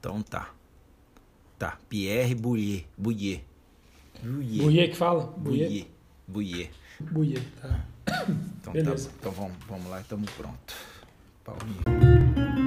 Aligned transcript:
Então 0.00 0.22
tá. 0.22 0.50
Tá, 1.58 1.78
Pierre 1.90 2.34
Bouillet. 2.34 2.86
Bouillet. 2.96 3.44
Bouillet. 4.22 4.62
Bouillet 4.62 4.88
que 4.88 4.96
fala? 4.96 5.26
Bouillet. 5.36 5.90
Bouillet. 6.26 6.70
Bouillet, 6.98 7.42
tá. 7.60 7.84
Então, 8.58 8.72
Beleza. 8.72 9.10
Tá, 9.10 9.14
então 9.20 9.32
vamos, 9.32 9.56
vamos 9.68 9.90
lá, 9.90 10.00
estamos 10.00 10.30
prontos. 10.30 10.74
Paulinho. 11.44 12.59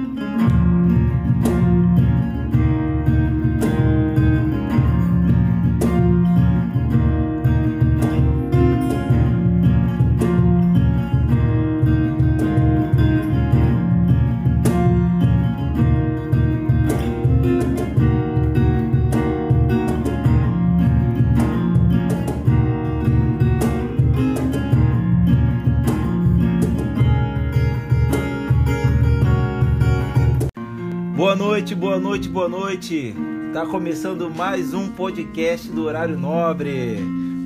Noite, 32.14 32.28
boa 32.28 32.48
noite. 32.48 33.12
Tá 33.52 33.66
começando 33.66 34.30
mais 34.30 34.72
um 34.72 34.88
podcast 34.88 35.68
do 35.68 35.82
Horário 35.82 36.16
Nobre. 36.16 36.96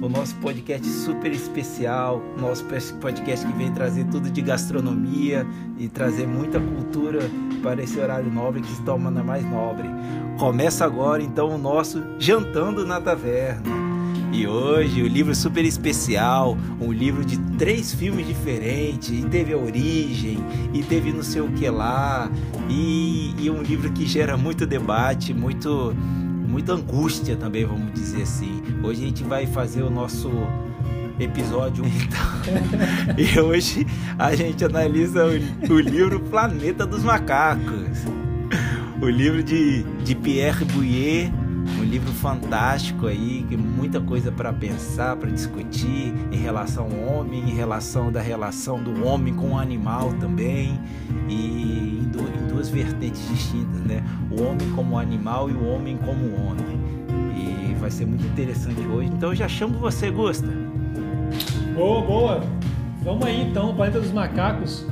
O 0.02 0.10
nosso 0.10 0.34
podcast 0.36 0.86
super 0.86 1.32
especial, 1.32 2.22
nosso 2.38 2.66
podcast 3.00 3.46
que 3.46 3.52
vem 3.54 3.72
trazer 3.72 4.04
tudo 4.08 4.28
de 4.30 4.42
gastronomia 4.42 5.46
e 5.78 5.88
trazer 5.88 6.26
muita 6.26 6.60
cultura 6.60 7.20
para 7.62 7.82
esse 7.82 7.98
horário 7.98 8.30
nobre 8.30 8.60
que 8.60 8.68
se 8.68 8.82
toma 8.82 9.10
na 9.10 9.24
mais 9.24 9.42
nobre. 9.42 9.88
Começa 10.38 10.84
agora 10.84 11.22
então 11.22 11.48
o 11.48 11.56
nosso 11.56 12.04
Jantando 12.18 12.86
na 12.86 13.00
Taverna. 13.00 13.77
E 14.30 14.46
hoje 14.46 15.02
o 15.02 15.06
livro 15.06 15.34
super 15.34 15.64
especial, 15.64 16.56
um 16.80 16.92
livro 16.92 17.24
de 17.24 17.38
três 17.56 17.94
filmes 17.94 18.26
diferentes, 18.26 19.08
e 19.10 19.22
teve 19.26 19.54
a 19.54 19.56
origem, 19.56 20.38
e 20.72 20.82
teve 20.82 21.12
não 21.12 21.22
sei 21.22 21.40
o 21.40 21.48
que 21.48 21.68
lá, 21.68 22.30
e, 22.68 23.34
e 23.38 23.50
um 23.50 23.62
livro 23.62 23.90
que 23.90 24.06
gera 24.06 24.36
muito 24.36 24.66
debate, 24.66 25.32
muito, 25.32 25.94
muita 26.46 26.74
angústia 26.74 27.36
também, 27.36 27.64
vamos 27.64 27.92
dizer 27.94 28.22
assim. 28.22 28.62
Hoje 28.82 29.02
a 29.02 29.06
gente 29.06 29.24
vai 29.24 29.46
fazer 29.46 29.82
o 29.82 29.90
nosso 29.90 30.30
episódio 31.18 31.84
então, 31.84 33.16
e 33.18 33.40
hoje 33.40 33.86
a 34.18 34.36
gente 34.36 34.64
analisa 34.64 35.24
o, 35.26 35.72
o 35.72 35.80
livro 35.80 36.20
Planeta 36.20 36.86
dos 36.86 37.02
Macacos, 37.02 37.98
o 39.00 39.08
livro 39.08 39.42
de, 39.42 39.82
de 40.04 40.14
Pierre 40.14 40.64
Bouillet 40.66 41.32
um 41.78 41.84
livro 41.84 42.12
fantástico 42.12 43.06
aí, 43.06 43.44
que 43.48 43.56
muita 43.56 44.00
coisa 44.00 44.30
para 44.32 44.52
pensar, 44.52 45.16
para 45.16 45.30
discutir 45.30 46.14
em 46.32 46.36
relação 46.36 46.84
ao 46.84 47.18
homem, 47.18 47.40
em 47.40 47.54
relação 47.54 48.10
da 48.10 48.20
relação 48.20 48.82
do 48.82 49.04
homem 49.04 49.34
com 49.34 49.52
o 49.52 49.58
animal 49.58 50.12
também, 50.14 50.80
e 51.28 52.02
em, 52.02 52.48
duas 52.48 52.68
vertentes 52.68 53.26
distintas, 53.28 53.80
né? 53.80 54.02
O 54.30 54.42
homem 54.42 54.70
como 54.74 54.98
animal 54.98 55.50
e 55.50 55.52
o 55.52 55.64
homem 55.68 55.96
como 55.98 56.34
homem. 56.34 56.78
E 57.36 57.74
vai 57.74 57.90
ser 57.90 58.06
muito 58.06 58.26
interessante 58.26 58.80
hoje. 58.80 59.10
Então 59.14 59.34
já 59.34 59.48
chamo 59.48 59.78
você, 59.78 60.10
Gusta. 60.10 60.48
Boa, 61.74 62.02
boa. 62.02 62.44
Vamos 63.02 63.24
aí 63.24 63.42
então, 63.42 63.74
Planeta 63.74 64.00
dos 64.00 64.10
Macacos, 64.10 64.84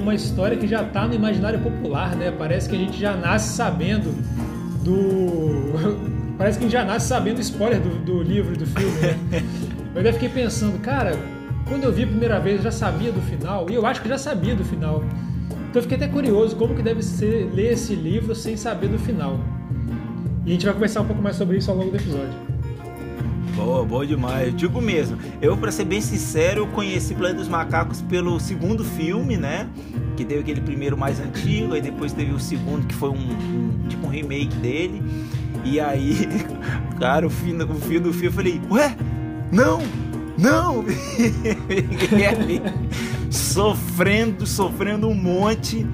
uma 0.00 0.14
história 0.14 0.56
que 0.56 0.66
já 0.68 0.82
está 0.82 1.06
no 1.06 1.14
imaginário 1.14 1.58
popular, 1.58 2.14
né? 2.14 2.30
Parece 2.30 2.68
que 2.68 2.76
a 2.76 2.78
gente 2.78 2.98
já 2.98 3.16
nasce 3.16 3.56
sabendo 3.56 4.14
do. 4.82 5.72
Parece 6.38 6.58
que 6.58 6.64
a 6.64 6.68
gente 6.68 6.72
já 6.72 6.84
nasce 6.84 7.08
sabendo 7.08 7.40
spoiler 7.40 7.80
do, 7.80 7.90
do 8.04 8.22
livro 8.22 8.54
e 8.54 8.56
do 8.56 8.66
filme, 8.66 8.98
né? 9.00 9.42
Eu 9.94 10.12
fiquei 10.14 10.28
pensando, 10.28 10.80
cara, 10.80 11.16
quando 11.68 11.84
eu 11.84 11.92
vi 11.92 12.04
a 12.04 12.06
primeira 12.06 12.40
vez 12.40 12.56
eu 12.56 12.62
já 12.62 12.70
sabia 12.70 13.12
do 13.12 13.20
final, 13.20 13.68
e 13.68 13.74
eu 13.74 13.84
acho 13.84 14.00
que 14.00 14.08
já 14.08 14.16
sabia 14.16 14.54
do 14.54 14.64
final. 14.64 15.04
Então 15.68 15.80
eu 15.80 15.82
fiquei 15.82 15.96
até 15.96 16.08
curioso 16.08 16.56
como 16.56 16.74
que 16.74 16.82
deve 16.82 17.02
ser 17.02 17.50
ler 17.52 17.72
esse 17.72 17.94
livro 17.94 18.34
sem 18.34 18.56
saber 18.56 18.88
do 18.88 18.98
final. 18.98 19.38
E 20.44 20.50
a 20.50 20.52
gente 20.54 20.64
vai 20.64 20.74
conversar 20.74 21.02
um 21.02 21.06
pouco 21.06 21.22
mais 21.22 21.36
sobre 21.36 21.58
isso 21.58 21.70
ao 21.70 21.76
longo 21.76 21.90
do 21.90 21.96
episódio. 21.96 22.32
Boa, 23.54 23.84
boa 23.84 24.06
demais. 24.06 24.48
Eu 24.48 24.52
digo 24.54 24.80
mesmo. 24.80 25.18
Eu, 25.40 25.56
para 25.56 25.70
ser 25.70 25.84
bem 25.84 26.00
sincero, 26.00 26.66
conheci 26.68 27.14
Planeta 27.14 27.40
dos 27.40 27.48
Macacos 27.48 28.00
pelo 28.02 28.40
segundo 28.40 28.82
filme, 28.84 29.36
né? 29.36 29.68
Que 30.16 30.24
teve 30.24 30.40
aquele 30.40 30.60
primeiro 30.60 30.96
mais 30.96 31.20
antigo, 31.20 31.74
aí 31.74 31.80
depois 31.80 32.12
teve 32.12 32.32
o 32.32 32.40
segundo 32.40 32.86
que 32.86 32.94
foi 32.94 33.10
um, 33.10 33.14
um 33.14 33.88
tipo 33.88 34.06
um 34.06 34.10
remake 34.10 34.54
dele. 34.56 35.02
E 35.64 35.78
aí, 35.80 36.28
cara, 36.98 37.26
o 37.26 37.30
fim, 37.30 37.56
o 37.56 37.74
fim 37.76 38.00
do 38.00 38.12
filme 38.12 38.26
eu 38.26 38.32
falei, 38.32 38.60
ué, 38.70 38.96
não, 39.50 39.80
não! 40.38 40.84
ali, 42.28 42.60
sofrendo, 43.30 44.46
sofrendo 44.46 45.08
um 45.08 45.14
monte. 45.14 45.86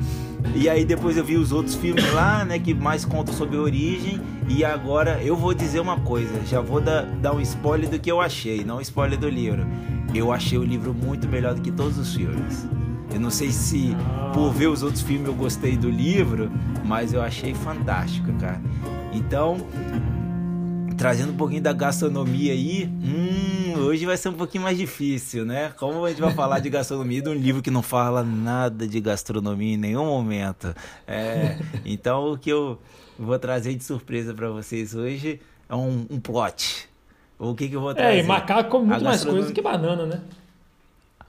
E 0.55 0.69
aí 0.69 0.85
depois 0.85 1.17
eu 1.17 1.25
vi 1.25 1.37
os 1.37 1.53
outros 1.53 1.75
filmes 1.75 2.13
lá, 2.13 2.45
né, 2.45 2.59
que 2.59 2.73
mais 2.73 3.05
contam 3.05 3.35
sobre 3.35 3.57
a 3.57 3.61
origem. 3.61 4.21
E 4.49 4.65
agora 4.65 5.21
eu 5.23 5.37
vou 5.37 5.53
dizer 5.53 5.81
uma 5.81 5.99
coisa, 6.01 6.33
já 6.47 6.61
vou 6.61 6.81
dar, 6.81 7.03
dar 7.03 7.35
um 7.35 7.41
spoiler 7.41 7.89
do 7.91 7.99
que 7.99 8.11
eu 8.11 8.21
achei, 8.21 8.65
não 8.65 8.79
um 8.79 8.81
spoiler 8.81 9.19
do 9.19 9.29
livro. 9.29 9.67
Eu 10.15 10.33
achei 10.33 10.57
o 10.57 10.65
livro 10.65 10.95
muito 10.95 11.29
melhor 11.29 11.55
do 11.55 11.61
que 11.61 11.71
todos 11.71 11.99
os 11.99 12.15
filmes. 12.15 12.67
Eu 13.13 13.21
não 13.21 13.31
sei 13.31 13.51
se 13.51 13.97
por 14.35 14.53
ver 14.53 14.67
os 14.69 14.83
outros 14.83 15.03
filmes 15.03 15.27
eu 15.27 15.35
gostei 15.35 15.77
do 15.77 15.89
livro, 15.89 16.51
mas 16.85 17.13
eu 17.13 17.23
achei 17.23 17.55
fantástico, 17.55 18.33
cara. 18.35 18.61
Então, 19.13 19.57
trazendo 20.97 21.33
um 21.33 21.37
pouquinho 21.37 21.63
da 21.63 21.73
gastronomia 21.73 22.53
aí, 22.53 22.87
hum, 22.87 23.79
hoje 23.81 24.05
vai 24.05 24.17
ser 24.17 24.29
um 24.29 24.35
pouquinho 24.35 24.65
mais 24.65 24.77
difícil, 24.77 25.45
né? 25.45 25.73
Como 25.79 26.05
a 26.05 26.11
gente 26.11 26.21
vai 26.21 26.33
falar 26.35 26.59
de 26.59 26.69
gastronomia 26.69 27.23
de 27.23 27.29
um 27.29 27.35
livro 27.35 27.63
que 27.63 27.71
não 27.71 27.83
fala 27.83 28.23
nada 28.23 28.87
de 28.87 29.01
gastronomia 29.01 29.75
em 29.75 29.79
nenhum 29.79 30.05
momento. 30.05 30.75
É, 31.07 31.59
então, 31.85 32.33
o 32.33 32.39
que 32.39 32.51
eu 32.51 32.79
vou 33.19 33.39
trazer 33.39 33.75
de 33.75 33.85
surpresa 33.85 34.35
para 34.35 34.51
vocês 34.51 34.95
hoje 34.95 35.41
é 35.69 35.75
um, 35.75 36.07
um 36.11 36.21
plot. 36.21 36.89
O 37.39 37.55
que, 37.55 37.69
que 37.69 37.77
eu 37.77 37.81
vou 37.81 37.95
trazer? 37.95 38.19
É, 38.19 38.21
e 38.21 38.23
macaco 38.23 38.69
come 38.69 38.87
muito 38.87 39.05
mais 39.05 39.25
coisa 39.25 39.53
que 39.53 39.63
banana, 39.63 40.05
né? 40.05 40.21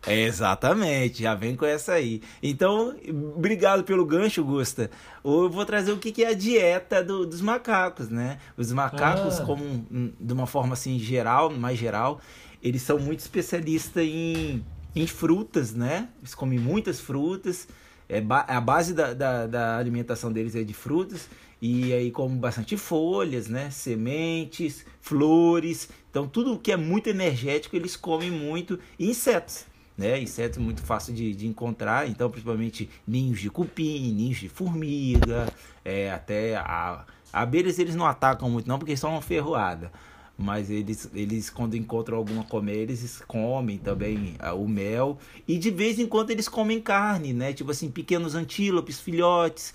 Exatamente, 0.08 1.24
já 1.24 1.36
vem 1.36 1.56
com 1.56 1.66
essa 1.66 1.94
aí. 1.94 2.22
Então, 2.42 2.96
obrigado 3.36 3.84
pelo 3.84 4.06
gancho, 4.06 4.44
Gusta. 4.44 4.90
Eu 5.24 5.50
vou 5.50 5.66
trazer 5.66 5.92
o 5.92 5.98
que 5.98 6.24
é 6.24 6.28
a 6.28 6.34
dieta 6.34 7.04
do, 7.04 7.26
dos 7.26 7.42
macacos, 7.42 8.10
né? 8.10 8.40
Os 8.56 8.72
macacos, 8.72 9.40
ah. 9.40 9.46
como 9.46 9.86
de 10.20 10.34
uma 10.34 10.48
forma 10.48 10.74
assim 10.74 10.98
geral, 10.98 11.50
mais 11.50 11.78
geral, 11.78 12.22
eles 12.64 12.82
são 12.82 12.98
muito 12.98 13.20
especialistas 13.20 14.04
em, 14.04 14.64
em 14.96 15.08
frutas, 15.08 15.74
né? 15.74 16.10
Eles 16.20 16.34
comem 16.34 16.60
muitas 16.60 17.00
frutas. 17.00 17.68
É, 18.08 18.24
a 18.48 18.60
base 18.60 18.94
da, 18.94 19.14
da, 19.14 19.46
da 19.46 19.78
alimentação 19.78 20.32
deles 20.32 20.56
é 20.56 20.64
de 20.64 20.74
frutas 20.74 21.30
e 21.62 21.94
aí 21.94 22.12
como 22.12 22.36
bastante 22.38 22.78
folhas, 22.78 23.48
né, 23.48 23.70
sementes, 23.70 24.86
flores, 25.02 25.90
então 26.10 26.28
tudo 26.28 26.58
que 26.58 26.72
é 26.72 26.78
muito 26.78 27.08
energético 27.10 27.76
eles 27.76 27.96
comem 27.96 28.32
muito, 28.32 28.80
e 28.98 29.10
insetos, 29.10 29.66
né? 30.00 30.18
Insetos 30.18 30.58
muito 30.58 30.82
fácil 30.82 31.14
de, 31.14 31.36
de 31.36 31.46
encontrar, 31.46 32.08
então 32.08 32.32
principalmente 32.32 32.90
ninhos 33.06 33.42
de 33.42 33.50
cupim, 33.50 34.14
ninhos 34.14 34.38
de 34.38 34.48
formiga, 34.48 35.52
é, 35.84 36.10
até 36.10 36.56
a, 36.56 37.06
abelhas 37.34 37.78
eles 37.78 37.96
não 37.96 38.06
atacam 38.06 38.50
muito 38.50 38.66
não 38.66 38.80
porque 38.80 38.96
são 38.96 39.12
uma 39.12 39.22
ferroada, 39.22 39.92
mas 40.38 40.70
eles, 40.70 41.12
eles 41.14 41.50
quando 41.50 41.76
encontram 41.76 42.18
alguma 42.18 42.46
colmeia 42.46 42.82
eles 42.84 43.22
comem 43.28 43.78
também 43.78 44.38
o 44.56 44.70
mel 44.70 45.18
e 45.46 45.58
de 45.58 45.70
vez 45.70 46.00
em 46.00 46.08
quando 46.08 46.30
eles 46.30 46.48
comem 46.48 46.80
carne, 46.80 47.34
né? 47.34 47.52
Tipo 47.52 47.72
assim 47.72 47.92
pequenos 47.92 48.36
antílopes, 48.36 49.02
filhotes 49.02 49.74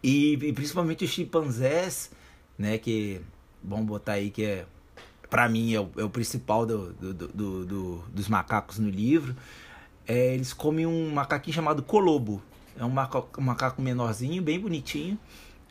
e, 0.00 0.34
e 0.34 0.52
principalmente 0.52 1.04
os 1.04 1.10
chimpanzés, 1.10 2.08
né? 2.56 2.78
Que 2.78 3.20
vamos 3.64 3.86
botar 3.86 4.12
aí 4.12 4.30
que 4.30 4.44
é 4.44 4.64
para 5.34 5.48
mim 5.48 5.74
é 5.74 5.80
o, 5.80 5.90
é 5.96 6.04
o 6.04 6.08
principal 6.08 6.64
do, 6.64 6.92
do, 6.92 7.12
do, 7.12 7.64
do, 7.64 8.04
dos 8.14 8.28
macacos 8.28 8.78
no 8.78 8.88
livro, 8.88 9.34
é, 10.06 10.32
eles 10.32 10.52
comem 10.52 10.86
um 10.86 11.10
macaquinho 11.10 11.52
chamado 11.52 11.82
colobo. 11.82 12.40
É 12.78 12.84
um 12.84 12.90
macaco, 12.90 13.40
um 13.40 13.42
macaco 13.42 13.82
menorzinho, 13.82 14.40
bem 14.40 14.60
bonitinho. 14.60 15.18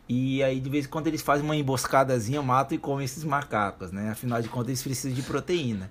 E 0.10 0.44
aí, 0.44 0.60
de 0.60 0.70
vez 0.70 0.84
em 0.86 0.90
quando, 0.90 1.08
eles 1.08 1.22
fazem 1.22 1.46
uma 1.46 1.56
emboscadazinha, 1.56 2.42
matam 2.42 2.76
e 2.76 2.78
comem 2.78 3.06
esses 3.06 3.24
macacos, 3.24 3.90
né? 3.94 4.10
Afinal 4.10 4.42
de 4.42 4.50
contas, 4.50 4.68
eles 4.68 4.84
precisam 4.84 5.16
de 5.16 5.24
proteína. 5.24 5.90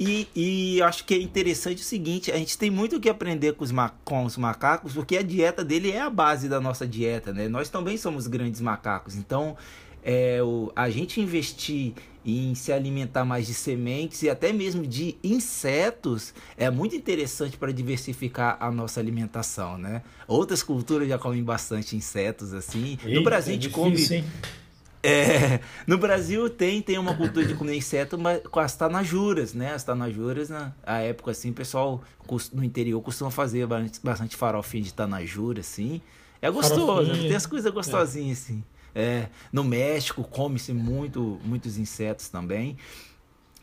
E, 0.00 0.26
e 0.34 0.80
acho 0.80 1.04
que 1.04 1.12
é 1.12 1.20
interessante 1.20 1.82
o 1.82 1.84
seguinte: 1.84 2.32
a 2.32 2.38
gente 2.38 2.56
tem 2.56 2.70
muito 2.70 2.96
o 2.96 3.00
que 3.00 3.10
aprender 3.10 3.52
com 3.52 3.64
os, 3.64 3.72
com 4.02 4.24
os 4.24 4.38
macacos, 4.38 4.94
porque 4.94 5.18
a 5.18 5.22
dieta 5.22 5.62
dele 5.62 5.90
é 5.90 6.00
a 6.00 6.08
base 6.08 6.48
da 6.48 6.58
nossa 6.58 6.86
dieta, 6.86 7.34
né? 7.34 7.48
Nós 7.48 7.68
também 7.68 7.98
somos 7.98 8.26
grandes 8.26 8.62
macacos. 8.62 9.14
Então, 9.14 9.58
é, 10.04 10.42
o, 10.42 10.70
a 10.76 10.90
gente 10.90 11.18
investir 11.20 11.94
em 12.24 12.54
se 12.54 12.72
alimentar 12.72 13.24
mais 13.24 13.46
de 13.46 13.54
sementes 13.54 14.22
e 14.22 14.30
até 14.30 14.52
mesmo 14.52 14.86
de 14.86 15.16
insetos 15.22 16.32
é 16.56 16.70
muito 16.70 16.94
interessante 16.94 17.56
para 17.56 17.72
diversificar 17.72 18.56
a 18.60 18.70
nossa 18.70 19.00
alimentação, 19.00 19.76
né? 19.76 20.02
Outras 20.26 20.62
culturas 20.62 21.08
já 21.08 21.18
comem 21.18 21.42
bastante 21.42 21.96
insetos 21.96 22.54
assim. 22.54 22.98
Eita, 23.04 23.14
no 23.14 23.24
Brasil 23.24 23.52
a 23.52 23.54
gente 23.54 23.66
é 23.66 23.70
difícil, 23.70 24.22
come. 24.22 24.30
É, 25.02 25.60
no 25.86 25.98
Brasil 25.98 26.48
tem, 26.48 26.80
tem 26.80 26.98
uma 26.98 27.14
cultura 27.14 27.44
de 27.44 27.54
comer 27.54 27.76
inseto 27.76 28.16
mas 28.16 28.40
com 28.50 28.60
as 28.60 28.74
tanajuras, 28.74 29.52
né? 29.52 29.74
As 29.74 29.84
tanajuras, 29.84 30.48
na 30.48 30.72
a 30.82 31.00
época 31.00 31.30
assim, 31.30 31.50
o 31.50 31.54
pessoal 31.54 32.02
no 32.54 32.64
interior 32.64 33.02
costuma 33.02 33.30
fazer 33.30 33.66
bastante 34.02 34.34
farofinha 34.34 34.82
de 34.82 34.94
tanajura, 34.94 35.60
assim. 35.60 36.00
É 36.40 36.50
gostoso, 36.50 37.10
tem 37.10 37.34
as 37.34 37.46
coisas 37.46 37.72
gostosinhas, 37.72 38.38
é. 38.38 38.42
assim. 38.42 38.64
É, 38.94 39.28
no 39.52 39.64
México 39.64 40.22
come-se 40.22 40.72
muito, 40.72 41.40
muitos 41.44 41.76
insetos 41.78 42.28
também. 42.28 42.76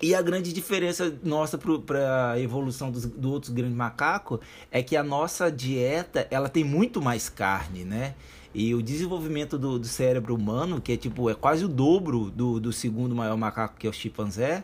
E 0.01 0.15
a 0.15 0.21
grande 0.21 0.51
diferença 0.51 1.15
nossa 1.23 1.59
para 1.59 2.31
a 2.31 2.39
evolução 2.39 2.89
dos, 2.91 3.05
do 3.05 3.31
outros 3.31 3.53
grandes 3.53 3.75
macacos 3.75 4.39
é 4.71 4.81
que 4.81 4.97
a 4.97 5.03
nossa 5.03 5.51
dieta 5.51 6.27
ela 6.31 6.49
tem 6.49 6.63
muito 6.63 6.99
mais 6.99 7.29
carne, 7.29 7.85
né? 7.85 8.15
E 8.53 8.73
o 8.73 8.81
desenvolvimento 8.81 9.57
do, 9.59 9.77
do 9.77 9.87
cérebro 9.87 10.35
humano, 10.35 10.81
que 10.81 10.93
é 10.93 10.97
tipo 10.97 11.29
é 11.29 11.35
quase 11.35 11.63
o 11.63 11.67
dobro 11.67 12.31
do, 12.31 12.59
do 12.59 12.73
segundo 12.73 13.15
maior 13.15 13.37
macaco 13.37 13.75
que 13.77 13.85
é 13.85 13.89
o 13.89 13.93
chimpanzé, 13.93 14.63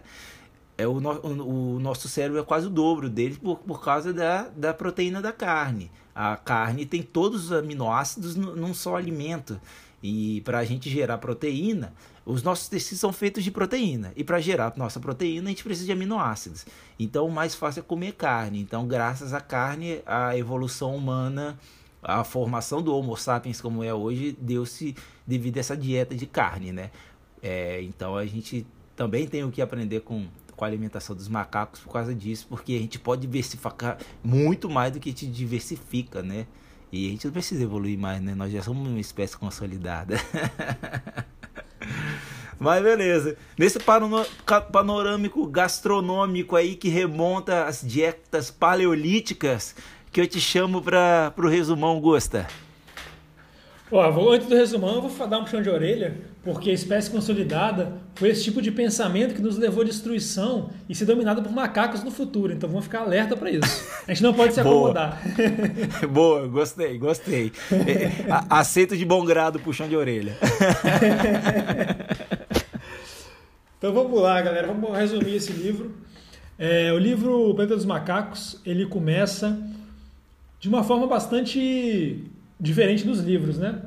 é 0.75 0.87
o, 0.87 0.99
no, 0.99 1.11
o, 1.11 1.75
o, 1.75 1.79
nosso 1.79 2.09
cérebro 2.09 2.39
é 2.39 2.43
quase 2.43 2.67
o 2.67 2.69
dobro 2.69 3.09
dele 3.09 3.37
por, 3.41 3.59
por 3.59 3.83
causa 3.83 4.11
da, 4.11 4.47
da 4.55 4.73
proteína 4.73 5.21
da 5.21 5.31
carne. 5.31 5.91
A 6.13 6.35
carne 6.35 6.85
tem 6.85 7.03
todos 7.03 7.45
os 7.45 7.51
aminoácidos 7.51 8.35
num 8.35 8.73
só 8.73 8.95
alimento. 8.95 9.61
E 10.01 10.41
para 10.41 10.59
a 10.59 10.63
gente 10.63 10.89
gerar 10.89 11.17
proteína, 11.17 11.93
os 12.25 12.43
nossos 12.43 12.67
tecidos 12.67 12.99
são 12.99 13.11
feitos 13.11 13.43
de 13.43 13.49
proteína. 13.49 14.13
E 14.15 14.23
para 14.23 14.39
gerar 14.39 14.73
nossa 14.77 14.99
proteína, 14.99 15.47
a 15.47 15.49
gente 15.49 15.63
precisa 15.63 15.85
de 15.85 15.91
aminoácidos. 15.91 16.65
Então, 16.99 17.25
o 17.25 17.31
mais 17.31 17.55
fácil 17.55 17.79
é 17.79 17.83
comer 17.83 18.13
carne. 18.13 18.59
Então, 18.59 18.87
graças 18.87 19.33
à 19.33 19.41
carne, 19.41 20.01
a 20.05 20.37
evolução 20.37 20.95
humana, 20.95 21.57
a 22.01 22.23
formação 22.23 22.81
do 22.81 22.95
Homo 22.95 23.15
sapiens 23.17 23.59
como 23.59 23.83
é 23.83 23.93
hoje, 23.93 24.37
deu-se 24.39 24.95
devido 25.25 25.57
a 25.57 25.61
essa 25.61 25.75
dieta 25.75 26.13
de 26.15 26.27
carne, 26.27 26.71
né? 26.71 26.91
É, 27.41 27.81
então, 27.81 28.15
a 28.15 28.25
gente 28.25 28.67
também 28.95 29.27
tem 29.27 29.43
o 29.43 29.51
que 29.51 29.61
aprender 29.61 30.01
com, 30.01 30.27
com 30.55 30.65
a 30.65 30.67
alimentação 30.67 31.15
dos 31.15 31.27
macacos 31.27 31.79
por 31.79 31.91
causa 31.91 32.13
disso, 32.13 32.45
porque 32.49 32.73
a 32.73 32.79
gente 32.79 32.99
pode 32.99 33.21
diversificar 33.21 33.97
muito 34.23 34.69
mais 34.69 34.91
do 34.93 34.99
que 34.99 35.11
te 35.11 35.25
diversifica, 35.25 36.21
né? 36.21 36.45
E 36.91 37.07
a 37.07 37.11
gente 37.11 37.25
não 37.25 37.33
precisa 37.33 37.63
evoluir 37.63 37.97
mais, 37.97 38.21
né? 38.21 38.33
Nós 38.33 38.51
já 38.51 38.61
somos 38.61 38.87
uma 38.87 38.99
espécie 38.99 39.37
consolidada. 39.37 40.17
Mas 42.59 42.81
beleza. 42.81 43.37
Nesse 43.57 43.79
panorâmico 44.71 45.45
gastronômico 45.47 46.55
aí 46.55 46.75
que 46.75 46.89
remonta 46.89 47.65
às 47.65 47.81
dietas 47.81 48.49
paleolíticas, 48.49 49.75
que 50.11 50.21
eu 50.21 50.27
te 50.27 50.41
chamo 50.41 50.81
para 50.81 51.33
o 51.37 51.47
resumão, 51.47 51.99
Gosta. 51.99 52.47
Ó, 53.91 54.11
vou, 54.11 54.31
antes 54.31 54.47
do 54.47 54.55
resumão, 54.55 54.95
eu 54.95 55.01
vou 55.01 55.27
dar 55.27 55.37
um 55.37 55.43
puxão 55.43 55.61
de 55.61 55.69
orelha, 55.69 56.17
porque 56.47 56.69
a 56.69 56.73
espécie 56.73 57.11
consolidada 57.11 57.97
foi 58.15 58.29
esse 58.29 58.45
tipo 58.45 58.61
de 58.61 58.71
pensamento 58.71 59.35
que 59.35 59.41
nos 59.41 59.57
levou 59.57 59.81
à 59.81 59.85
destruição 59.85 60.69
e 60.87 60.95
ser 60.95 61.03
dominada 61.03 61.41
por 61.41 61.51
macacos 61.51 62.05
no 62.05 62.09
futuro. 62.09 62.53
Então 62.53 62.69
vamos 62.69 62.85
ficar 62.85 63.01
alerta 63.01 63.35
para 63.35 63.51
isso. 63.51 63.85
A 64.07 64.13
gente 64.13 64.23
não 64.23 64.33
pode 64.33 64.53
se 64.53 64.61
acomodar. 64.61 65.21
Boa, 66.09 66.47
gostei, 66.47 66.97
gostei. 66.97 67.51
É, 67.69 68.11
aceito 68.49 68.95
de 68.95 69.03
bom 69.03 69.25
grado 69.25 69.57
o 69.57 69.59
puxão 69.59 69.89
de 69.89 69.97
orelha. 69.97 70.37
então 73.77 73.91
vamos 73.91 74.21
lá, 74.21 74.41
galera. 74.41 74.67
Vamos 74.67 74.97
resumir 74.97 75.35
esse 75.35 75.51
livro. 75.51 75.97
É, 76.57 76.93
o 76.93 76.97
livro 76.97 77.53
Planeta 77.55 77.75
dos 77.75 77.83
Macacos, 77.83 78.61
ele 78.65 78.85
começa 78.85 79.59
de 80.61 80.69
uma 80.69 80.81
forma 80.81 81.07
bastante 81.07 82.23
diferente 82.57 83.05
dos 83.05 83.19
livros, 83.19 83.57
né? 83.57 83.81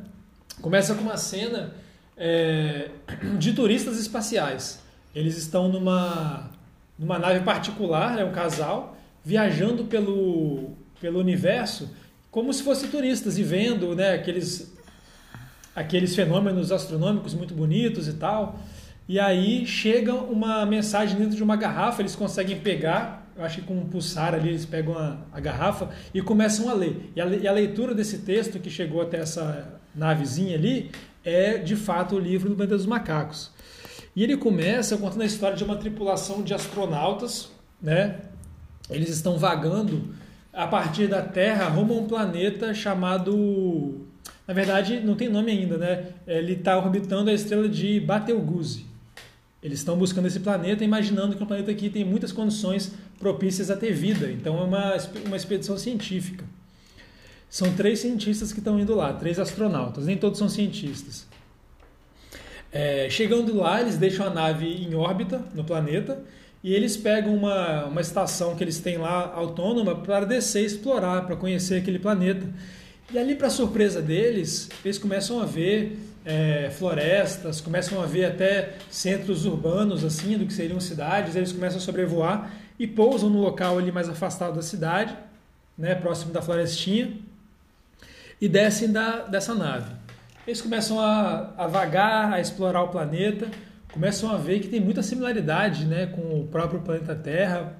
Começa 0.60 0.94
com 0.94 1.00
uma 1.00 1.16
cena 1.16 1.79
é, 2.20 2.90
de 3.38 3.54
turistas 3.54 3.98
espaciais. 3.98 4.80
Eles 5.14 5.36
estão 5.38 5.68
numa, 5.68 6.50
numa 6.98 7.18
nave 7.18 7.40
particular, 7.40 8.18
é 8.18 8.24
um 8.24 8.30
casal, 8.30 8.96
viajando 9.24 9.84
pelo, 9.84 10.70
pelo 11.00 11.18
universo 11.18 11.90
como 12.30 12.52
se 12.52 12.62
fossem 12.62 12.88
turistas 12.88 13.38
e 13.38 13.42
vendo 13.42 13.96
né, 13.96 14.14
aqueles, 14.14 14.72
aqueles 15.74 16.14
fenômenos 16.14 16.70
astronômicos 16.70 17.34
muito 17.34 17.54
bonitos 17.54 18.06
e 18.06 18.12
tal. 18.12 18.60
E 19.08 19.18
aí 19.18 19.66
chega 19.66 20.14
uma 20.14 20.64
mensagem 20.64 21.18
dentro 21.18 21.34
de 21.34 21.42
uma 21.42 21.56
garrafa, 21.56 22.02
eles 22.02 22.14
conseguem 22.14 22.60
pegar 22.60 23.20
eu 23.40 23.46
acho 23.46 23.62
que 23.62 23.66
com 23.66 23.74
um 23.74 23.86
pulsar 23.86 24.34
ali 24.34 24.50
eles 24.50 24.66
pegam 24.66 24.98
a, 24.98 25.16
a 25.32 25.40
garrafa 25.40 25.88
e 26.12 26.20
começam 26.20 26.68
a 26.68 26.74
ler. 26.74 27.10
E 27.16 27.20
a, 27.22 27.26
e 27.26 27.48
a, 27.48 27.52
leitura 27.52 27.94
desse 27.94 28.18
texto 28.18 28.58
que 28.58 28.68
chegou 28.68 29.00
até 29.00 29.18
essa 29.18 29.80
navezinha 29.94 30.56
ali 30.58 30.90
é 31.24 31.58
de 31.58 31.76
fato 31.76 32.16
o 32.16 32.18
livro 32.18 32.48
do 32.48 32.56
Planeta 32.56 32.76
dos 32.76 32.86
Macacos. 32.86 33.50
E 34.14 34.24
ele 34.24 34.36
começa 34.36 34.96
contando 34.96 35.22
a 35.22 35.26
história 35.26 35.56
de 35.56 35.64
uma 35.64 35.76
tripulação 35.76 36.42
de 36.42 36.52
astronautas, 36.52 37.50
né? 37.80 38.18
Eles 38.88 39.08
estão 39.08 39.38
vagando 39.38 40.14
a 40.52 40.66
partir 40.66 41.06
da 41.06 41.22
Terra 41.22 41.68
rumo 41.68 41.94
a 41.94 41.96
um 41.98 42.06
planeta 42.06 42.74
chamado. 42.74 44.00
Na 44.46 44.52
verdade, 44.52 44.98
não 45.00 45.14
tem 45.14 45.28
nome 45.28 45.52
ainda, 45.52 45.78
né? 45.78 46.06
Ele 46.26 46.54
está 46.54 46.76
orbitando 46.76 47.30
a 47.30 47.32
estrela 47.32 47.68
de 47.68 48.00
Betelgeuse. 48.00 48.84
Eles 49.62 49.78
estão 49.78 49.96
buscando 49.96 50.26
esse 50.26 50.40
planeta, 50.40 50.82
imaginando 50.82 51.36
que 51.36 51.42
o 51.42 51.46
planeta 51.46 51.70
aqui 51.70 51.88
tem 51.88 52.04
muitas 52.04 52.32
condições 52.32 52.92
propícias 53.18 53.70
a 53.70 53.76
ter 53.76 53.92
vida. 53.92 54.30
Então 54.30 54.58
é 54.58 54.62
uma, 54.62 54.96
uma 55.26 55.36
expedição 55.36 55.78
científica. 55.78 56.44
São 57.50 57.72
três 57.74 57.98
cientistas 57.98 58.52
que 58.52 58.60
estão 58.60 58.78
indo 58.78 58.94
lá, 58.94 59.12
três 59.12 59.40
astronautas, 59.40 60.06
nem 60.06 60.16
todos 60.16 60.38
são 60.38 60.48
cientistas. 60.48 61.26
É, 62.72 63.08
chegando 63.10 63.56
lá, 63.56 63.80
eles 63.80 63.98
deixam 63.98 64.24
a 64.24 64.30
nave 64.30 64.66
em 64.66 64.94
órbita 64.94 65.42
no 65.52 65.64
planeta 65.64 66.22
e 66.62 66.72
eles 66.72 66.96
pegam 66.96 67.34
uma, 67.34 67.86
uma 67.86 68.00
estação 68.00 68.54
que 68.54 68.62
eles 68.62 68.78
têm 68.78 68.98
lá 68.98 69.32
autônoma 69.34 69.96
para 69.96 70.24
descer 70.24 70.62
e 70.62 70.66
explorar, 70.66 71.26
para 71.26 71.34
conhecer 71.34 71.78
aquele 71.78 71.98
planeta. 71.98 72.46
E 73.12 73.18
ali, 73.18 73.34
para 73.34 73.50
surpresa 73.50 74.00
deles, 74.00 74.68
eles 74.84 74.96
começam 74.96 75.40
a 75.40 75.44
ver 75.44 75.98
é, 76.24 76.70
florestas, 76.70 77.60
começam 77.60 78.00
a 78.00 78.06
ver 78.06 78.26
até 78.26 78.74
centros 78.88 79.44
urbanos, 79.44 80.04
assim, 80.04 80.38
do 80.38 80.46
que 80.46 80.52
seriam 80.52 80.78
cidades, 80.78 81.34
eles 81.34 81.50
começam 81.50 81.78
a 81.78 81.80
sobrevoar 81.80 82.52
e 82.78 82.86
pousam 82.86 83.28
no 83.28 83.40
local 83.40 83.76
ali 83.76 83.90
mais 83.90 84.08
afastado 84.08 84.54
da 84.54 84.62
cidade, 84.62 85.16
né, 85.76 85.96
próximo 85.96 86.32
da 86.32 86.40
florestinha, 86.40 87.12
e 88.40 88.48
descem 88.48 88.90
da, 88.90 89.22
dessa 89.26 89.54
nave. 89.54 89.92
Eles 90.46 90.60
começam 90.60 90.98
a, 90.98 91.52
a 91.56 91.66
vagar, 91.66 92.32
a 92.32 92.40
explorar 92.40 92.82
o 92.82 92.88
planeta, 92.88 93.48
começam 93.92 94.30
a 94.30 94.36
ver 94.36 94.60
que 94.60 94.68
tem 94.68 94.80
muita 94.80 95.02
similaridade 95.02 95.84
né, 95.84 96.06
com 96.06 96.40
o 96.40 96.46
próprio 96.46 96.80
planeta 96.80 97.14
Terra, 97.14 97.76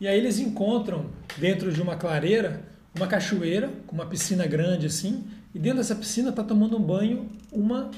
e 0.00 0.08
aí 0.08 0.18
eles 0.18 0.38
encontram 0.38 1.06
dentro 1.38 1.72
de 1.72 1.80
uma 1.80 1.96
clareira 1.96 2.74
uma 2.96 3.06
cachoeira 3.08 3.70
com 3.86 3.94
uma 3.94 4.06
piscina 4.06 4.46
grande 4.46 4.86
assim, 4.86 5.24
e 5.54 5.58
dentro 5.58 5.78
dessa 5.78 5.94
piscina 5.94 6.30
está 6.30 6.44
tomando 6.44 6.76
um 6.76 6.82
banho 6.82 7.28
uma 7.50 7.90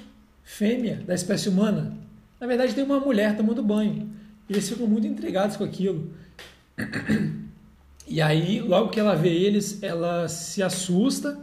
fêmea 0.42 1.02
da 1.06 1.14
espécie 1.14 1.48
humana. 1.48 1.92
Na 2.40 2.46
verdade, 2.46 2.74
tem 2.74 2.84
uma 2.84 3.00
mulher 3.00 3.36
tomando 3.36 3.62
banho. 3.62 4.10
E 4.48 4.52
eles 4.52 4.68
ficam 4.68 4.86
muito 4.86 5.06
intrigados 5.06 5.56
com 5.56 5.64
aquilo. 5.64 6.10
E 8.06 8.22
aí, 8.22 8.60
logo 8.60 8.90
que 8.90 9.00
ela 9.00 9.16
vê 9.16 9.30
eles, 9.30 9.82
ela 9.82 10.28
se 10.28 10.62
assusta, 10.62 11.36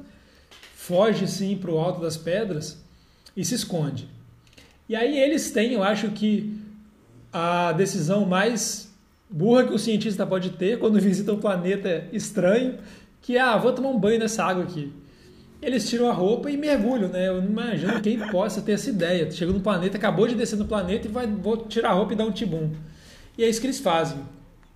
foge 0.83 1.23
assim 1.23 1.55
para 1.55 1.71
o 1.71 1.79
alto 1.79 2.01
das 2.01 2.17
pedras 2.17 2.83
e 3.37 3.45
se 3.45 3.55
esconde. 3.55 4.09
E 4.89 4.97
aí 4.97 5.17
eles 5.17 5.49
têm, 5.49 5.71
eu 5.71 5.81
acho 5.83 6.09
que 6.09 6.59
a 7.31 7.71
decisão 7.71 8.25
mais 8.25 8.93
burra 9.29 9.63
que 9.63 9.73
o 9.73 9.79
cientista 9.79 10.27
pode 10.27 10.49
ter 10.51 10.77
quando 10.77 10.99
visita 11.01 11.31
um 11.31 11.39
planeta 11.39 12.09
estranho, 12.11 12.79
que 13.21 13.37
é, 13.37 13.41
ah, 13.41 13.55
vou 13.55 13.71
tomar 13.71 13.89
um 13.89 13.97
banho 13.97 14.19
nessa 14.19 14.43
água 14.43 14.63
aqui. 14.63 14.91
Eles 15.61 15.89
tiram 15.89 16.09
a 16.09 16.13
roupa 16.13 16.51
e 16.51 16.57
mergulham, 16.57 17.07
né? 17.07 17.29
Eu 17.29 17.41
não 17.41 17.49
imagino 17.49 18.01
quem 18.01 18.19
possa 18.29 18.61
ter 18.61 18.73
essa 18.73 18.89
ideia. 18.89 19.31
Chega 19.31 19.53
no 19.53 19.61
planeta, 19.61 19.95
acabou 19.95 20.27
de 20.27 20.35
descer 20.35 20.57
no 20.57 20.65
planeta 20.65 21.07
e 21.07 21.09
vai, 21.09 21.25
vou 21.25 21.55
tirar 21.55 21.91
a 21.91 21.93
roupa 21.93 22.11
e 22.11 22.17
dar 22.17 22.25
um 22.25 22.31
tibum. 22.31 22.71
E 23.37 23.43
é 23.45 23.47
isso 23.47 23.61
que 23.61 23.67
eles 23.67 23.79
fazem. 23.79 24.19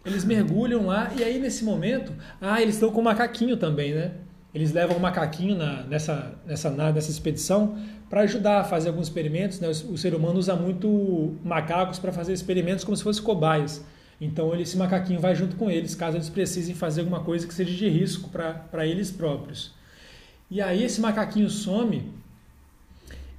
Eles 0.05 0.23
mergulham 0.23 0.85
lá 0.85 1.11
e 1.17 1.21
aí 1.21 1.37
nesse 1.37 1.65
momento, 1.65 2.13
ah, 2.39 2.61
eles 2.61 2.75
estão 2.75 2.91
com 2.91 3.01
o 3.01 3.03
macaquinho 3.03 3.57
também, 3.57 3.93
né? 3.93 4.11
Eles 4.57 4.73
levam 4.73 4.97
o 4.97 4.99
macaquinho 4.99 5.55
na, 5.55 5.83
nessa, 5.83 6.33
nessa, 6.43 6.71
nessa 6.71 7.11
expedição 7.11 7.77
para 8.09 8.21
ajudar 8.21 8.61
a 8.61 8.63
fazer 8.63 8.89
alguns 8.89 9.05
experimentos. 9.05 9.59
Né? 9.59 9.67
O, 9.67 9.93
o, 9.93 9.97
ser 9.99 10.15
humano 10.15 10.39
usa 10.39 10.55
muito 10.55 11.35
macacos 11.45 11.99
para 11.99 12.11
fazer 12.11 12.33
experimentos 12.33 12.83
como 12.83 12.97
se 12.97 13.03
fossem 13.03 13.21
cobaias. 13.23 13.85
Então 14.19 14.51
ele, 14.55 14.63
esse 14.63 14.75
macaquinho 14.75 15.19
vai 15.19 15.35
junto 15.35 15.55
com 15.57 15.69
eles, 15.69 15.93
caso 15.93 16.17
eles 16.17 16.27
precisem 16.27 16.73
fazer 16.73 17.01
alguma 17.01 17.19
coisa 17.19 17.45
que 17.45 17.53
seja 17.53 17.71
de 17.71 17.87
risco 17.87 18.31
para 18.31 18.87
eles 18.87 19.11
próprios. 19.11 19.75
E 20.49 20.59
aí 20.59 20.83
esse 20.83 20.99
macaquinho 20.99 21.51
some 21.51 22.11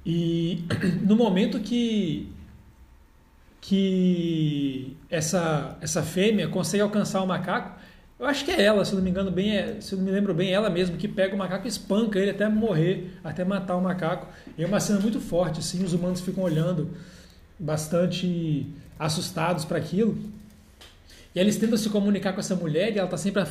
e 0.05 0.63
no 1.05 1.17
momento 1.17 1.59
que 1.59 2.31
que 3.59 4.95
essa 5.09 5.77
essa 5.81 6.01
fêmea 6.01 6.47
consegue 6.47 6.81
alcançar 6.81 7.21
o 7.21 7.27
macaco, 7.27 7.77
eu 8.19 8.25
acho 8.25 8.43
que 8.43 8.51
é 8.51 8.61
ela, 8.61 8.83
se 8.83 8.93
não 8.93 9.01
me 9.01 9.09
engano 9.09 9.31
bem, 9.31 9.55
é, 9.55 9.79
se 9.79 9.95
não 9.95 10.03
me 10.03 10.11
lembro 10.11 10.33
bem, 10.33 10.49
é 10.49 10.51
ela 10.51 10.69
mesmo 10.69 10.97
que 10.97 11.07
pega 11.07 11.33
o 11.33 11.37
macaco 11.37 11.65
e 11.65 11.69
espanca 11.69 12.19
ele 12.19 12.31
até 12.31 12.49
morrer, 12.49 13.17
até 13.23 13.45
matar 13.45 13.77
o 13.77 13.81
macaco. 13.81 14.27
E 14.57 14.63
é 14.63 14.67
uma 14.67 14.79
cena 14.81 14.99
muito 14.99 15.21
forte, 15.21 15.59
assim, 15.59 15.83
os 15.83 15.93
humanos 15.93 16.19
ficam 16.19 16.43
olhando 16.43 16.89
bastante 17.57 18.67
assustados 18.99 19.63
para 19.63 19.77
aquilo. 19.77 20.17
E 21.33 21.39
eles 21.39 21.55
tentam 21.57 21.77
se 21.77 21.89
comunicar 21.89 22.33
com 22.33 22.41
essa 22.41 22.55
mulher 22.55 22.93
e 22.93 22.97
ela 22.97 23.05
está 23.05 23.15
sempre 23.17 23.41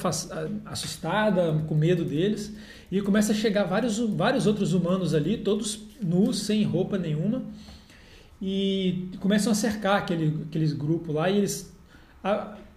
assustada, 0.67 1.65
com 1.67 1.75
medo 1.75 2.05
deles. 2.05 2.53
E 2.91 3.01
começa 3.01 3.33
a 3.33 3.35
chegar 3.35 3.65
vários, 3.65 3.99
vários 3.99 4.47
outros 4.47 4.75
humanos 4.75 5.15
ali, 5.15 5.39
todos 5.39 5.81
nus, 6.03 6.41
sem 6.41 6.63
roupa 6.65 6.99
nenhuma. 6.99 7.43
E 8.43 9.09
começam 9.21 9.51
a 9.51 9.55
cercar 9.55 9.99
aquele, 9.99 10.43
aqueles 10.49 10.75
grupos 10.75 11.15
lá 11.15 11.31
e 11.31 11.39
eles 11.39 11.73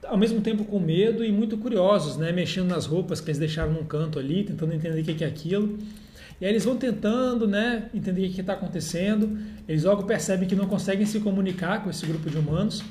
ao 0.08 0.18
mesmo 0.18 0.42
tempo 0.42 0.66
com 0.66 0.80
medo 0.80 1.24
e 1.24 1.32
muito 1.32 1.58
curiosos, 1.58 2.18
né? 2.18 2.32
mexendo 2.32 2.68
nas 2.68 2.86
roupas 2.86 3.22
que 3.22 3.30
eles 3.30 3.40
deixaram 3.40 3.72
num 3.72 3.84
canto 3.84 4.20
ali, 4.20 4.44
tentando 4.44 4.74
entender 4.74 5.02
o 5.02 5.04
que 5.04 5.24
é 5.24 5.28
aquilo. 5.28 5.78
E 6.40 6.46
aí 6.46 6.52
eles 6.52 6.66
vão 6.66 6.76
tentando 6.76 7.48
né, 7.48 7.90
entender 7.94 8.28
o 8.28 8.32
que 8.32 8.42
está 8.42 8.54
acontecendo. 8.54 9.38
Eles 9.68 9.84
logo 9.84 10.04
percebem 10.04 10.48
que 10.48 10.56
não 10.56 10.66
conseguem 10.66 11.06
se 11.06 11.20
comunicar 11.20 11.84
com 11.84 11.90
esse 11.90 12.04
grupo 12.06 12.30
de 12.30 12.38
humanos. 12.38 12.84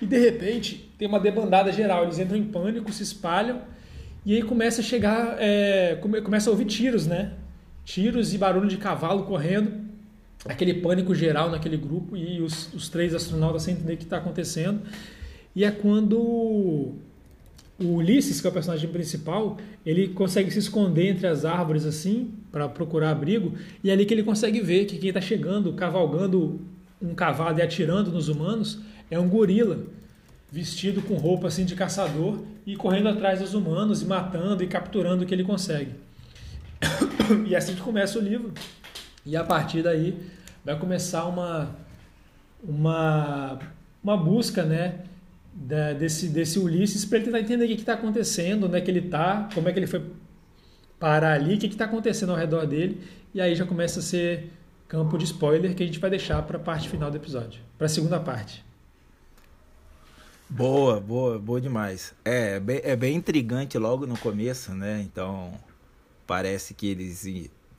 E 0.00 0.06
de 0.06 0.18
repente 0.18 0.90
tem 0.96 1.06
uma 1.06 1.20
debandada 1.20 1.70
geral. 1.70 2.04
Eles 2.04 2.18
entram 2.18 2.38
em 2.38 2.44
pânico, 2.44 2.90
se 2.90 3.02
espalham. 3.02 3.60
E 4.24 4.34
aí 4.34 4.42
começa 4.42 4.80
a 4.80 4.84
chegar, 4.84 5.36
é, 5.38 5.96
começa 6.24 6.48
a 6.48 6.52
ouvir 6.52 6.64
tiros, 6.64 7.06
né? 7.06 7.32
Tiros 7.84 8.32
e 8.32 8.38
barulho 8.38 8.66
de 8.66 8.78
cavalo 8.78 9.24
correndo. 9.24 9.72
Aquele 10.46 10.72
pânico 10.72 11.14
geral 11.14 11.50
naquele 11.50 11.76
grupo 11.76 12.16
e 12.16 12.40
os, 12.40 12.72
os 12.72 12.88
três 12.88 13.14
astronautas 13.14 13.62
sem 13.62 13.74
entender 13.74 13.92
o 13.92 13.96
que 13.98 14.04
está 14.04 14.16
acontecendo. 14.16 14.80
E 15.54 15.64
é 15.64 15.70
quando 15.70 16.18
o 17.80 17.96
Ulisses, 17.96 18.40
que 18.40 18.46
é 18.46 18.50
o 18.50 18.52
personagem 18.52 18.88
principal, 18.90 19.56
ele 19.84 20.08
consegue 20.08 20.50
se 20.50 20.58
esconder 20.58 21.08
entre 21.08 21.26
as 21.26 21.44
árvores 21.44 21.86
assim, 21.86 22.30
para 22.52 22.68
procurar 22.68 23.10
abrigo, 23.10 23.54
e 23.82 23.90
é 23.90 23.92
ali 23.92 24.04
que 24.04 24.12
ele 24.12 24.22
consegue 24.22 24.60
ver 24.60 24.84
que 24.84 24.98
quem 24.98 25.08
está 25.08 25.20
chegando, 25.20 25.72
cavalgando 25.72 26.60
um 27.00 27.14
cavalo 27.14 27.58
e 27.58 27.62
atirando 27.62 28.12
nos 28.12 28.28
humanos, 28.28 28.80
é 29.10 29.18
um 29.18 29.28
gorila, 29.28 29.78
vestido 30.52 31.00
com 31.00 31.14
roupa 31.14 31.48
assim 31.48 31.64
de 31.64 31.74
caçador 31.74 32.42
e 32.66 32.76
correndo 32.76 33.08
atrás 33.08 33.38
dos 33.40 33.54
humanos 33.54 34.02
e 34.02 34.04
matando 34.04 34.62
e 34.62 34.66
capturando 34.66 35.22
o 35.22 35.26
que 35.26 35.34
ele 35.34 35.44
consegue. 35.44 35.92
E 37.46 37.54
é 37.54 37.58
assim 37.58 37.76
que 37.76 37.80
começa 37.80 38.18
o 38.18 38.22
livro. 38.22 38.52
E 39.24 39.36
a 39.36 39.44
partir 39.44 39.82
daí 39.82 40.18
vai 40.64 40.76
começar 40.76 41.26
uma 41.26 41.70
uma 42.62 43.58
uma 44.02 44.16
busca, 44.16 44.64
né, 44.64 45.00
da, 45.60 45.92
desse, 45.92 46.28
desse 46.28 46.58
Ulisses 46.58 47.04
para 47.04 47.18
ele 47.18 47.26
tentar 47.26 47.40
entender 47.40 47.64
o 47.66 47.68
que 47.68 47.74
está 47.74 47.92
acontecendo, 47.92 48.66
onde 48.66 48.78
é 48.78 48.80
que 48.80 48.90
ele 48.90 49.00
está, 49.00 49.46
como 49.54 49.68
é 49.68 49.72
que 49.72 49.78
ele 49.78 49.86
foi 49.86 50.02
parar 50.98 51.34
ali, 51.34 51.54
o 51.54 51.58
que 51.58 51.66
está 51.66 51.84
acontecendo 51.84 52.30
ao 52.30 52.38
redor 52.38 52.66
dele, 52.66 53.02
e 53.34 53.40
aí 53.40 53.54
já 53.54 53.66
começa 53.66 54.00
a 54.00 54.02
ser 54.02 54.50
campo 54.88 55.18
de 55.18 55.24
spoiler 55.24 55.74
que 55.74 55.82
a 55.82 55.86
gente 55.86 55.98
vai 55.98 56.08
deixar 56.08 56.42
para 56.42 56.56
a 56.56 56.60
parte 56.60 56.88
final 56.88 57.10
do 57.10 57.16
episódio, 57.18 57.60
para 57.76 57.86
a 57.86 57.90
segunda 57.90 58.18
parte. 58.18 58.64
Boa, 60.48 60.98
boa, 60.98 61.38
boa 61.38 61.60
demais. 61.60 62.14
É, 62.24 62.56
é 62.56 62.60
bem, 62.60 62.80
é 62.82 62.96
bem 62.96 63.14
intrigante 63.14 63.78
logo 63.78 64.06
no 64.06 64.18
começo, 64.18 64.72
né? 64.72 65.00
Então 65.02 65.52
parece 66.26 66.74
que 66.74 66.88
eles, 66.88 67.22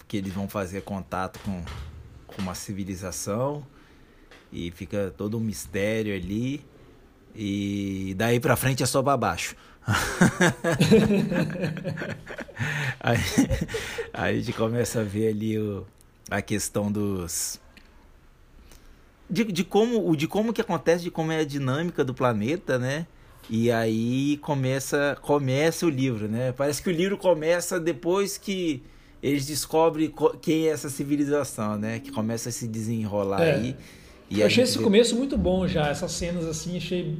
que 0.07 0.17
eles 0.17 0.31
vão 0.31 0.47
fazer 0.47 0.81
contato 0.83 1.39
com, 1.39 1.63
com 2.27 2.41
uma 2.41 2.55
civilização 2.55 3.65
e 4.53 4.71
fica 4.71 5.13
todo 5.17 5.37
um 5.37 5.41
mistério 5.41 6.15
ali. 6.15 6.63
E 7.35 8.13
daí 8.17 8.39
pra 8.39 8.55
frente 8.55 8.83
é 8.83 8.85
só 8.85 9.01
pra 9.01 9.17
baixo. 9.17 9.55
aí, 12.99 13.17
aí, 14.13 14.37
a 14.37 14.41
gente 14.41 14.53
começa 14.53 15.01
a 15.01 15.03
ver 15.03 15.29
ali 15.29 15.57
o, 15.57 15.85
a 16.29 16.41
questão 16.41 16.91
dos. 16.91 17.59
De, 19.29 19.45
de, 19.45 19.63
como, 19.63 20.15
de 20.15 20.27
como 20.27 20.53
que 20.53 20.61
acontece, 20.61 21.03
de 21.03 21.11
como 21.11 21.31
é 21.31 21.39
a 21.39 21.45
dinâmica 21.45 22.03
do 22.03 22.13
planeta, 22.13 22.77
né? 22.77 23.07
E 23.49 23.71
aí 23.71 24.37
começa, 24.37 25.17
começa 25.21 25.85
o 25.85 25.89
livro, 25.89 26.27
né? 26.27 26.51
Parece 26.51 26.81
que 26.81 26.89
o 26.89 26.91
livro 26.91 27.17
começa 27.17 27.79
depois 27.79 28.37
que 28.37 28.83
eles 29.21 29.45
descobrem 29.45 30.13
quem 30.41 30.67
é 30.67 30.71
essa 30.71 30.89
civilização, 30.89 31.77
né? 31.77 31.99
Que 31.99 32.11
começa 32.11 32.49
a 32.49 32.51
se 32.51 32.67
desenrolar 32.67 33.41
é. 33.41 33.55
aí. 33.55 33.75
E 34.31 34.39
eu 34.39 34.47
achei 34.47 34.63
esse 34.63 34.77
vê... 34.77 34.83
começo 34.83 35.15
muito 35.15 35.37
bom 35.37 35.67
já, 35.67 35.89
essas 35.89 36.11
cenas 36.13 36.45
assim, 36.45 36.77
achei. 36.77 37.19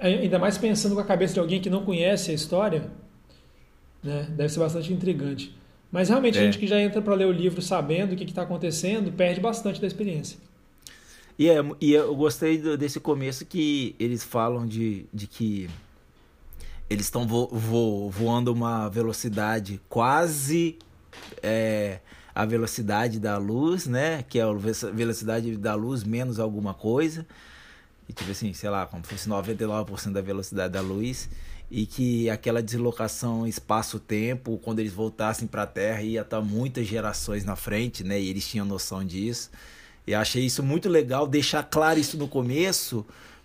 Ainda 0.00 0.38
mais 0.38 0.56
pensando 0.56 0.94
com 0.94 1.00
a 1.00 1.04
cabeça 1.04 1.34
de 1.34 1.40
alguém 1.40 1.60
que 1.60 1.68
não 1.68 1.84
conhece 1.84 2.30
a 2.30 2.34
história, 2.34 2.90
né? 4.02 4.28
Deve 4.30 4.48
ser 4.48 4.60
bastante 4.60 4.92
intrigante. 4.92 5.56
Mas 5.90 6.08
realmente 6.08 6.38
é. 6.38 6.42
a 6.42 6.44
gente 6.44 6.58
que 6.58 6.66
já 6.66 6.80
entra 6.80 7.02
para 7.02 7.14
ler 7.14 7.26
o 7.26 7.32
livro 7.32 7.60
sabendo 7.60 8.12
o 8.12 8.16
que 8.16 8.24
está 8.24 8.42
acontecendo 8.42 9.10
perde 9.10 9.40
bastante 9.40 9.80
da 9.80 9.86
experiência. 9.86 10.38
E, 11.38 11.48
é, 11.48 11.56
e 11.80 11.92
eu 11.92 12.14
gostei 12.14 12.58
desse 12.76 13.00
começo 13.00 13.44
que 13.46 13.96
eles 13.98 14.22
falam 14.22 14.66
de, 14.66 15.06
de 15.12 15.26
que 15.26 15.68
eles 16.88 17.06
estão 17.06 17.26
vo, 17.26 17.46
vo, 17.46 18.10
voando 18.10 18.52
uma 18.52 18.88
velocidade 18.88 19.80
quase 19.88 20.76
é, 21.42 22.00
a 22.40 22.46
velocidade 22.46 23.20
da 23.20 23.36
luz, 23.36 23.86
né? 23.86 24.24
Que 24.26 24.38
é 24.38 24.42
a 24.42 24.52
velocidade 24.52 25.58
da 25.58 25.74
luz 25.74 26.02
menos 26.02 26.40
alguma 26.40 26.72
coisa. 26.72 27.26
E 28.08 28.14
tipo 28.14 28.30
assim, 28.30 28.54
sei 28.54 28.70
lá, 28.70 28.86
como 28.86 29.04
se 29.04 29.10
fosse 29.10 29.28
99% 29.28 30.10
da 30.10 30.22
velocidade 30.22 30.72
da 30.72 30.80
luz. 30.80 31.28
E 31.70 31.84
que 31.84 32.30
aquela 32.30 32.62
deslocação 32.62 33.46
espaço-tempo, 33.46 34.58
quando 34.64 34.78
eles 34.78 34.92
voltassem 34.92 35.46
para 35.46 35.64
a 35.64 35.66
Terra, 35.66 36.00
ia 36.00 36.22
estar 36.22 36.40
muitas 36.40 36.86
gerações 36.86 37.44
na 37.44 37.56
frente, 37.56 38.02
né? 38.02 38.18
E 38.18 38.30
eles 38.30 38.48
tinham 38.48 38.64
noção 38.64 39.04
disso. 39.04 39.50
E 40.06 40.14
achei 40.14 40.46
isso 40.46 40.62
muito 40.62 40.88
legal, 40.88 41.26
deixar 41.26 41.62
claro 41.62 42.00
isso 42.00 42.16
no 42.16 42.26
começo, 42.26 43.04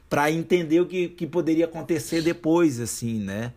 para 0.09 0.31
entender 0.31 0.79
o 0.79 0.85
que, 0.85 1.09
que 1.09 1.27
poderia 1.27 1.65
acontecer 1.65 2.21
depois, 2.21 2.79
assim, 2.79 3.19
né? 3.19 3.51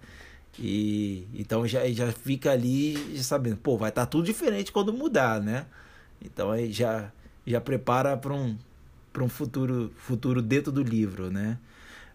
E 0.59 1.27
então 1.35 1.67
já, 1.67 1.89
já 1.91 2.11
fica 2.11 2.51
ali 2.51 3.17
já 3.17 3.23
sabendo, 3.23 3.57
pô, 3.59 3.77
vai 3.77 3.91
estar 3.91 4.03
tá 4.03 4.07
tudo 4.07 4.25
diferente 4.25 4.73
quando 4.73 4.93
mudar, 4.93 5.41
né? 5.41 5.67
Então 6.21 6.51
aí 6.51 6.73
já 6.73 7.13
já 7.47 7.61
prepara 7.61 8.17
para 8.17 8.35
um 8.35 8.57
um 9.21 9.29
futuro 9.29 9.93
futuro 9.97 10.41
dentro 10.41 10.71
do 10.71 10.83
livro, 10.83 11.31
né? 11.31 11.59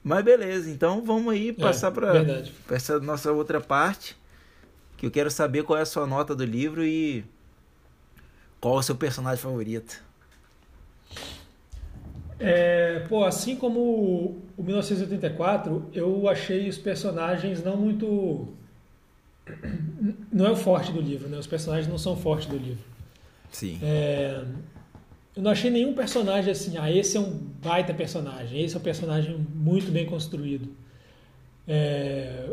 Mas 0.03 0.23
beleza, 0.23 0.69
então 0.69 1.03
vamos 1.03 1.33
aí 1.33 1.50
é, 1.50 1.53
passar 1.53 1.88
é, 1.88 1.91
para 1.91 2.75
essa 2.75 3.00
nossa 3.00 3.31
outra 3.31 3.62
parte, 3.62 4.17
que 4.97 5.05
eu 5.05 5.12
quero 5.12 5.31
saber 5.31 5.63
qual 5.63 5.79
é 5.79 5.81
a 5.81 5.85
sua 5.85 6.05
nota 6.05 6.35
do 6.35 6.43
livro 6.43 6.83
e 6.83 7.23
qual 8.59 8.75
é 8.75 8.79
o 8.79 8.83
seu 8.83 8.95
personagem 8.95 9.41
favorito. 9.41 10.01
É, 12.39 12.99
pô, 13.07 13.23
assim 13.23 13.55
como 13.55 13.79
o 14.57 14.63
1984, 14.63 15.89
eu 15.93 16.27
achei 16.27 16.67
os 16.67 16.77
personagens 16.77 17.63
não 17.63 17.77
muito. 17.77 18.47
Não 20.31 20.47
é 20.47 20.51
o 20.51 20.55
forte 20.55 20.91
do 20.91 20.99
livro, 20.99 21.27
né? 21.29 21.37
Os 21.37 21.45
personagens 21.45 21.87
não 21.87 21.97
são 21.97 22.15
fortes 22.15 22.47
do 22.47 22.57
livro. 22.57 22.83
Sim. 23.51 23.77
É, 23.83 24.41
eu 25.35 25.43
não 25.43 25.51
achei 25.51 25.69
nenhum 25.69 25.93
personagem 25.93 26.51
assim, 26.51 26.77
ah, 26.77 26.91
esse 26.91 27.17
é 27.17 27.19
um 27.19 27.29
baita 27.61 27.93
personagem, 27.93 28.63
esse 28.63 28.75
é 28.75 28.79
um 28.79 28.81
personagem 28.81 29.37
muito 29.53 29.91
bem 29.91 30.05
construído. 30.05 30.69
É, 31.67 32.49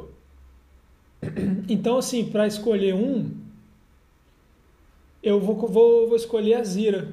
então, 1.68 1.96
assim, 1.96 2.24
para 2.26 2.46
escolher 2.46 2.94
um, 2.94 3.30
eu 5.22 5.40
vou, 5.40 5.56
vou, 5.56 6.08
vou 6.08 6.16
escolher 6.16 6.54
a 6.54 6.64
Zira 6.64 7.08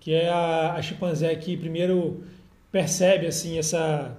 que 0.00 0.14
é 0.14 0.28
a, 0.30 0.72
a 0.72 0.82
chimpanzé 0.82 1.34
que 1.36 1.56
primeiro 1.56 2.24
percebe 2.72 3.26
assim 3.26 3.58
essa 3.58 4.16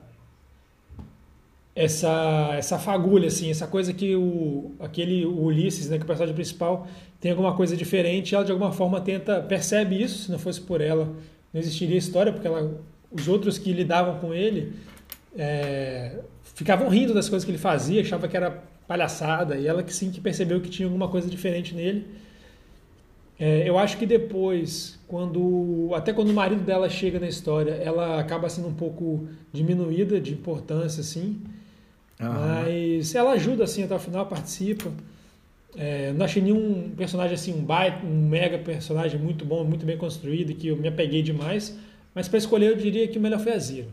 essa 1.76 2.52
essa 2.56 2.78
fagulha 2.78 3.28
assim, 3.28 3.50
essa 3.50 3.66
coisa 3.68 3.92
que 3.92 4.16
o 4.16 4.72
aquele 4.80 5.26
o 5.26 5.44
Ulisses, 5.44 5.90
né, 5.90 5.98
que 5.98 6.04
é 6.04 6.06
o 6.06 6.08
personagem 6.08 6.36
principal, 6.36 6.88
tem 7.20 7.32
alguma 7.32 7.56
coisa 7.56 7.76
diferente, 7.76 8.36
ela 8.36 8.46
de 8.46 8.52
alguma 8.52 8.72
forma 8.72 9.02
tenta 9.02 9.42
percebe 9.42 10.02
isso, 10.02 10.26
se 10.26 10.32
não 10.32 10.40
fosse 10.40 10.62
por 10.62 10.82
ela, 10.82 11.06
não 11.54 11.60
existiria 11.60 11.98
história, 11.98 12.32
porque 12.32 12.48
ela 12.48 12.80
os 13.12 13.28
outros 13.28 13.58
que 13.58 13.74
lidavam 13.74 14.20
com 14.20 14.34
ele 14.34 14.74
é, 15.36 16.20
ficavam 16.56 16.88
rindo 16.90 17.14
das 17.14 17.28
coisas 17.28 17.46
que 17.46 17.52
ele 17.52 17.58
fazia, 17.58 18.02
achava 18.02 18.28
que 18.28 18.38
era 18.38 18.64
palhaçada, 18.88 19.56
e 19.58 19.68
ela 19.68 19.84
que 19.84 19.94
sim 19.94 20.12
que 20.12 20.20
percebeu 20.20 20.60
que 20.62 20.70
tinha 20.70 20.86
alguma 20.86 21.08
coisa 21.08 21.30
diferente 21.30 21.74
nele. 21.74 22.06
É, 23.44 23.68
eu 23.68 23.76
acho 23.80 23.98
que 23.98 24.06
depois 24.06 25.00
quando 25.08 25.90
até 25.96 26.14
quando 26.14 26.30
o 26.30 26.34
marido 26.34 26.62
dela 26.64 26.88
chega 26.88 27.20
na 27.20 27.28
história, 27.28 27.72
ela 27.72 28.20
acaba 28.20 28.48
sendo 28.48 28.68
um 28.68 28.74
pouco 28.74 29.28
diminuída 29.52 30.22
de 30.22 30.32
importância, 30.32 31.02
assim. 31.02 31.42
Uhum. 32.20 32.30
Mas 32.30 33.16
ela 33.16 33.32
ajuda 33.32 33.64
assim 33.64 33.84
até 33.84 33.96
o 33.96 34.00
final, 34.00 34.28
participa. 34.28 34.92
É, 35.76 36.14
não 36.14 36.24
achei 36.24 36.40
nenhum 36.40 36.92
personagem 36.96 37.34
assim, 37.34 37.52
um 37.52 37.64
baita, 37.64 38.06
um 38.06 38.30
mega 38.30 38.60
personagem 38.60 39.20
muito 39.20 39.44
bom, 39.44 39.64
muito 39.64 39.88
bem 39.88 39.98
construído, 39.98 40.54
que 40.54 40.68
eu 40.68 40.78
me 40.78 40.88
apeguei 40.88 41.24
demais. 41.24 41.76
Mas 42.14 42.28
para 42.28 42.38
escolher, 42.38 42.68
eu 42.68 42.76
diria 42.76 43.08
que 43.08 43.18
o 43.18 43.22
melhor 43.22 43.40
foi 43.40 43.54
a 43.54 43.58
Zero. 43.58 43.88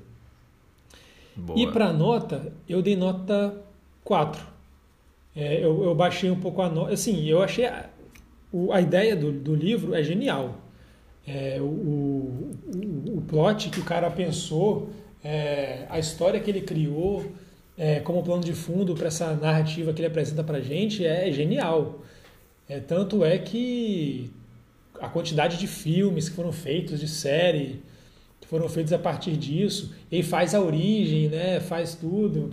Boa. 1.35 1.59
E 1.59 1.67
para 1.73 1.91
nota, 1.91 2.53
eu 2.69 2.83
dei 2.83 2.97
nota 2.97 3.57
4. 4.05 4.43
É, 5.35 5.65
eu, 5.65 5.85
eu, 5.85 5.95
baixei 5.95 6.31
um 6.31 6.39
pouco 6.39 6.61
a 6.61 6.69
nota. 6.69 6.93
Assim, 6.93 7.25
eu 7.25 7.43
achei. 7.43 7.65
A, 7.65 7.89
a 8.73 8.81
ideia 8.81 9.15
do, 9.15 9.31
do 9.31 9.55
livro 9.55 9.95
é 9.95 10.03
genial. 10.03 10.59
É, 11.27 11.59
o, 11.61 11.65
o, 11.65 12.55
o, 13.19 13.25
plot 13.29 13.69
que 13.69 13.81
o 13.81 13.85
cara 13.85 14.11
pensou, 14.11 14.89
é, 15.23 15.85
a 15.91 15.99
história 15.99 16.41
que 16.41 16.51
ele 16.51 16.63
criou 16.63 17.31
é, 17.77 18.01
como 18.01 18.23
plano 18.23 18.43
de 18.43 18.55
fundo 18.55 18.95
para 18.95 19.09
essa 19.09 19.35
narrativa 19.35 19.93
que 19.93 20.01
ele 20.01 20.09
apresenta 20.09 20.43
para 20.43 20.61
gente 20.61 21.05
é 21.05 21.31
genial. 21.31 22.03
É, 22.69 22.81
tanto 22.81 23.25
é 23.25 23.39
que 23.39 24.31
a 25.01 25.09
quantidade 25.09 25.59
de 25.59 25.67
filmes 25.67 26.29
que 26.29 26.35
foram 26.35 26.53
feitos, 26.53 26.99
de 26.99 27.09
série, 27.09 27.83
que 28.41 28.49
foram 28.49 28.69
feitos 28.69 28.93
a 28.93 28.99
partir 28.99 29.37
disso, 29.37 29.95
ele 30.11 30.23
faz 30.23 30.55
a 30.55 30.61
origem, 30.61 31.29
né, 31.29 31.61
faz 31.61 31.95
tudo. 31.95 32.51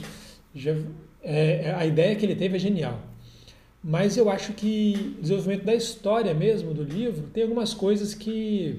Já, 0.53 0.75
é, 1.23 1.73
a 1.77 1.85
ideia 1.85 2.15
que 2.15 2.25
ele 2.25 2.35
teve 2.35 2.57
é 2.57 2.59
genial. 2.59 2.99
Mas 3.87 4.17
eu 4.17 4.31
acho 4.31 4.53
que 4.53 5.15
o 5.19 5.21
desenvolvimento 5.21 5.63
da 5.63 5.75
história 5.75 6.33
mesmo 6.33 6.73
do 6.73 6.81
livro 6.81 7.27
tem 7.31 7.43
algumas 7.43 7.71
coisas 7.71 8.15
que 8.15 8.77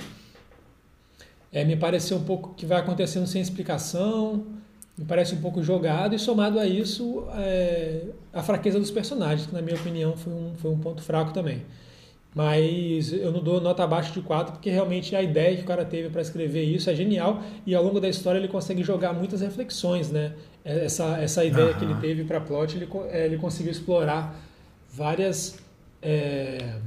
é, 1.52 1.64
me 1.64 1.76
pareceu 1.76 2.16
um 2.16 2.24
pouco 2.24 2.54
que 2.54 2.66
vai 2.66 2.80
acontecendo 2.80 3.24
sem 3.24 3.40
explicação, 3.40 4.44
me 4.98 5.04
parece 5.04 5.36
um 5.36 5.40
pouco 5.40 5.62
jogado, 5.62 6.16
e 6.16 6.18
somado 6.18 6.58
a 6.58 6.66
isso, 6.66 7.24
é, 7.36 8.06
a 8.32 8.42
fraqueza 8.42 8.80
dos 8.80 8.90
personagens, 8.90 9.46
que 9.46 9.54
na 9.54 9.62
minha 9.62 9.76
opinião 9.76 10.16
foi 10.16 10.32
um, 10.32 10.54
foi 10.56 10.72
um 10.72 10.78
ponto 10.78 11.00
fraco 11.02 11.32
também. 11.32 11.62
Mas 12.34 13.12
eu 13.12 13.30
não 13.30 13.40
dou 13.40 13.60
nota 13.60 13.84
abaixo 13.84 14.12
de 14.12 14.20
4, 14.22 14.54
porque 14.54 14.70
realmente 14.70 15.14
a 15.14 15.22
ideia 15.22 15.56
que 15.56 15.62
o 15.62 15.66
cara 15.66 15.84
teve 15.84 16.10
para 16.10 16.20
escrever 16.20 16.64
isso 16.64 16.90
é 16.90 16.96
genial, 16.96 17.44
e 17.64 17.76
ao 17.76 17.84
longo 17.84 18.00
da 18.00 18.08
história 18.08 18.40
ele 18.40 18.48
consegue 18.48 18.82
jogar 18.82 19.12
muitas 19.12 19.40
reflexões, 19.40 20.10
né? 20.10 20.32
Essa, 20.64 21.16
essa 21.18 21.44
ideia 21.44 21.68
uhum. 21.68 21.78
que 21.78 21.84
ele 21.84 21.94
teve 21.94 22.24
para 22.24 22.40
plot, 22.40 22.76
ele, 22.76 22.88
é, 23.10 23.26
ele 23.26 23.36
conseguiu 23.36 23.70
explorar 23.70 24.36
várias. 24.96 25.58
É, 26.02 26.78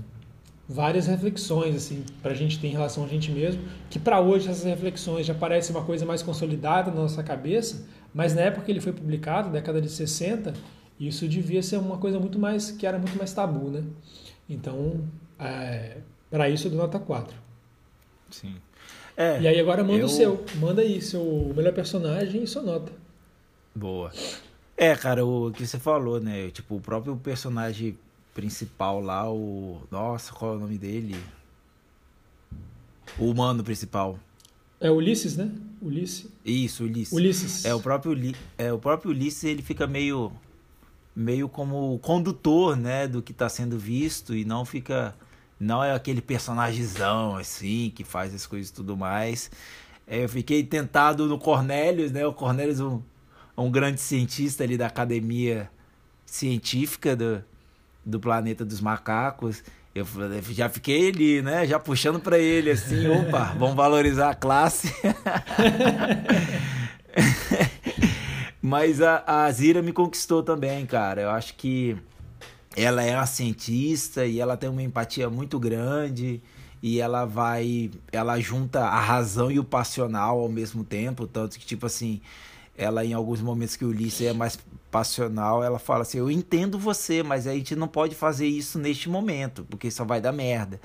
várias 0.72 1.08
reflexões 1.08 1.76
assim 1.76 2.06
para 2.22 2.32
a 2.32 2.36
gente 2.36 2.60
ter 2.60 2.68
em 2.68 2.72
relação 2.72 3.04
a 3.04 3.08
gente 3.08 3.32
mesmo 3.32 3.64
que 3.90 3.98
para 3.98 4.22
hoje 4.22 4.48
essas 4.48 4.66
reflexões 4.66 5.26
já 5.26 5.34
parecem 5.34 5.76
uma 5.76 5.84
coisa 5.84 6.06
mais 6.06 6.22
consolidada 6.22 6.92
na 6.92 7.02
nossa 7.02 7.24
cabeça 7.24 7.88
mas 8.14 8.34
na 8.34 8.42
época 8.42 8.66
que 8.66 8.72
ele 8.72 8.82
foi 8.82 8.92
publicado, 8.92 9.50
década 9.50 9.82
de 9.82 9.90
60, 9.90 10.54
isso 11.00 11.28
devia 11.28 11.62
ser 11.62 11.78
uma 11.78 11.98
coisa 11.98 12.20
muito 12.20 12.40
mais 12.40 12.72
que 12.72 12.86
era 12.86 12.98
muito 12.98 13.18
mais 13.18 13.34
tabu, 13.34 13.70
né? 13.70 13.84
Então, 14.50 15.04
é, 15.38 15.98
para 16.30 16.50
isso 16.50 16.68
eu 16.68 16.72
dou 16.72 16.80
nota 16.80 17.00
4. 17.00 17.36
Sim. 18.32 18.56
É, 19.16 19.40
e 19.42 19.48
aí 19.48 19.60
agora 19.60 19.84
manda 19.84 20.00
eu... 20.00 20.06
o 20.06 20.10
seu, 20.10 20.46
manda 20.56 20.82
aí 20.82 21.02
seu 21.02 21.52
melhor 21.56 21.74
personagem 21.74 22.44
e 22.44 22.48
sua 22.48 22.62
nota. 22.62 22.92
Boa. 23.76 24.12
É, 24.82 24.96
cara, 24.96 25.26
o 25.26 25.52
que 25.52 25.68
você 25.68 25.78
falou, 25.78 26.22
né? 26.22 26.50
Tipo, 26.52 26.78
o 26.78 26.80
próprio 26.80 27.14
personagem 27.18 27.98
principal 28.34 29.02
lá, 29.02 29.30
o. 29.30 29.82
Nossa, 29.92 30.32
qual 30.32 30.54
é 30.54 30.56
o 30.56 30.60
nome 30.60 30.78
dele? 30.78 31.18
O 33.18 33.30
humano 33.30 33.62
principal. 33.62 34.18
É 34.80 34.90
Ulisses, 34.90 35.36
né? 35.36 35.52
Ulisses. 35.82 36.28
Isso, 36.46 36.86
Ulisses. 36.86 37.12
Ulisses. 37.12 37.66
É 37.66 37.76
o 37.76 37.82
próprio 37.82 38.16
é 38.58 38.72
o 38.72 38.80
próprio 38.80 39.12
Ulisses, 39.12 39.44
ele 39.44 39.62
fica 39.62 39.86
meio 39.86 40.32
meio 41.14 41.50
como 41.50 42.00
condutor, 42.00 42.78
né, 42.78 43.06
do 43.06 43.22
que 43.22 43.34
está 43.34 43.50
sendo 43.50 43.78
visto 43.78 44.34
e 44.34 44.46
não 44.46 44.64
fica 44.64 45.14
não 45.60 45.84
é 45.84 45.94
aquele 45.94 46.22
personagemzão 46.22 47.36
assim 47.36 47.92
que 47.94 48.06
faz 48.06 48.34
as 48.34 48.48
coisas 48.48 48.70
e 48.70 48.74
tudo 48.74 48.96
mais. 48.96 49.52
É, 50.08 50.24
eu 50.24 50.30
fiquei 50.30 50.64
tentado 50.64 51.28
no 51.28 51.38
Cornelius, 51.38 52.14
né? 52.14 52.26
O 52.26 52.34
Cornelius 52.34 52.80
um, 52.80 53.02
um 53.62 53.72
grande 53.72 54.00
cientista 54.00 54.64
ali 54.64 54.78
da 54.78 54.88
academia 54.88 55.70
científica 56.26 57.16
do, 57.16 57.44
do 58.06 58.20
planeta 58.20 58.64
dos 58.64 58.82
macacos. 58.82 59.64
Eu 59.94 60.06
já 60.52 60.70
fiquei 60.70 61.10
ali, 61.10 61.42
né? 61.42 61.66
Já 61.66 61.80
puxando 61.80 62.20
para 62.20 62.38
ele 62.38 62.72
assim, 62.72 63.08
opa, 63.10 63.56
vamos 63.58 63.76
valorizar 63.76 64.30
a 64.30 64.36
classe. 64.36 64.94
Mas 68.62 69.02
a, 69.02 69.24
a 69.26 69.52
Zira 69.52 69.82
me 69.82 69.92
conquistou 69.92 70.44
também, 70.44 70.86
cara. 70.86 71.22
Eu 71.22 71.30
acho 71.32 71.56
que 71.56 71.98
ela 72.76 73.04
é 73.04 73.16
uma 73.16 73.26
cientista 73.26 74.26
e 74.26 74.40
ela 74.40 74.56
tem 74.56 74.70
uma 74.70 74.84
empatia 74.84 75.30
muito 75.30 75.58
grande 75.60 76.42
e 76.82 77.00
ela 77.00 77.26
vai, 77.26 77.92
ela 78.12 78.40
junta 78.40 78.82
a 78.82 79.00
razão 79.00 79.52
e 79.52 79.60
o 79.60 79.64
passional 79.64 80.40
ao 80.40 80.50
mesmo 80.50 80.84
tempo, 80.84 81.28
tanto 81.28 81.60
que 81.60 81.66
tipo 81.66 81.86
assim, 81.86 82.22
ela 82.80 83.04
em 83.04 83.14
alguns 83.14 83.42
momentos 83.42 83.76
que 83.76 83.84
o 83.84 83.90
Ulisses 83.90 84.28
é 84.28 84.34
mais 84.34 84.58
passional, 84.90 85.62
ela 85.62 85.78
fala 85.78 86.04
assim: 86.04 86.18
Eu 86.18 86.32
entendo 86.32 86.80
você, 86.80 87.22
mas 87.22 87.46
a 87.46 87.54
gente 87.54 87.76
não 87.76 87.88
pode 87.88 88.16
fazer 88.16 88.48
isso 88.48 88.80
neste 88.80 89.10
momento, 89.10 89.66
porque 89.70 89.92
só 89.92 90.06
vai 90.06 90.22
dar 90.22 90.32
merda. 90.32 90.80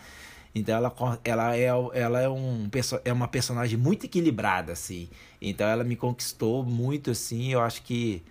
Então 0.53 0.75
ela, 0.77 0.95
ela, 1.25 1.57
é, 1.57 1.67
ela 1.95 2.21
é, 2.21 2.29
um, 2.29 2.69
é 3.05 3.13
uma 3.13 3.29
personagem 3.29 3.79
muito 3.79 4.07
equilibrada, 4.07 4.73
assim. 4.73 5.09
Então 5.41 5.67
ela 5.67 5.85
me 5.85 5.97
conquistou 5.97 6.65
muito, 6.65 7.11
assim. 7.13 7.53
Eu 7.53 7.61
acho 7.61 7.83
que 7.83 8.23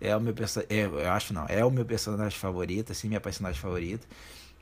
é 0.00 0.16
o 0.16 0.20
meu 0.20 0.34
é, 0.68 0.84
eu 0.84 1.10
acho 1.10 1.34
não, 1.34 1.46
é 1.48 1.64
o 1.64 1.70
meu 1.70 1.84
personagem 1.84 2.38
favorito, 2.38 2.92
assim, 2.92 3.08
minha 3.08 3.20
personagem 3.20 3.60
favorita. 3.60 4.06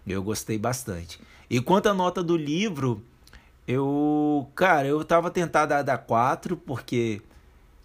Eu 0.07 0.23
gostei 0.23 0.59
bastante. 0.59 1.21
E 1.51 1.61
quanto 1.61 1.89
à 1.89 1.95
nota 1.95 2.23
do 2.23 2.37
livro, 2.37 3.03
eu, 3.69 4.49
cara, 4.55 4.87
eu 4.87 5.05
tava 5.05 5.31
tentado 5.31 5.73
a 5.73 5.83
dar 5.83 5.99
4, 5.99 6.57
porque 6.57 7.23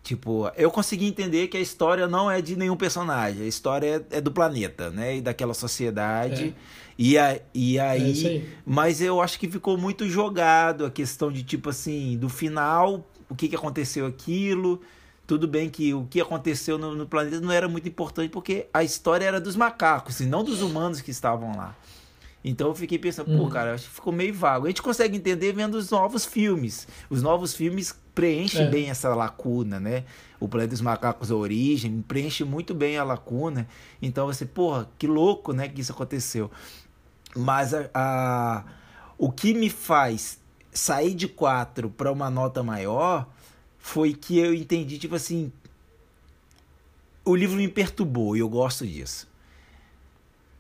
Tipo, 0.04 0.52
eu 0.58 0.72
consegui 0.72 1.06
entender 1.06 1.48
que 1.48 1.58
a 1.58 1.60
história 1.60 2.08
não 2.08 2.30
é 2.30 2.42
de 2.42 2.56
nenhum 2.56 2.76
personagem, 2.76 3.44
a 3.44 3.48
história 3.48 4.04
é, 4.12 4.18
é 4.18 4.22
do 4.22 4.32
planeta, 4.32 4.90
né? 4.90 5.18
E 5.18 5.22
daquela 5.22 5.54
sociedade. 5.54 6.56
É. 6.58 6.82
E, 6.98 7.18
a, 7.18 7.40
e 7.54 7.80
aí, 7.80 8.26
é 8.26 8.30
aí. 8.30 8.50
Mas 8.66 9.02
eu 9.02 9.22
acho 9.22 9.40
que 9.40 9.48
ficou 9.48 9.78
muito 9.78 10.08
jogado 10.10 10.86
a 10.86 10.92
questão 10.92 11.32
de, 11.32 11.44
tipo 11.44 11.70
assim, 11.70 12.18
do 12.18 12.30
final, 12.30 13.08
o 13.30 13.36
que, 13.36 13.48
que 13.48 13.56
aconteceu 13.56 14.06
aquilo. 14.06 14.82
Tudo 15.28 15.48
bem 15.48 15.70
que 15.70 15.94
o 15.94 16.06
que 16.06 16.20
aconteceu 16.20 16.78
no, 16.78 16.96
no 16.96 17.06
planeta 17.06 17.40
não 17.40 17.52
era 17.52 17.70
muito 17.70 17.88
importante, 17.88 18.30
porque 18.30 18.68
a 18.74 18.84
história 18.84 19.26
era 19.26 19.40
dos 19.40 19.56
macacos 19.56 20.20
e 20.20 20.26
não 20.26 20.44
dos 20.44 20.62
humanos 20.62 21.00
que 21.00 21.12
estavam 21.12 21.56
lá. 21.56 21.76
Então 22.44 22.70
eu 22.70 22.76
fiquei 22.76 22.98
pensando, 22.98 23.28
pô, 23.38 23.44
uhum. 23.44 23.50
cara, 23.50 23.76
acho 23.76 23.88
que 23.88 23.96
ficou 23.96 24.12
meio 24.12 24.34
vago. 24.34 24.66
A 24.66 24.70
gente 24.70 24.82
consegue 24.82 25.16
entender 25.16 25.54
vendo 25.54 25.76
os 25.76 25.92
novos 25.92 26.26
filmes. 26.26 26.88
Os 27.10 27.22
novos 27.22 27.54
filmes 27.54 27.96
preenchem 28.16 28.66
é. 28.66 28.70
bem 28.70 28.90
essa 28.90 29.14
lacuna, 29.14 29.80
né? 29.80 30.04
O 30.40 30.48
Planeta 30.48 30.72
dos 30.72 30.82
Macacos, 30.82 31.32
a 31.32 31.36
origem, 31.36 32.02
preenche 32.02 32.44
muito 32.44 32.74
bem 32.74 32.98
a 32.98 33.04
lacuna. 33.04 33.68
Então 34.02 34.26
você, 34.26 34.46
porra, 34.46 34.90
que 34.98 35.06
louco, 35.06 35.54
né, 35.54 35.68
que 35.68 35.82
isso 35.82 35.92
aconteceu. 35.92 36.50
Mas 37.36 37.74
a, 37.74 37.90
a 37.94 38.64
o 39.18 39.32
que 39.32 39.54
me 39.54 39.70
faz 39.70 40.40
sair 40.72 41.14
de 41.14 41.28
4 41.28 41.92
para 41.92 42.12
uma 42.12 42.30
nota 42.30 42.64
maior 42.64 43.30
foi 43.78 44.14
que 44.14 44.40
eu 44.40 44.52
entendi, 44.54 44.98
tipo 44.98 45.14
assim, 45.14 45.52
o 47.24 47.36
livro 47.36 47.58
me 47.58 47.68
perturbou 47.68 48.36
e 48.36 48.40
eu 48.40 48.50
gosto 48.50 48.86
disso. 48.86 49.31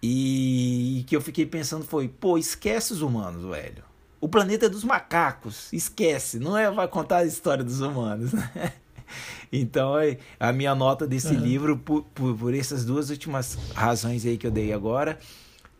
E 0.01 1.03
que 1.07 1.15
eu 1.15 1.21
fiquei 1.21 1.45
pensando 1.45 1.85
foi, 1.85 2.07
pô, 2.07 2.37
esquece 2.37 2.93
os 2.93 3.01
humanos, 3.01 3.43
velho. 3.43 3.83
O 4.19 4.27
planeta 4.27 4.65
é 4.65 4.69
dos 4.69 4.83
macacos, 4.83 5.71
esquece, 5.73 6.39
não 6.39 6.57
é 6.57 6.69
vai 6.69 6.87
contar 6.87 7.17
a 7.17 7.25
história 7.25 7.63
dos 7.63 7.81
humanos, 7.81 8.33
né? 8.33 8.73
Então, 9.51 9.93
a 10.39 10.53
minha 10.53 10.73
nota 10.73 11.05
desse 11.05 11.33
uhum. 11.33 11.41
livro, 11.41 11.77
por, 11.77 12.03
por, 12.13 12.37
por, 12.37 12.53
essas 12.53 12.85
duas 12.85 13.09
últimas 13.09 13.55
razões 13.73 14.25
aí 14.25 14.37
que 14.37 14.47
eu 14.47 14.51
dei 14.51 14.71
agora, 14.71 15.19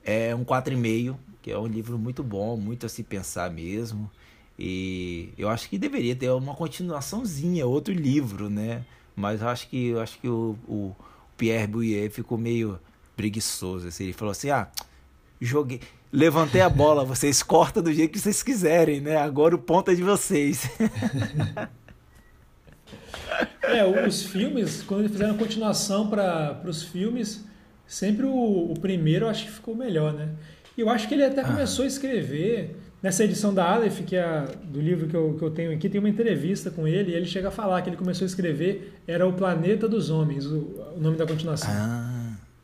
é 0.03 0.35
um 0.35 0.43
4,5, 0.43 1.15
que 1.41 1.51
é 1.51 1.57
um 1.57 1.67
livro 1.67 1.97
muito 1.97 2.23
bom, 2.23 2.57
muito 2.57 2.85
a 2.85 2.89
se 2.89 3.03
pensar 3.03 3.49
mesmo. 3.49 4.11
E 4.59 5.29
eu 5.37 5.49
acho 5.49 5.69
que 5.69 5.77
deveria 5.77 6.15
ter 6.15 6.29
uma 6.31 6.53
continuaçãozinha, 6.53 7.65
outro 7.65 7.93
livro, 7.93 8.49
né? 8.49 8.83
Mas 9.15 9.41
eu 9.41 9.47
acho 9.47 9.69
que, 9.69 9.87
eu 9.87 10.01
acho 10.01 10.19
que 10.19 10.27
o, 10.27 10.57
o 10.67 10.95
Pierre 11.37 11.67
Bouillet 11.67 12.09
ficou 12.09 12.37
meio 12.37 12.79
preguiçoso. 13.15 13.87
Assim. 13.87 14.05
Ele 14.05 14.13
falou 14.13 14.31
assim: 14.31 14.49
ah, 14.49 14.67
joguei. 15.39 15.79
Levantei 16.13 16.59
a 16.59 16.69
bola, 16.69 17.05
vocês 17.05 17.41
cortam 17.41 17.81
do 17.81 17.93
jeito 17.93 18.11
que 18.11 18.19
vocês 18.19 18.43
quiserem, 18.43 18.99
né? 18.99 19.15
Agora 19.15 19.55
o 19.55 19.59
ponto 19.59 19.91
é 19.91 19.95
de 19.95 20.03
vocês. 20.03 20.69
é, 23.63 23.85
os 23.85 24.23
filmes, 24.23 24.83
quando 24.83 25.01
eles 25.01 25.11
fizeram 25.13 25.35
a 25.35 25.37
continuação 25.37 26.09
para 26.09 26.61
os 26.65 26.83
filmes, 26.83 27.45
sempre 27.87 28.25
o, 28.25 28.71
o, 28.71 28.73
primeiro 28.81 29.25
eu 29.25 29.29
acho 29.29 29.45
que 29.45 29.51
ficou 29.51 29.73
melhor, 29.73 30.11
né? 30.11 30.29
E 30.77 30.81
eu 30.81 30.89
acho 30.89 31.07
que 31.07 31.13
ele 31.13 31.23
até 31.23 31.43
começou 31.43 31.83
ah. 31.83 31.85
a 31.85 31.87
escrever 31.87 32.75
nessa 33.01 33.23
edição 33.23 33.53
da 33.53 33.65
Aleph, 33.65 34.01
que 34.01 34.17
é 34.17 34.45
do 34.65 34.81
livro 34.81 35.07
que 35.07 35.15
eu, 35.15 35.35
que 35.39 35.43
eu 35.43 35.49
tenho 35.49 35.71
aqui, 35.71 35.87
tem 35.87 35.99
uma 35.99 36.09
entrevista 36.09 36.69
com 36.69 36.85
ele 36.87 37.11
e 37.11 37.15
ele 37.15 37.25
chega 37.25 37.47
a 37.47 37.51
falar 37.51 37.81
que 37.81 37.89
ele 37.89 37.97
começou 37.97 38.25
a 38.25 38.27
escrever, 38.27 38.99
era 39.07 39.25
O 39.25 39.31
Planeta 39.31 39.87
dos 39.87 40.09
Homens, 40.09 40.45
o, 40.45 40.57
o 40.95 40.99
nome 40.99 41.15
da 41.17 41.25
continuação. 41.25 41.71
Ah, 41.71 42.10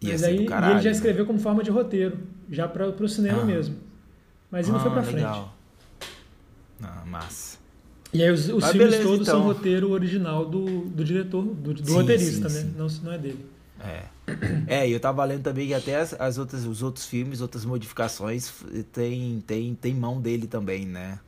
ia 0.01 0.11
Mas 0.11 0.21
ser 0.21 0.27
aí 0.27 0.43
e 0.43 0.45
caralho. 0.45 0.73
ele 0.75 0.81
já 0.81 0.91
escreveu 0.91 1.25
como 1.25 1.39
forma 1.39 1.63
de 1.63 1.69
roteiro, 1.71 2.17
já 2.49 2.67
para 2.67 2.87
o 2.89 3.07
cinema 3.09 3.41
Ah. 3.41 3.45
mesmo. 3.45 3.75
Mas 4.51 4.65
ele 4.67 4.73
não 4.73 4.79
foi 4.79 4.89
Ah, 4.89 4.93
pra 4.93 5.03
frente. 5.03 5.15
legal. 5.17 5.53
Ah, 6.81 7.03
massa. 7.05 7.57
E 8.13 8.23
aí 8.23 8.31
os, 8.31 8.47
os 8.47 8.63
Mas 8.63 8.71
filmes 8.71 8.89
beleza, 8.91 9.03
todos 9.03 9.27
então. 9.27 9.39
são 9.39 9.47
roteiro 9.47 9.91
original 9.91 10.45
do, 10.45 10.81
do 10.85 11.03
diretor, 11.03 11.43
do, 11.43 11.73
do 11.73 11.85
Sim, 11.85 11.93
roteirista, 11.93 12.49
sim, 12.49 12.55
né? 12.55 12.61
sim. 12.61 12.73
Não, 12.77 12.87
não 13.03 13.11
é 13.11 13.17
dele. 13.17 13.45
É. 13.79 14.03
É, 14.67 14.87
e 14.87 14.91
eu 14.91 14.99
tava 14.99 15.23
lendo 15.23 15.43
também 15.43 15.67
que 15.67 15.73
até 15.73 15.95
as, 15.95 16.13
as 16.19 16.37
outras, 16.37 16.65
os 16.65 16.83
outros 16.83 17.05
filmes, 17.05 17.39
outras 17.41 17.63
modificações, 17.63 18.51
tem, 18.91 19.41
tem, 19.47 19.73
tem 19.75 19.93
mão 19.93 20.19
dele 20.19 20.45
também, 20.47 20.85
né? 20.85 21.19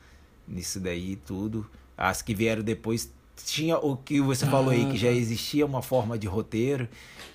Nisso 0.48 0.80
daí 0.80 1.16
tudo. 1.16 1.66
As 1.98 2.22
que 2.22 2.34
vieram 2.36 2.62
depois, 2.62 3.10
tinha 3.46 3.78
o 3.78 3.96
que 3.96 4.20
você 4.20 4.46
falou 4.46 4.72
aí, 4.72 4.86
que 4.92 4.98
já 4.98 5.08
Ah. 5.10 5.14
existia 5.14 5.66
uma 5.66 5.82
forma 5.82 6.18
de 6.20 6.28
roteiro, 6.28 6.88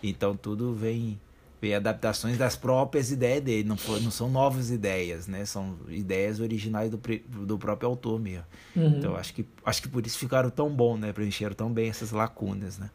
então 0.02 0.36
tudo 0.36 0.74
vem, 0.74 1.18
vem 1.64 1.74
adaptações 1.74 2.36
das 2.36 2.56
próprias 2.56 3.10
ideias 3.10 3.42
dele, 3.42 3.66
não, 3.66 3.76
não 4.02 4.10
são 4.10 4.28
novas 4.28 4.70
ideias, 4.70 5.26
né? 5.26 5.46
São 5.46 5.78
ideias 5.88 6.38
originais 6.38 6.90
do, 6.90 7.00
do 7.46 7.56
próprio 7.56 7.88
autor 7.88 8.20
mesmo. 8.20 8.44
Uhum. 8.76 8.98
Então 8.98 9.16
acho 9.16 9.32
que, 9.32 9.46
acho 9.64 9.80
que 9.80 9.88
por 9.88 10.06
isso 10.06 10.18
ficaram 10.18 10.50
tão 10.50 10.68
bom, 10.68 10.98
né? 10.98 11.10
Preencheram 11.10 11.54
tão 11.54 11.72
bem 11.72 11.88
essas 11.88 12.10
lacunas, 12.10 12.76
né? 12.78 12.90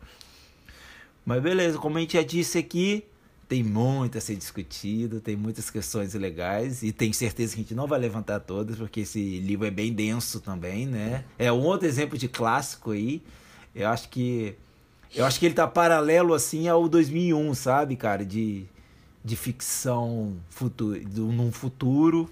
Mas 1.26 1.42
beleza, 1.42 1.80
como 1.80 1.98
a 1.98 2.02
gente 2.02 2.14
já 2.14 2.22
disse 2.22 2.60
aqui, 2.60 3.04
tem 3.48 3.64
muito 3.64 4.20
a 4.20 4.22
ser 4.22 4.36
discutido, 4.36 5.20
tem 5.20 5.36
muitas 5.36 5.72
questões 5.72 6.14
legais 6.14 6.84
e 6.84 6.92
tenho 6.92 7.14
certeza 7.14 7.56
que 7.56 7.62
a 7.62 7.64
gente 7.64 7.74
não 7.74 7.88
vai 7.88 8.00
levantar 8.00 8.40
todas, 8.40 8.78
porque 8.78 9.00
esse 9.00 9.40
livro 9.40 9.66
é 9.66 9.72
bem 9.72 9.92
denso 9.92 10.40
também, 10.40 10.86
né? 10.86 11.26
É 11.40 11.52
um 11.52 11.64
outro 11.64 11.88
exemplo 11.88 12.20
de 12.20 12.28
clássico 12.28 12.92
aí. 12.92 13.24
Eu 13.74 13.90
acho 13.90 14.10
que 14.10 14.56
eu 15.16 15.26
acho 15.26 15.40
que 15.40 15.46
ele 15.46 15.56
tá 15.56 15.68
paralelo 15.68 16.34
assim 16.34 16.68
ao 16.68 16.88
2001, 16.88 17.54
sabe, 17.54 17.96
cara, 17.96 18.26
de 18.26 18.66
de 19.24 19.36
ficção 19.36 20.38
futuro, 20.50 20.98
num 21.14 21.52
futuro 21.52 22.30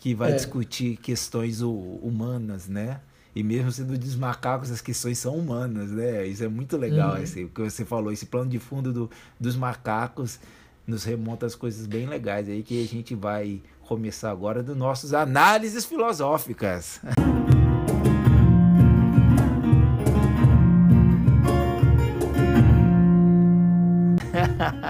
que 0.00 0.14
vai 0.14 0.32
É. 0.32 0.34
discutir 0.34 0.96
questões 0.96 1.62
hu- 1.62 2.00
humanas, 2.02 2.66
né? 2.66 3.00
E 3.36 3.42
mesmo 3.42 3.70
sendo 3.70 3.96
dos 3.96 4.16
macacos, 4.16 4.70
as 4.70 4.80
questões 4.80 5.16
são 5.18 5.36
humanas, 5.36 5.90
né? 5.92 6.26
Isso 6.26 6.42
é 6.44 6.48
muito 6.48 6.76
legal, 6.76 7.14
Uhum. 7.14 7.22
esse, 7.22 7.44
o 7.44 7.48
que 7.48 7.62
você 7.62 7.84
falou, 7.84 8.12
esse 8.12 8.26
plano 8.26 8.50
de 8.50 8.58
fundo 8.58 8.92
do, 8.92 9.10
dos 9.38 9.54
macacos 9.56 10.38
nos 10.86 11.04
remonta 11.04 11.46
às 11.46 11.54
coisas 11.54 11.86
bem 11.86 12.06
legais 12.06 12.48
aí 12.48 12.62
que 12.64 12.82
a 12.82 12.86
gente 12.86 13.14
vai 13.14 13.62
começar 13.86 14.30
agora 14.30 14.60
dos 14.62 14.76
nossos 14.76 15.14
análises 15.14 15.84
filosóficas. 15.84 17.00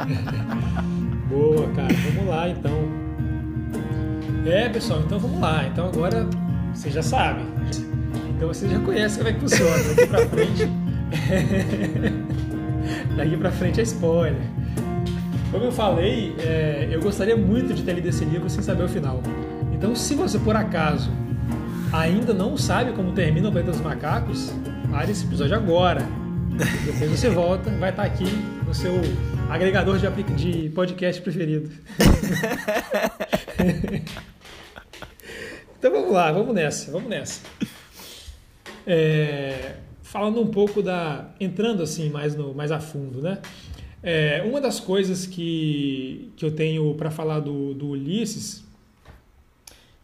Boa, 1.28 1.68
cara. 1.68 1.94
Vamos 2.14 2.28
lá, 2.28 2.48
então. 2.48 2.72
É, 4.46 4.68
pessoal, 4.68 5.00
então 5.00 5.18
vamos 5.18 5.40
lá. 5.40 5.66
Então 5.66 5.88
agora 5.88 6.26
você 6.72 6.90
já 6.90 7.02
sabe. 7.02 7.42
Então 8.36 8.48
você 8.48 8.68
já 8.68 8.78
conhece 8.80 9.18
como 9.18 9.28
é 9.28 9.32
que 9.32 9.40
funciona. 9.40 9.94
Daqui 9.94 10.06
pra 10.06 10.26
frente. 10.26 10.70
Daqui 13.16 13.36
pra 13.36 13.50
frente 13.50 13.80
é 13.80 13.84
spoiler. 13.84 14.42
Como 15.50 15.64
eu 15.64 15.72
falei, 15.72 16.34
é, 16.40 16.88
eu 16.90 17.00
gostaria 17.00 17.36
muito 17.36 17.72
de 17.72 17.82
ter 17.82 17.92
lido 17.92 18.08
esse 18.08 18.24
livro 18.24 18.50
sem 18.50 18.62
saber 18.62 18.82
o 18.82 18.88
final. 18.88 19.22
Então, 19.72 19.94
se 19.94 20.14
você 20.14 20.38
por 20.38 20.56
acaso 20.56 21.10
ainda 21.92 22.34
não 22.34 22.56
sabe 22.56 22.92
como 22.92 23.12
termina 23.12 23.48
o 23.48 23.52
Planeta 23.52 23.72
dos 23.72 23.80
Macacos, 23.80 24.52
pare 24.90 25.12
esse 25.12 25.24
episódio 25.24 25.54
agora. 25.54 26.02
Depois 26.84 27.10
você 27.10 27.30
volta, 27.30 27.70
vai 27.70 27.90
estar 27.90 28.02
aqui 28.02 28.26
no 28.66 28.74
seu 28.74 29.00
agregador 29.54 29.98
de, 29.98 30.08
de 30.34 30.68
podcast 30.70 31.22
preferido. 31.22 31.70
então 35.78 35.92
vamos 35.92 36.12
lá, 36.12 36.32
vamos 36.32 36.52
nessa, 36.52 36.90
vamos 36.90 37.08
nessa. 37.08 37.40
É, 38.84 39.76
falando 40.02 40.40
um 40.40 40.48
pouco 40.48 40.82
da. 40.82 41.30
entrando 41.38 41.84
assim 41.84 42.10
mais, 42.10 42.34
no, 42.34 42.52
mais 42.52 42.72
a 42.72 42.80
fundo, 42.80 43.22
né? 43.22 43.38
É, 44.02 44.42
uma 44.44 44.60
das 44.60 44.80
coisas 44.80 45.24
que, 45.24 46.32
que 46.36 46.44
eu 46.44 46.50
tenho 46.50 46.92
para 46.96 47.12
falar 47.12 47.38
do, 47.38 47.74
do 47.74 47.90
Ulisses, 47.90 48.64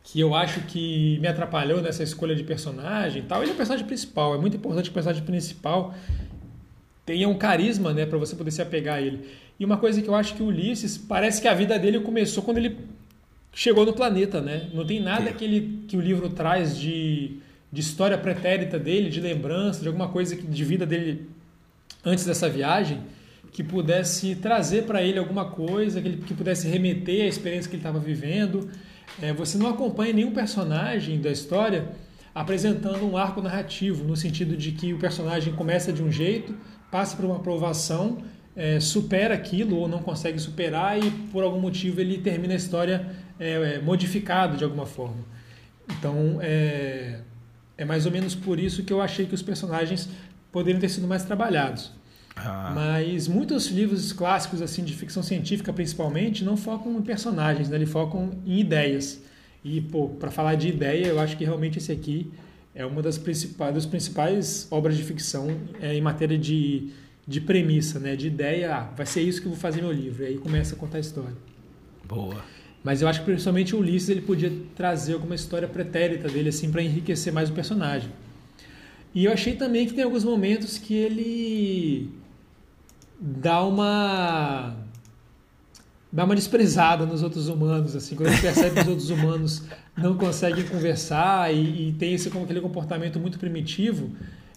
que 0.05 0.21
eu 0.21 0.33
acho 0.33 0.61
que 0.61 1.19
me 1.19 1.27
atrapalhou 1.27 1.83
nessa 1.83 2.05
escolha 2.05 2.37
de 2.37 2.45
personagem 2.45 3.23
e 3.23 3.27
tal, 3.27 3.43
ele 3.43 3.51
é 3.51 3.55
o 3.55 3.57
personagem 3.57 3.85
principal. 3.85 4.33
É 4.33 4.39
muito 4.39 4.57
importante 4.57 4.89
o 4.89 4.93
personagem 4.93 5.25
principal 5.25 5.93
tenha 7.11 7.29
um 7.29 7.35
carisma, 7.35 7.93
né, 7.93 8.07
para 8.07 8.17
você 8.17 8.37
poder 8.37 8.53
se 8.53 8.63
apegar 8.63 8.99
a 8.99 9.03
ele. 9.03 9.27
E 9.59 9.65
uma 9.65 9.77
coisa 9.77 10.01
que 10.01 10.07
eu 10.07 10.15
acho 10.15 10.33
que 10.35 10.43
o 10.45 10.47
Ulisses, 10.47 10.97
parece 10.97 11.43
que 11.43 11.49
a 11.49 11.55
vida 11.55 11.77
dele 11.77 11.99
começou 11.99 12.41
quando 12.41 12.59
ele 12.59 12.77
chegou 13.53 13.85
no 13.85 13.93
planeta, 13.93 14.41
né? 14.41 14.71
Não 14.73 14.87
tem 14.87 15.01
nada 15.01 15.31
É. 15.31 15.33
que, 15.33 15.45
ele, 15.45 15.85
que 15.89 15.97
o 15.97 16.01
livro 16.01 16.29
traz 16.31 16.79
de, 16.79 17.39
de 17.73 17.81
história 17.81 18.17
pretérita 18.17 18.79
dele, 18.79 19.11
de 19.11 19.21
lembrança, 19.21 19.81
de 19.81 19.89
alguma 19.89 20.07
coisa 20.07 20.37
que, 20.37 20.47
de 20.47 20.65
vida 20.65 20.87
dele 20.87 21.29
antes 22.05 22.25
dessa 22.25 22.49
viagem, 22.49 23.01
que 23.51 23.65
pudesse 23.65 24.37
trazer 24.37 24.85
para 24.85 25.03
ele 25.03 25.19
alguma 25.19 25.47
coisa, 25.47 26.01
que, 26.01 26.07
ele, 26.07 26.23
que 26.25 26.33
pudesse 26.33 26.69
remeter 26.69 27.25
à 27.25 27.27
experiência 27.27 27.69
que 27.69 27.75
ele 27.75 27.81
estava 27.81 27.99
vivendo. 27.99 28.71
É, 29.21 29.33
você 29.33 29.59
não 29.59 29.69
acompanha 29.69 30.13
nenhum 30.13 30.31
personagem 30.31 31.21
da 31.21 31.33
história 31.33 31.89
apresentando 32.33 33.05
um 33.05 33.17
arco 33.17 33.43
narrativo, 33.43 34.05
no 34.05 34.17
sentido 34.17 34.57
de 34.57 34.71
que 34.71 34.95
o 34.95 34.99
personagem 34.99 35.53
começa 35.53 35.93
de 35.93 36.01
um 36.05 36.13
jeito, 36.13 36.55
passa 36.91 37.17
por 37.17 37.25
uma 37.25 37.37
aprovação, 37.37 38.19
é, 38.57 38.81
supera 38.81 39.35
aquilo 39.35 39.77
ou 39.77 39.89
não 39.89 40.01
consegue 40.01 40.39
superar 40.39 40.99
e 40.99 41.11
por 41.33 41.43
algum 41.43 41.61
motivo 41.61 42.01
ele 42.01 42.19
termina 42.19 42.53
a 42.53 42.57
história 42.57 43.07
é, 43.39 43.77
é, 43.77 43.79
modificado 43.81 44.57
de 44.57 44.65
alguma 44.65 44.87
forma. 44.87 45.25
Então 45.89 46.39
é, 46.43 47.21
é 47.79 47.85
mais 47.85 48.07
ou 48.07 48.13
menos 48.13 48.35
por 48.35 48.59
isso 48.59 48.83
que 48.83 48.93
eu 48.93 49.01
achei 49.01 49.27
que 49.27 49.35
os 49.35 49.43
personagens 49.43 50.09
poderiam 50.53 50.81
ter 50.81 50.89
sido 50.89 51.07
mais 51.07 51.25
trabalhados. 51.25 51.93
Ah, 52.37 52.73
Mas 52.75 53.29
muitos 53.29 53.67
livros 53.67 54.13
clássicos 54.13 54.63
assim 54.63 54.85
de 54.85 54.95
ficção 54.95 55.23
científica, 55.23 55.73
principalmente, 55.73 56.45
não 56.45 56.57
focam 56.57 56.97
em 56.97 57.03
personagens, 57.03 57.69
né? 57.69 57.77
Eles 57.77 57.91
focam 57.91 58.31
em 58.47 58.61
ideias. 58.61 59.21
E 59.65 59.81
pô, 59.81 60.09
para 60.09 60.31
falar 60.31 60.55
de 60.55 60.69
ideia, 60.69 61.07
eu 61.07 61.21
acho 61.21 61.37
que 61.37 61.45
realmente 61.45 61.79
esse 61.79 61.93
aqui 61.93 62.31
é 62.75 62.85
uma 62.87 63.03
das 63.03 63.19
principais, 63.19 63.75
das 63.75 63.87
principais 63.87 64.67
obras 64.71 64.97
de 64.97 65.03
ficção 65.03 65.49
é, 65.81 65.95
em 65.95 66.01
matéria 66.01 66.39
de, 66.39 66.91
de 67.27 67.41
premissa, 67.41 67.99
né? 67.99 68.15
De 68.17 68.27
ideia, 68.27 68.77
ah, 68.77 68.83
vai 68.97 69.07
ser 69.07 69.23
isso 69.23 69.41
que 69.41 69.47
eu 69.47 69.53
vou 69.53 69.61
fazer 69.61 69.83
meu 69.83 69.93
livro. 69.93 70.23
E 70.23 70.27
aí 70.27 70.39
começa 70.39 70.75
a 70.75 70.79
contar 70.79 70.99
a 70.99 71.01
história. 71.01 71.37
boa. 72.05 72.45
Mas 72.83 73.03
eu 73.03 73.09
acho 73.09 73.21
que 73.21 73.27
principalmente 73.27 73.77
o 73.77 73.81
Ulisses 73.81 74.09
ele 74.09 74.23
podia 74.23 74.51
trazer 74.75 75.13
alguma 75.13 75.35
história 75.35 75.69
pretérita 75.69 76.29
dele 76.29 76.49
assim 76.49 76.71
para 76.71 76.83
enriquecer 76.83 77.33
mais 77.33 77.51
o 77.51 77.53
personagem. 77.53 78.11
E 79.15 79.25
eu 79.27 79.33
achei 79.33 79.55
também 79.55 79.87
que 79.87 79.93
tem 79.93 80.05
alguns 80.05 80.25
momentos 80.25 80.79
que 80.79 80.95
ele 80.95 82.11
dá 83.21 83.63
uma 83.65 84.77
dá 86.13 86.25
uma 86.25 86.35
desprezada 86.35 87.07
nos 87.07 87.23
outros 87.23 87.49
humanos, 87.49 87.95
assim, 87.95 88.17
quando 88.17 88.29
ele 88.31 88.41
percebe 88.41 88.75
que 88.75 88.81
os 88.81 88.89
outros 88.89 89.11
humanos 89.11 89.63
não 89.97 90.17
conseguem 90.17 90.65
conversar 90.65 91.53
e, 91.55 91.89
e 91.89 91.93
tem 91.93 92.15
esse 92.15 92.31
como 92.31 92.45
aquele 92.45 92.61
comportamento 92.61 93.19
muito 93.21 93.39
primitivo, 93.39 94.11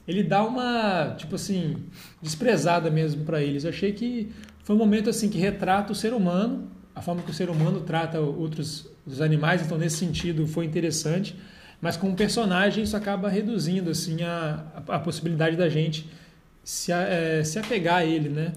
ele 0.08 0.24
dá 0.24 0.44
uma, 0.44 1.14
tipo 1.18 1.36
assim, 1.36 1.78
desprezada 2.22 2.90
mesmo 2.90 3.24
para 3.24 3.42
eles. 3.42 3.64
Eu 3.64 3.70
achei 3.70 3.92
que 3.94 4.32
foi 4.64 4.76
um 4.76 4.80
momento 4.80 5.10
assim 5.10 5.30
que 5.30 5.38
retrata 5.38 5.92
o 5.92 5.96
ser 5.96 6.14
humano, 6.14 6.68
a 6.96 7.02
forma 7.02 7.22
que 7.22 7.32
o 7.32 7.34
ser 7.34 7.50
humano 7.50 7.82
trata 7.82 8.20
outros 8.20 8.88
os 9.06 9.20
animais, 9.20 9.62
então 9.62 9.78
nesse 9.78 9.98
sentido 9.98 10.48
foi 10.48 10.66
interessante, 10.66 11.36
mas 11.82 11.98
como 11.98 12.16
personagem 12.16 12.84
isso 12.86 12.96
acaba 12.96 13.28
reduzindo 13.28 13.90
assim 13.90 14.24
a, 14.24 14.64
a, 14.88 14.96
a 14.96 15.00
possibilidade 15.00 15.58
da 15.58 15.68
gente 15.68 16.10
se, 16.64 16.92
a- 16.94 17.02
é, 17.02 17.44
se 17.44 17.60
apegar 17.60 17.96
a 17.98 18.06
ele, 18.06 18.30
né? 18.30 18.54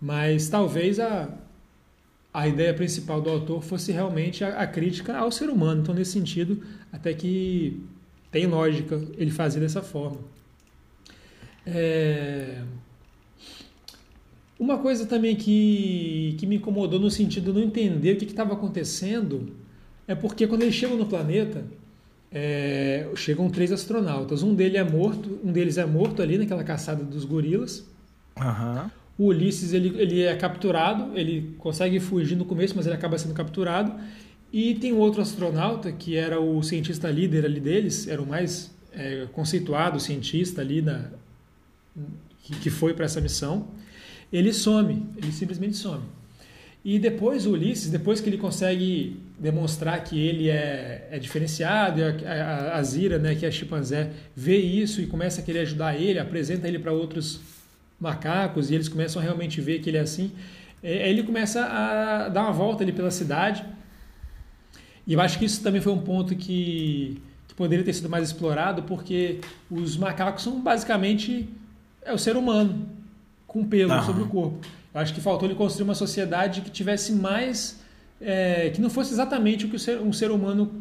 Mas 0.00 0.48
talvez 0.48 1.00
a, 1.00 1.28
a 2.36 2.46
ideia 2.46 2.74
principal 2.74 3.20
do 3.22 3.30
autor 3.30 3.62
fosse 3.62 3.92
realmente 3.92 4.44
a, 4.44 4.60
a 4.60 4.66
crítica 4.66 5.16
ao 5.16 5.30
ser 5.32 5.48
humano. 5.48 5.80
Então, 5.80 5.94
nesse 5.94 6.12
sentido, 6.12 6.62
até 6.92 7.14
que 7.14 7.82
tem 8.30 8.46
lógica 8.46 9.02
ele 9.16 9.30
fazer 9.30 9.60
dessa 9.60 9.82
forma. 9.82 10.18
É, 11.64 12.62
Uma 14.58 14.78
coisa 14.78 15.06
também 15.06 15.36
que, 15.36 16.34
que 16.38 16.46
me 16.46 16.56
incomodou 16.56 16.98
no 16.98 17.10
sentido 17.10 17.52
de 17.52 17.58
não 17.58 17.66
entender 17.66 18.12
o 18.12 18.16
que 18.18 18.24
estava 18.24 18.54
acontecendo 18.54 19.54
é 20.08 20.14
porque 20.14 20.46
quando 20.46 20.62
eles 20.62 20.74
chegam 20.74 20.96
no 20.96 21.06
planeta, 21.06 21.64
é, 22.30 23.08
chegam 23.16 23.50
três 23.50 23.72
astronautas. 23.72 24.42
Um 24.42 24.54
deles 24.54 24.78
é 24.78 24.84
morto, 24.84 25.40
um 25.44 25.52
deles 25.52 25.76
é 25.78 25.86
morto 25.86 26.22
ali 26.22 26.38
naquela 26.38 26.64
caçada 26.64 27.04
dos 27.04 27.24
gorilas. 27.24 27.86
Aham. 28.38 28.90
O 29.18 29.26
Ulisses 29.26 29.72
ele, 29.72 29.94
ele 30.00 30.22
é 30.22 30.34
capturado, 30.36 31.16
ele 31.18 31.54
consegue 31.58 31.98
fugir 31.98 32.36
no 32.36 32.44
começo, 32.44 32.74
mas 32.76 32.86
ele 32.86 32.94
acaba 32.94 33.16
sendo 33.18 33.34
capturado. 33.34 33.94
E 34.52 34.74
tem 34.74 34.92
outro 34.92 35.22
astronauta 35.22 35.90
que 35.90 36.16
era 36.16 36.40
o 36.40 36.62
cientista 36.62 37.10
líder 37.10 37.44
ali 37.44 37.60
deles, 37.60 38.06
era 38.06 38.20
o 38.20 38.26
mais 38.26 38.74
é, 38.92 39.26
conceituado 39.32 39.98
cientista 39.98 40.60
ali 40.60 40.82
na, 40.82 41.10
que, 42.42 42.56
que 42.56 42.70
foi 42.70 42.94
para 42.94 43.04
essa 43.04 43.20
missão. 43.20 43.68
Ele 44.32 44.52
some, 44.52 45.06
ele 45.16 45.32
simplesmente 45.32 45.76
some. 45.76 46.02
E 46.84 46.98
depois 46.98 47.46
o 47.46 47.50
Ulisses, 47.50 47.90
depois 47.90 48.20
que 48.20 48.28
ele 48.28 48.38
consegue 48.38 49.20
demonstrar 49.38 50.04
que 50.04 50.18
ele 50.18 50.48
é, 50.48 51.08
é 51.10 51.18
diferenciado, 51.18 52.00
a, 52.02 52.32
a, 52.32 52.78
a 52.78 52.82
Zira, 52.82 53.18
né, 53.18 53.34
que 53.34 53.44
é 53.44 53.50
chimpanzé, 53.50 54.12
vê 54.36 54.56
isso 54.56 55.00
e 55.00 55.06
começa 55.06 55.40
a 55.40 55.44
querer 55.44 55.60
ajudar 55.60 56.00
ele, 56.00 56.18
apresenta 56.18 56.68
ele 56.68 56.78
para 56.78 56.92
outros 56.92 57.40
macacos 58.00 58.70
e 58.70 58.74
eles 58.74 58.88
começam 58.88 59.20
a 59.20 59.24
realmente 59.24 59.60
ver 59.60 59.80
que 59.80 59.90
ele 59.90 59.96
é 59.96 60.00
assim, 60.00 60.32
é, 60.82 61.08
ele 61.08 61.22
começa 61.22 61.64
a 61.64 62.28
dar 62.28 62.42
uma 62.42 62.52
volta 62.52 62.82
ali 62.82 62.92
pela 62.92 63.10
cidade. 63.10 63.64
E 65.06 65.12
eu 65.12 65.20
acho 65.20 65.38
que 65.38 65.44
isso 65.44 65.62
também 65.62 65.80
foi 65.80 65.92
um 65.92 66.00
ponto 66.00 66.34
que, 66.34 67.20
que 67.46 67.54
poderia 67.54 67.84
ter 67.84 67.92
sido 67.92 68.08
mais 68.08 68.24
explorado, 68.28 68.82
porque 68.82 69.40
os 69.70 69.96
macacos 69.96 70.42
são 70.42 70.60
basicamente 70.60 71.48
é 72.02 72.12
o 72.12 72.18
ser 72.18 72.36
humano 72.36 72.88
com 73.46 73.64
pelo 73.64 74.02
sobre 74.02 74.22
o 74.22 74.28
corpo. 74.28 74.58
Eu 74.94 75.00
acho 75.00 75.12
que 75.12 75.20
faltou 75.20 75.48
ele 75.48 75.56
construir 75.56 75.84
uma 75.84 75.94
sociedade 75.94 76.60
que 76.60 76.70
tivesse 76.70 77.12
mais. 77.12 77.80
É, 78.18 78.70
que 78.70 78.80
não 78.80 78.88
fosse 78.88 79.12
exatamente 79.12 79.66
o 79.66 79.68
que 79.68 79.76
um 79.98 80.12
ser 80.12 80.30
humano 80.30 80.72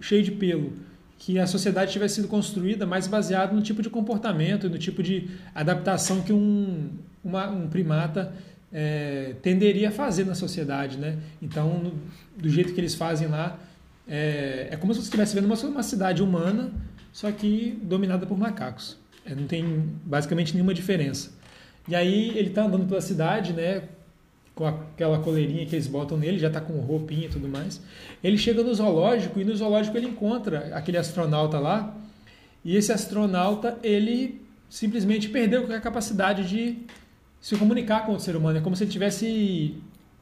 cheio 0.00 0.22
de 0.22 0.32
pelo. 0.32 0.72
Que 1.22 1.38
a 1.38 1.46
sociedade 1.46 1.92
tivesse 1.92 2.14
sido 2.16 2.28
construída 2.28 2.86
mais 2.86 3.06
baseada 3.06 3.52
no 3.52 3.60
tipo 3.60 3.82
de 3.82 3.90
comportamento 3.90 4.66
e 4.66 4.70
no 4.70 4.78
tipo 4.78 5.02
de 5.02 5.28
adaptação 5.54 6.22
que 6.22 6.32
um, 6.32 6.88
uma, 7.22 7.46
um 7.50 7.68
primata 7.68 8.32
é, 8.72 9.34
tenderia 9.42 9.90
a 9.90 9.92
fazer 9.92 10.24
na 10.24 10.34
sociedade. 10.34 10.96
Né? 10.96 11.18
Então, 11.42 11.78
no, 11.78 11.92
do 12.38 12.48
jeito 12.48 12.72
que 12.72 12.80
eles 12.80 12.94
fazem 12.94 13.28
lá, 13.28 13.58
é, 14.08 14.68
é 14.70 14.76
como 14.78 14.94
se 14.94 15.00
você 15.00 15.04
estivesse 15.04 15.34
vendo 15.34 15.44
uma, 15.44 15.56
uma 15.56 15.82
cidade 15.82 16.22
humana, 16.22 16.70
só 17.12 17.30
que 17.30 17.78
dominada 17.82 18.24
por 18.24 18.38
macacos. 18.38 18.96
É, 19.24 19.34
não 19.34 19.46
tem 19.46 19.90
basicamente 20.04 20.54
nenhuma 20.54 20.72
diferença. 20.72 21.32
E 21.86 21.94
aí 21.94 22.36
ele 22.38 22.48
tá 22.48 22.64
andando 22.64 22.86
pela 22.86 23.00
cidade, 23.02 23.52
né? 23.52 23.82
Com 24.60 24.66
aquela 24.66 25.18
coleirinha 25.20 25.64
que 25.64 25.74
eles 25.74 25.86
botam 25.86 26.18
nele, 26.18 26.38
já 26.38 26.50
tá 26.50 26.60
com 26.60 26.74
roupinha 26.80 27.24
e 27.24 27.30
tudo 27.30 27.48
mais. 27.48 27.80
Ele 28.22 28.36
chega 28.36 28.62
no 28.62 28.74
zoológico 28.74 29.40
e 29.40 29.44
no 29.44 29.56
zoológico 29.56 29.96
ele 29.96 30.08
encontra 30.08 30.70
aquele 30.74 30.98
astronauta 30.98 31.58
lá. 31.58 31.96
E 32.62 32.76
esse 32.76 32.92
astronauta, 32.92 33.78
ele 33.82 34.42
simplesmente 34.68 35.30
perdeu 35.30 35.74
a 35.74 35.80
capacidade 35.80 36.46
de 36.46 36.76
se 37.40 37.56
comunicar 37.56 38.04
com 38.04 38.12
o 38.12 38.20
ser 38.20 38.36
humano. 38.36 38.58
É 38.58 38.60
como 38.60 38.76
se 38.76 38.84
ele 38.84 38.90
tivesse 38.90 39.76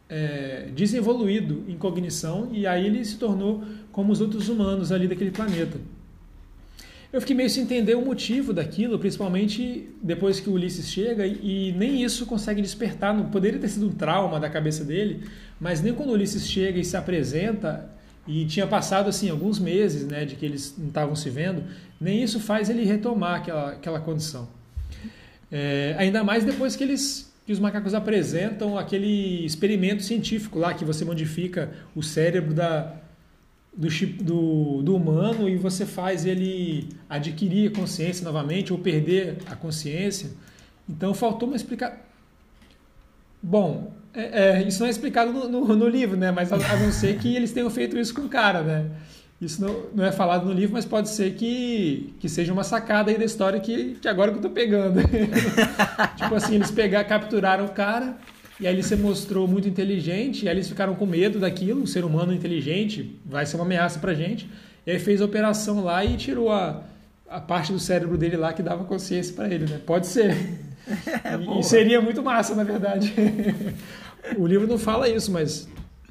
é, 0.08 0.68
desenvolvido 0.72 1.64
em 1.66 1.76
cognição 1.76 2.50
e 2.52 2.64
aí 2.64 2.86
ele 2.86 3.04
se 3.04 3.16
tornou 3.16 3.64
como 3.90 4.12
os 4.12 4.20
outros 4.20 4.48
humanos 4.48 4.92
ali 4.92 5.08
daquele 5.08 5.32
planeta. 5.32 5.80
Eu 7.10 7.22
fiquei 7.22 7.34
meio 7.34 7.48
sem 7.48 7.62
entender 7.62 7.94
o 7.94 8.04
motivo 8.04 8.52
daquilo, 8.52 8.98
principalmente 8.98 9.88
depois 10.02 10.40
que 10.40 10.50
o 10.50 10.52
Ulisses 10.52 10.90
chega 10.90 11.26
e, 11.26 11.70
e 11.70 11.72
nem 11.72 12.02
isso 12.04 12.26
consegue 12.26 12.60
despertar. 12.60 13.14
Não 13.14 13.30
poderia 13.30 13.58
ter 13.58 13.68
sido 13.68 13.88
um 13.88 13.92
trauma 13.92 14.38
da 14.38 14.50
cabeça 14.50 14.84
dele, 14.84 15.24
mas 15.58 15.80
nem 15.80 15.94
quando 15.94 16.10
o 16.10 16.12
Ulisses 16.12 16.46
chega 16.46 16.78
e 16.78 16.84
se 16.84 16.96
apresenta 16.98 17.88
e 18.26 18.44
tinha 18.44 18.66
passado 18.66 19.08
assim 19.08 19.30
alguns 19.30 19.58
meses, 19.58 20.06
né, 20.06 20.26
de 20.26 20.36
que 20.36 20.44
eles 20.44 20.74
não 20.76 20.88
estavam 20.88 21.16
se 21.16 21.30
vendo, 21.30 21.64
nem 21.98 22.22
isso 22.22 22.38
faz 22.38 22.68
ele 22.68 22.84
retomar 22.84 23.36
aquela, 23.36 23.70
aquela 23.70 24.00
condição. 24.00 24.46
É, 25.50 25.94
ainda 25.98 26.22
mais 26.22 26.44
depois 26.44 26.76
que 26.76 26.84
eles 26.84 27.26
que 27.46 27.52
os 27.54 27.58
macacos 27.58 27.94
apresentam 27.94 28.76
aquele 28.76 29.46
experimento 29.46 30.02
científico 30.02 30.58
lá 30.58 30.74
que 30.74 30.84
você 30.84 31.02
modifica 31.02 31.70
o 31.96 32.02
cérebro 32.02 32.52
da, 32.52 32.94
do, 33.78 33.88
do, 34.24 34.82
do, 34.82 34.96
humano 34.96 35.48
e 35.48 35.56
você 35.56 35.86
faz 35.86 36.26
ele 36.26 36.88
adquirir 37.08 37.70
a 37.70 37.76
consciência 37.76 38.24
novamente 38.24 38.72
ou 38.72 38.78
perder 38.80 39.38
a 39.48 39.54
consciência. 39.54 40.30
Então 40.88 41.14
faltou 41.14 41.48
uma 41.48 41.54
explicação. 41.54 41.96
Bom, 43.40 43.92
é, 44.12 44.62
é, 44.62 44.62
isso 44.66 44.80
não 44.80 44.88
é 44.88 44.90
explicado 44.90 45.32
no, 45.32 45.48
no, 45.48 45.76
no, 45.76 45.88
livro, 45.88 46.16
né? 46.16 46.32
Mas 46.32 46.52
a, 46.52 46.56
a 46.56 46.76
não 46.76 46.90
ser 46.90 47.18
que 47.18 47.36
eles 47.36 47.52
tenham 47.52 47.70
feito 47.70 47.96
isso 47.96 48.12
com 48.12 48.22
o 48.22 48.28
cara, 48.28 48.62
né? 48.62 48.90
Isso 49.40 49.62
não, 49.62 49.84
não 49.94 50.04
é 50.04 50.10
falado 50.10 50.44
no 50.46 50.52
livro, 50.52 50.72
mas 50.72 50.84
pode 50.84 51.08
ser 51.10 51.34
que, 51.34 52.12
que 52.18 52.28
seja 52.28 52.52
uma 52.52 52.64
sacada 52.64 53.12
aí 53.12 53.16
da 53.16 53.24
história 53.24 53.60
que, 53.60 53.94
que 54.02 54.08
agora 54.08 54.32
que 54.32 54.38
eu 54.38 54.42
tô 54.42 54.50
pegando. 54.50 54.98
tipo 56.18 56.34
assim, 56.34 56.56
eles 56.56 56.72
pegar, 56.72 57.04
capturaram 57.04 57.64
o 57.66 57.68
cara, 57.68 58.18
e 58.60 58.66
aí 58.66 58.74
ele 58.74 58.82
se 58.82 58.96
mostrou 58.96 59.46
muito 59.46 59.68
inteligente, 59.68 60.44
e 60.44 60.48
aí 60.48 60.54
eles 60.54 60.68
ficaram 60.68 60.94
com 60.94 61.06
medo 61.06 61.38
daquilo, 61.38 61.82
um 61.82 61.86
ser 61.86 62.04
humano 62.04 62.32
inteligente 62.32 63.16
vai 63.24 63.46
ser 63.46 63.56
uma 63.56 63.64
ameaça 63.64 64.00
pra 64.00 64.14
gente. 64.14 64.48
E 64.86 64.90
aí 64.90 64.98
fez 64.98 65.20
a 65.20 65.24
operação 65.24 65.84
lá 65.84 66.04
e 66.04 66.16
tirou 66.16 66.50
a, 66.50 66.82
a 67.28 67.40
parte 67.40 67.72
do 67.72 67.78
cérebro 67.78 68.16
dele 68.16 68.36
lá 68.36 68.52
que 68.52 68.62
dava 68.62 68.84
consciência 68.84 69.34
para 69.34 69.52
ele, 69.52 69.66
né? 69.66 69.80
Pode 69.84 70.06
ser. 70.06 70.34
É, 71.22 71.58
e, 71.60 71.62
seria 71.62 72.00
muito 72.00 72.22
massa, 72.22 72.54
na 72.54 72.64
verdade. 72.64 73.12
o 74.38 74.46
livro 74.46 74.66
não 74.66 74.78
fala 74.78 75.06
isso, 75.06 75.30
mas 75.30 75.68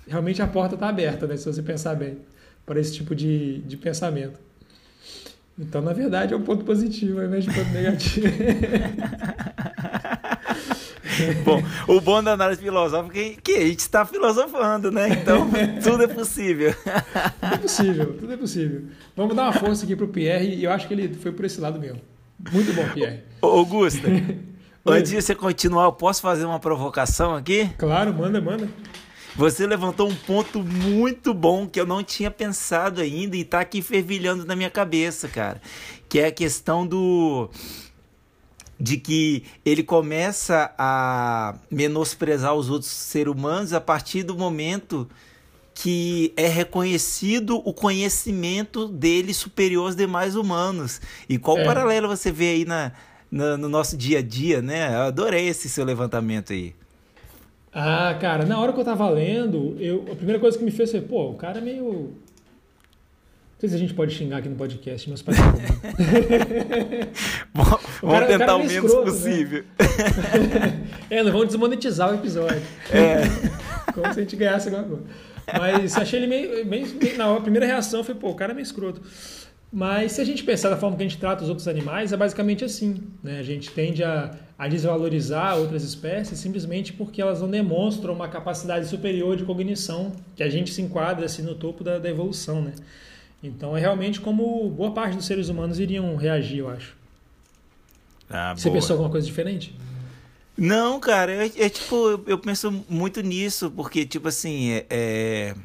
realmente 0.08 0.40
a 0.40 0.46
porta 0.46 0.76
está 0.76 0.88
aberta, 0.88 1.26
né? 1.26 1.36
Se 1.36 1.52
você 1.52 1.64
pensar 1.64 1.96
bem, 1.96 2.20
para 2.64 2.80
esse 2.80 2.94
tipo 2.94 3.16
de, 3.16 3.58
de 3.62 3.76
pensamento. 3.76 4.40
Então, 5.58 5.82
na 5.82 5.94
verdade, 5.94 6.36
é 6.36 6.38
um 6.38 6.44
ponto 6.44 6.64
positivo 6.64 7.20
ao 7.20 7.26
invés 7.26 7.46
de 7.46 7.52
ponto 7.52 7.72
negativo. 7.72 8.28
bom, 11.44 11.64
o 11.88 12.02
bom 12.02 12.22
da 12.22 12.34
análise 12.34 12.62
filosófica 12.62 13.20
é 13.20 13.36
que 13.42 13.54
a 13.54 13.68
gente 13.68 13.80
está 13.80 14.06
filosofando, 14.06 14.92
né? 14.92 15.10
Então, 15.10 15.50
tudo 15.84 16.04
é 16.04 16.08
possível. 16.08 16.74
tudo 16.74 17.54
é 17.54 17.58
possível, 17.58 18.18
tudo 18.20 18.34
é 18.34 18.38
possível. 18.38 18.84
Vamos 19.16 19.36
dar 19.36 19.44
uma 19.44 19.54
força 19.54 19.86
aqui 19.86 19.96
pro 19.96 20.08
Pierre 20.08 20.56
e 20.56 20.64
eu 20.64 20.72
acho 20.72 20.88
que 20.88 20.94
ele 20.94 21.14
foi 21.14 21.32
por 21.32 21.46
esse 21.46 21.60
lado 21.60 21.80
mesmo. 21.80 22.02
Muito 22.52 22.74
bom, 22.74 22.88
Pierre. 22.94 23.22
Augusta, 23.42 24.08
antes 24.86 25.12
de 25.12 25.22
você 25.22 25.36
continuar, 25.36 25.86
eu 25.86 25.94
posso 25.94 26.22
fazer 26.22 26.46
uma 26.46 26.60
provocação 26.60 27.36
aqui? 27.36 27.70
Claro, 27.78 28.14
manda, 28.14 28.40
manda. 28.40 28.68
Você 29.36 29.68
levantou 29.68 30.10
um 30.10 30.16
ponto 30.16 30.64
muito 30.64 31.32
bom 31.32 31.68
que 31.68 31.80
eu 31.80 31.86
não 31.86 32.04
tinha 32.04 32.32
pensado 32.32 33.02
ainda 33.02 33.38
e 33.38 33.42
está 33.42 33.60
aqui 33.60 33.84
fervilhando 33.84 34.46
na 34.46 34.56
minha 34.56 34.70
cabeça, 34.70 35.28
cara. 35.28 35.62
Que 36.10 36.20
é 36.20 36.26
a 36.28 36.32
questão 36.32 36.88
do 36.88 37.48
de 38.80 38.98
que 38.98 39.44
ele 39.66 39.84
começa 39.84 40.74
a 40.78 41.56
menosprezar 41.70 42.54
os 42.54 42.70
outros 42.70 42.92
seres 42.92 43.34
humanos 43.34 43.74
a 43.74 43.82
partir 43.82 44.24
do 44.24 44.36
momento 44.36 45.08
que 45.74 46.34
é 46.36 46.48
reconhecido 46.48 47.62
o 47.64 47.72
conhecimento 47.72 48.88
dele 48.88 49.34
superior 49.34 49.86
aos 49.86 49.96
demais 49.96 50.36
humanos. 50.36 51.00
E 51.30 51.38
qual 51.38 51.60
é. 51.60 51.64
paralelo 51.64 52.08
você 52.08 52.32
vê 52.32 52.50
aí 52.50 52.66
na, 52.66 52.92
na, 53.32 53.58
no 53.58 53.70
nosso 53.70 53.96
dia 53.96 54.20
a 54.20 54.22
dia, 54.22 54.62
né? 54.62 54.94
Eu 54.94 55.02
adorei 55.02 55.48
esse 55.48 55.70
seu 55.70 55.86
levantamento 55.86 56.52
aí. 56.52 56.74
Ah, 57.72 58.18
cara, 58.20 58.44
na 58.44 58.60
hora 58.60 58.74
que 58.74 58.80
eu 58.80 58.84
tava 58.84 59.08
lendo, 59.08 59.78
eu, 59.80 60.04
a 60.12 60.16
primeira 60.16 60.40
coisa 60.40 60.58
que 60.58 60.64
me 60.64 60.72
fez 60.72 60.90
foi, 60.90 61.02
pô, 61.02 61.30
o 61.30 61.36
cara 61.36 61.60
é 61.60 61.62
meio 61.62 62.12
não 63.58 63.62
sei 63.62 63.70
se 63.70 63.76
a 63.76 63.80
gente 63.80 63.96
pode 63.96 64.14
xingar 64.14 64.38
aqui 64.38 64.48
no 64.48 64.56
podcast, 64.56 65.10
meus 65.10 65.24
pais. 65.24 65.40
vamos 68.04 68.28
tentar 68.28 68.56
o, 68.56 68.58
o 68.58 68.68
menos 68.68 68.72
escroto, 68.72 68.98
né? 68.98 69.12
possível. 69.12 69.64
Né? 69.64 70.88
é, 71.10 71.24
não 71.24 71.32
vamos 71.32 71.48
desmonetizar 71.48 72.12
o 72.12 72.14
episódio. 72.14 72.62
É. 72.92 73.24
Como 73.92 74.14
se 74.14 74.20
a 74.20 74.22
gente 74.22 74.36
ganhasse 74.36 74.70
alguma 74.70 74.84
coisa. 74.84 75.04
Mas 75.58 75.98
achei 75.98 76.20
ele 76.20 76.28
meio, 76.28 76.68
meio, 76.68 76.88
meio. 76.88 77.18
Na 77.18 77.42
primeira 77.42 77.66
reação 77.66 78.04
foi, 78.04 78.14
pô, 78.14 78.30
o 78.30 78.36
cara 78.36 78.52
é 78.52 78.54
meio 78.54 78.64
escroto. 78.64 79.02
Mas 79.74 80.12
se 80.12 80.22
a 80.22 80.24
gente 80.24 80.44
pensar 80.44 80.70
da 80.70 80.78
forma 80.78 80.96
que 80.96 81.02
a 81.02 81.08
gente 81.08 81.18
trata 81.18 81.44
os 81.44 81.50
outros 81.50 81.68
animais, 81.68 82.14
é 82.14 82.18
basicamente 82.18 82.64
assim. 82.64 83.02
Né? 83.24 83.40
A 83.40 83.44
gente 83.44 83.72
tende 83.72 84.04
a, 84.04 84.36
a 84.56 84.68
desvalorizar 84.68 85.58
outras 85.58 85.84
espécies 85.84 86.38
simplesmente 86.38 86.94
porque 86.94 87.20
elas 87.20 87.42
não 87.42 87.50
demonstram 87.50 88.14
uma 88.14 88.28
capacidade 88.28 88.88
superior 88.88 89.36
de 89.36 89.44
cognição, 89.44 90.12
que 90.36 90.44
a 90.44 90.50
gente 90.50 90.72
se 90.72 90.84
enquadra 90.84 91.26
assim, 91.26 91.42
no 91.42 91.56
topo 91.56 91.84
da, 91.84 91.98
da 91.98 92.08
evolução. 92.08 92.62
Né? 92.62 92.74
Então 93.42 93.78
é 93.78 93.80
realmente 93.80 94.20
como 94.20 94.70
boa 94.70 94.92
parte 94.92 95.16
dos 95.16 95.26
seres 95.26 95.50
humanos 95.50 95.80
iriam 95.80 96.16
reagir, 96.16 96.60
eu 96.60 96.70
acho. 96.70 96.96
Ah, 98.30 98.54
Você 98.56 98.70
boa. 98.70 98.80
pensou 98.80 98.96
alguma 98.96 99.10
coisa 99.10 99.26
diferente? 99.26 99.76
Não, 100.58 101.00
cara, 101.00 101.46
é, 101.46 101.52
é 101.56 101.70
tipo, 101.70 101.96
eu, 102.26 102.38
penso 102.40 102.84
muito 102.90 103.22
nisso, 103.22 103.70
porque, 103.72 104.06
tipo 104.06 104.28
assim, 104.28 104.72
é, 104.72 104.86
é 104.90 105.56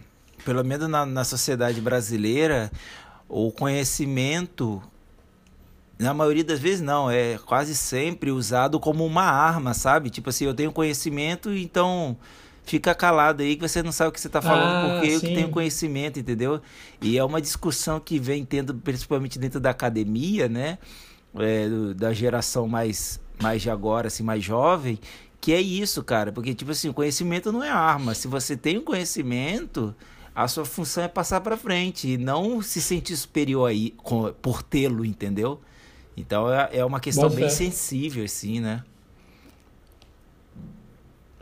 pelo 0.45 0.63
menos 0.63 0.89
na, 0.89 1.07
na 1.07 1.25
sociedade 1.25 1.81
brasileira, 1.81 2.71
o 3.27 3.51
conhecimento, 3.51 4.83
na 5.99 6.13
maioria 6.13 6.45
das 6.45 6.61
vezes 6.61 6.83
não, 6.83 7.11
é 7.11 7.39
quase 7.39 7.75
sempre 7.75 8.31
usado 8.31 8.79
como 8.79 9.07
uma 9.07 9.23
arma, 9.23 9.73
sabe? 9.73 10.11
Tipo 10.11 10.29
assim, 10.29 10.45
eu 10.45 10.53
tenho 10.55 10.71
conhecimento, 10.71 11.51
então 11.51 12.17
fica 12.65 12.95
calado 12.95 13.43
aí 13.43 13.57
que 13.57 13.67
você 13.67 13.83
não 13.83 13.93
sabe 13.93 14.11
o 14.11 14.13
que 14.13 14.21
você 14.21 14.27
está 14.27 14.41
falando, 14.41 14.63
ah, 14.63 14.95
porque 14.95 15.09
sim. 15.09 15.15
eu 15.15 15.21
que 15.21 15.35
tenho 15.35 15.49
conhecimento, 15.51 16.19
entendeu? 16.19 16.61
E 17.01 17.19
é 17.19 17.25
uma 17.25 17.41
discussão 17.41 18.01
que 18.01 18.19
vem 18.19 18.45
tendo, 18.45 18.75
principalmente 18.75 19.39
dentro 19.39 19.61
da 19.61 19.71
academia, 19.71 20.49
né? 20.49 20.79
É, 21.35 21.67
da 21.97 22.13
geração 22.13 22.69
mais, 22.69 23.21
mais 23.41 23.63
de 23.63 23.71
agora, 23.71 24.09
assim, 24.09 24.23
mais 24.23 24.45
jovem, 24.45 24.99
que 25.41 25.53
é 25.53 25.61
isso, 25.61 26.03
cara. 26.03 26.31
Porque, 26.31 26.55
tipo 26.55 26.71
assim, 26.71 26.89
o 26.89 26.95
conhecimento 26.95 27.51
não 27.51 27.65
é 27.65 27.71
arma. 27.71 28.15
Se 28.15 28.29
você 28.29 28.57
tem 28.57 28.77
o 28.77 28.83
conhecimento, 28.83 29.95
a 30.35 30.47
sua 30.47 30.65
função 30.65 31.05
é 31.05 31.09
passar 31.09 31.41
para 31.41 31.57
frente 31.57 32.09
e 32.09 32.17
não 32.17 32.63
se 32.63 32.81
sentir 32.81 33.17
superior 33.17 33.69
aí 33.69 33.95
por 34.41 34.63
tê-lo, 34.63 35.05
entendeu? 35.05 35.61
Então 36.17 36.53
é, 36.53 36.71
é 36.73 36.85
uma 36.85 37.01
questão 37.01 37.29
bem 37.31 37.49
sensível, 37.49 38.25
assim, 38.25 38.61
né? 38.61 38.83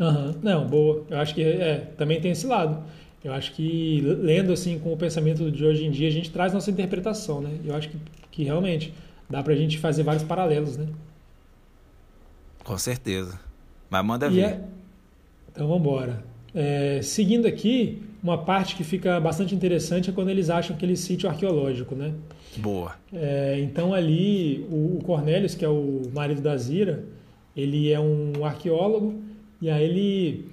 Uhum. 0.00 0.34
Não, 0.42 0.66
boa. 0.66 1.04
Eu 1.10 1.18
acho 1.18 1.34
que 1.34 1.42
é, 1.42 1.92
também 1.98 2.20
tem 2.20 2.30
esse 2.30 2.46
lado. 2.46 2.82
Eu 3.22 3.34
acho 3.34 3.52
que 3.52 4.00
lendo 4.00 4.50
assim 4.50 4.78
com 4.78 4.94
o 4.94 4.96
pensamento 4.96 5.50
de 5.50 5.62
hoje 5.62 5.84
em 5.84 5.90
dia, 5.90 6.08
a 6.08 6.10
gente 6.10 6.30
traz 6.30 6.54
nossa 6.54 6.70
interpretação, 6.70 7.42
né? 7.42 7.50
Eu 7.62 7.76
acho 7.76 7.90
que, 7.90 7.98
que 8.30 8.44
realmente 8.44 8.94
dá 9.28 9.42
pra 9.42 9.54
gente 9.54 9.78
fazer 9.78 10.02
vários 10.02 10.24
paralelos, 10.24 10.78
né? 10.78 10.86
Com 12.64 12.78
certeza. 12.78 13.38
Mas 13.90 14.04
manda 14.04 14.26
e 14.26 14.30
ver. 14.30 14.40
É... 14.40 14.60
Então 15.52 15.68
vamos 15.68 15.82
embora. 15.82 16.24
É, 16.54 17.00
seguindo 17.02 17.46
aqui, 17.46 18.02
uma 18.22 18.38
parte 18.38 18.74
que 18.74 18.82
fica 18.82 19.20
bastante 19.20 19.54
interessante 19.54 20.08
é 20.08 20.12
quando 20.12 20.30
eles 20.30 20.48
acham 20.48 20.74
aquele 20.74 20.96
sítio 20.96 21.28
arqueológico, 21.28 21.94
né? 21.94 22.14
Boa. 22.56 22.94
É, 23.12 23.60
então 23.60 23.92
ali 23.92 24.66
o, 24.70 24.96
o 24.96 25.02
Cornelius, 25.04 25.54
que 25.54 25.64
é 25.64 25.68
o 25.68 26.02
marido 26.14 26.40
da 26.40 26.56
Zira, 26.56 27.04
ele 27.54 27.92
é 27.92 28.00
um 28.00 28.44
arqueólogo 28.44 29.29
e 29.60 29.68
aí 29.68 29.84
ele 29.84 30.50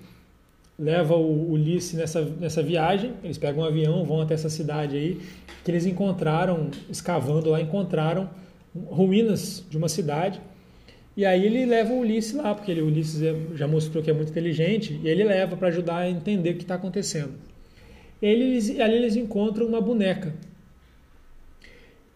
leva 0.77 1.15
o 1.15 1.51
Ulisses 1.51 1.93
nessa, 1.93 2.21
nessa 2.21 2.61
viagem, 2.61 3.13
eles 3.23 3.37
pegam 3.37 3.63
um 3.63 3.65
avião, 3.65 4.03
vão 4.03 4.21
até 4.21 4.35
essa 4.35 4.49
cidade 4.49 4.95
aí, 4.95 5.19
que 5.63 5.71
eles 5.71 5.85
encontraram, 5.85 6.69
escavando 6.89 7.49
lá, 7.49 7.59
encontraram 7.59 8.29
ruínas 8.85 9.65
de 9.69 9.77
uma 9.77 9.89
cidade. 9.89 10.39
E 11.15 11.25
aí 11.25 11.45
ele 11.45 11.65
leva 11.65 11.93
o 11.93 11.99
Ulisses 11.99 12.33
lá, 12.33 12.53
porque 12.53 12.69
ele, 12.69 12.81
o 12.81 12.87
Ulisses 12.87 13.21
já 13.55 13.67
mostrou 13.67 14.03
que 14.03 14.11
é 14.11 14.13
muito 14.13 14.29
inteligente, 14.29 14.99
e 15.03 15.07
ele 15.07 15.23
leva 15.23 15.57
para 15.57 15.69
ajudar 15.69 15.97
a 15.97 16.09
entender 16.09 16.51
o 16.51 16.55
que 16.55 16.61
está 16.61 16.75
acontecendo. 16.75 17.33
Eles, 18.21 18.79
ali 18.79 18.95
eles 18.95 19.15
encontram 19.15 19.65
uma 19.65 19.81
boneca. 19.81 20.33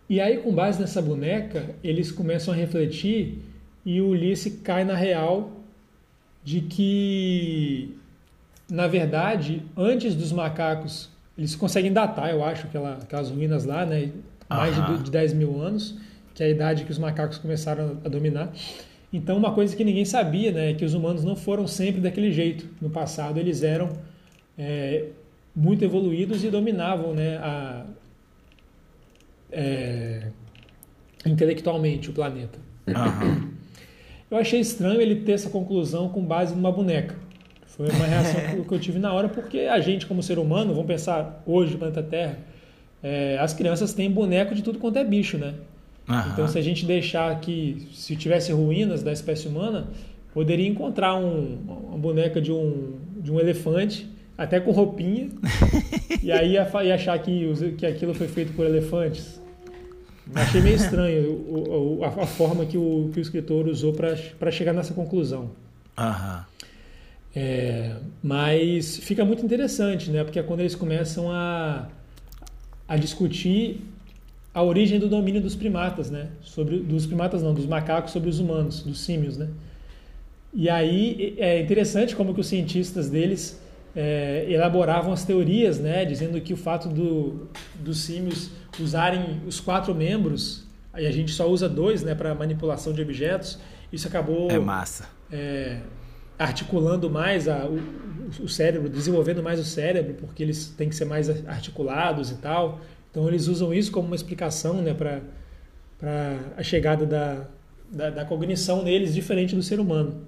E 0.07 0.19
aí, 0.19 0.37
com 0.37 0.53
base 0.53 0.79
nessa 0.79 1.01
boneca, 1.01 1.73
eles 1.83 2.11
começam 2.11 2.53
a 2.53 2.57
refletir 2.57 3.39
e 3.85 4.01
o 4.01 4.09
Ulisses 4.09 4.59
cai 4.61 4.83
na 4.83 4.93
real 4.95 5.60
de 6.43 6.61
que 6.61 7.97
na 8.71 8.87
verdade, 8.87 9.63
antes 9.75 10.15
dos 10.15 10.31
macacos, 10.31 11.09
eles 11.37 11.53
conseguem 11.55 11.91
datar, 11.91 12.29
eu 12.29 12.41
acho, 12.41 12.67
aquela, 12.67 12.93
aquelas 12.93 13.29
ruínas 13.29 13.65
lá, 13.65 13.85
né? 13.85 14.11
Mais 14.49 14.73
de, 14.75 15.03
de 15.03 15.11
10 15.11 15.33
mil 15.33 15.61
anos, 15.61 15.97
que 16.33 16.41
é 16.41 16.45
a 16.45 16.49
idade 16.49 16.85
que 16.85 16.91
os 16.91 16.97
macacos 16.97 17.37
começaram 17.37 17.97
a 18.03 18.07
dominar. 18.07 18.49
Então, 19.11 19.37
uma 19.37 19.53
coisa 19.53 19.75
que 19.75 19.83
ninguém 19.83 20.05
sabia, 20.05 20.53
né, 20.53 20.71
é 20.71 20.73
que 20.73 20.85
os 20.85 20.93
humanos 20.93 21.23
não 21.23 21.35
foram 21.35 21.67
sempre 21.67 21.99
daquele 21.99 22.31
jeito. 22.31 22.65
No 22.81 22.89
passado, 22.89 23.37
eles 23.37 23.61
eram 23.61 23.89
é, 24.57 25.07
muito 25.53 25.83
evoluídos 25.83 26.43
e 26.45 26.49
dominavam, 26.49 27.13
né, 27.13 27.37
a, 27.37 27.85
é, 29.51 30.27
intelectualmente 31.25 32.09
o 32.09 32.13
planeta. 32.13 32.57
Uhum. 32.87 33.50
Eu 34.31 34.37
achei 34.37 34.61
estranho 34.61 35.01
ele 35.01 35.17
ter 35.17 35.33
essa 35.33 35.49
conclusão 35.49 36.07
com 36.07 36.23
base 36.23 36.55
numa 36.55 36.71
boneca. 36.71 37.15
Foi 37.67 37.89
uma 37.89 38.05
reação 38.05 38.63
que 38.63 38.73
eu 38.73 38.79
tive 38.79 38.97
na 38.97 39.11
hora, 39.11 39.27
porque 39.27 39.59
a 39.59 39.81
gente, 39.81 40.05
como 40.05 40.23
ser 40.23 40.39
humano, 40.39 40.73
vamos 40.73 40.87
pensar 40.87 41.43
hoje 41.45 41.73
no 41.73 41.79
planeta 41.79 42.01
Terra, 42.01 42.39
é, 43.03 43.37
as 43.39 43.53
crianças 43.53 43.93
têm 43.93 44.09
boneco 44.09 44.55
de 44.55 44.61
tudo 44.61 44.79
quanto 44.79 44.97
é 44.97 45.03
bicho, 45.03 45.37
né? 45.37 45.55
Aham. 46.07 46.29
Então, 46.31 46.47
se 46.47 46.57
a 46.57 46.61
gente 46.61 46.85
deixar 46.85 47.37
que, 47.41 47.89
se 47.93 48.15
tivesse 48.15 48.53
ruínas 48.53 49.03
da 49.03 49.11
espécie 49.11 49.49
humana, 49.49 49.87
poderia 50.33 50.67
encontrar 50.67 51.15
um, 51.15 51.57
uma 51.89 51.97
boneca 51.97 52.39
de 52.39 52.53
um, 52.53 52.99
de 53.17 53.31
um 53.31 53.39
elefante, 53.39 54.07
até 54.37 54.61
com 54.61 54.71
roupinha, 54.71 55.29
e 56.23 56.31
aí 56.31 56.53
ia, 56.53 56.63
achar 56.93 57.19
que, 57.19 57.73
que 57.77 57.85
aquilo 57.85 58.13
foi 58.13 58.29
feito 58.29 58.53
por 58.53 58.65
elefantes. 58.65 59.40
Achei 60.33 60.61
meio 60.61 60.75
estranho 60.75 61.31
o, 61.31 61.99
o, 61.99 62.03
a, 62.05 62.25
forma 62.25 62.65
que 62.65 62.77
o, 62.77 63.09
que 63.13 63.19
o 63.19 63.21
escritor 63.21 63.67
usou 63.67 63.93
para 63.93 64.51
chegar 64.51 64.73
nessa 64.73 64.93
conclusão. 64.93 65.51
Aham. 65.97 66.45
É, 67.35 67.95
mas 68.21 68.97
fica 68.97 69.23
muito 69.23 69.43
interessante, 69.45 70.09
né? 70.09 70.23
Porque 70.23 70.39
é 70.39 70.43
quando 70.43 70.59
eles 70.59 70.75
começam 70.75 71.31
a, 71.31 71.87
a 72.87 72.97
discutir 72.97 73.81
a 74.53 74.61
origem 74.61 74.99
do 74.99 75.07
domínio 75.07 75.41
dos 75.41 75.55
primatas, 75.55 76.09
né? 76.09 76.27
Sobre, 76.41 76.79
dos 76.79 77.05
primatas 77.05 77.41
não, 77.41 77.53
dos 77.53 77.65
macacos 77.65 78.11
sobre 78.11 78.29
os 78.29 78.39
humanos, 78.39 78.83
dos 78.83 78.99
símios, 78.99 79.37
né? 79.37 79.47
E 80.53 80.69
aí 80.69 81.35
é 81.37 81.61
interessante 81.61 82.15
como 82.15 82.33
que 82.33 82.41
os 82.41 82.47
cientistas 82.47 83.09
deles 83.09 83.60
é, 83.95 84.45
elaboravam 84.49 85.11
as 85.11 85.23
teorias, 85.25 85.79
né? 85.79 86.05
Dizendo 86.05 86.39
que 86.41 86.53
o 86.53 86.57
fato 86.57 86.87
do, 86.87 87.47
dos 87.75 87.99
símios 87.99 88.51
usarem 88.79 89.41
os 89.45 89.59
quatro 89.59 89.93
membros, 89.93 90.65
aí 90.93 91.05
a 91.05 91.11
gente 91.11 91.31
só 91.31 91.49
usa 91.49 91.67
dois, 91.67 92.03
né? 92.03 92.15
Para 92.15 92.33
manipulação 92.33 92.93
de 92.93 93.01
objetos, 93.01 93.59
isso 93.91 94.07
acabou... 94.07 94.49
É 94.49 94.59
massa. 94.59 95.09
É, 95.31 95.79
articulando 96.39 97.09
mais 97.09 97.47
a, 97.47 97.65
o, 97.65 97.79
o, 98.43 98.47
cérebro, 98.47 98.89
desenvolvendo 98.89 99.43
mais 99.43 99.59
o 99.59 99.63
cérebro, 99.63 100.15
porque 100.15 100.41
eles 100.41 100.67
têm 100.69 100.89
que 100.89 100.95
ser 100.95 101.05
mais 101.05 101.29
articulados 101.47 102.31
e 102.31 102.35
tal. 102.35 102.79
Então 103.09 103.27
eles 103.27 103.47
usam 103.47 103.73
isso 103.73 103.91
como 103.91 104.07
uma 104.07 104.15
explicação 104.15 104.81
né, 104.81 104.93
para 104.93 105.21
a 106.57 106.63
chegada 106.63 107.05
da, 107.05 107.45
da, 107.91 108.09
da, 108.09 108.25
cognição 108.25 108.81
neles 108.83 109.13
diferente 109.13 109.53
do 109.53 109.61
ser 109.61 109.79
humano. 109.79 110.21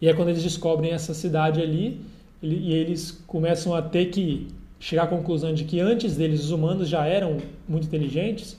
E 0.00 0.08
é 0.08 0.12
quando 0.12 0.28
eles 0.28 0.42
descobrem 0.42 0.90
essa 0.90 1.14
cidade 1.14 1.62
ali 1.62 2.04
ele, 2.44 2.56
e 2.56 2.72
eles 2.72 3.10
começam 3.26 3.74
a 3.74 3.82
ter 3.82 4.06
que 4.06 4.48
chegar 4.78 5.04
à 5.04 5.06
conclusão 5.06 5.54
de 5.54 5.64
que 5.64 5.80
antes 5.80 6.16
deles 6.16 6.44
os 6.44 6.50
humanos 6.50 6.88
já 6.88 7.06
eram 7.06 7.38
muito 7.66 7.86
inteligentes, 7.86 8.56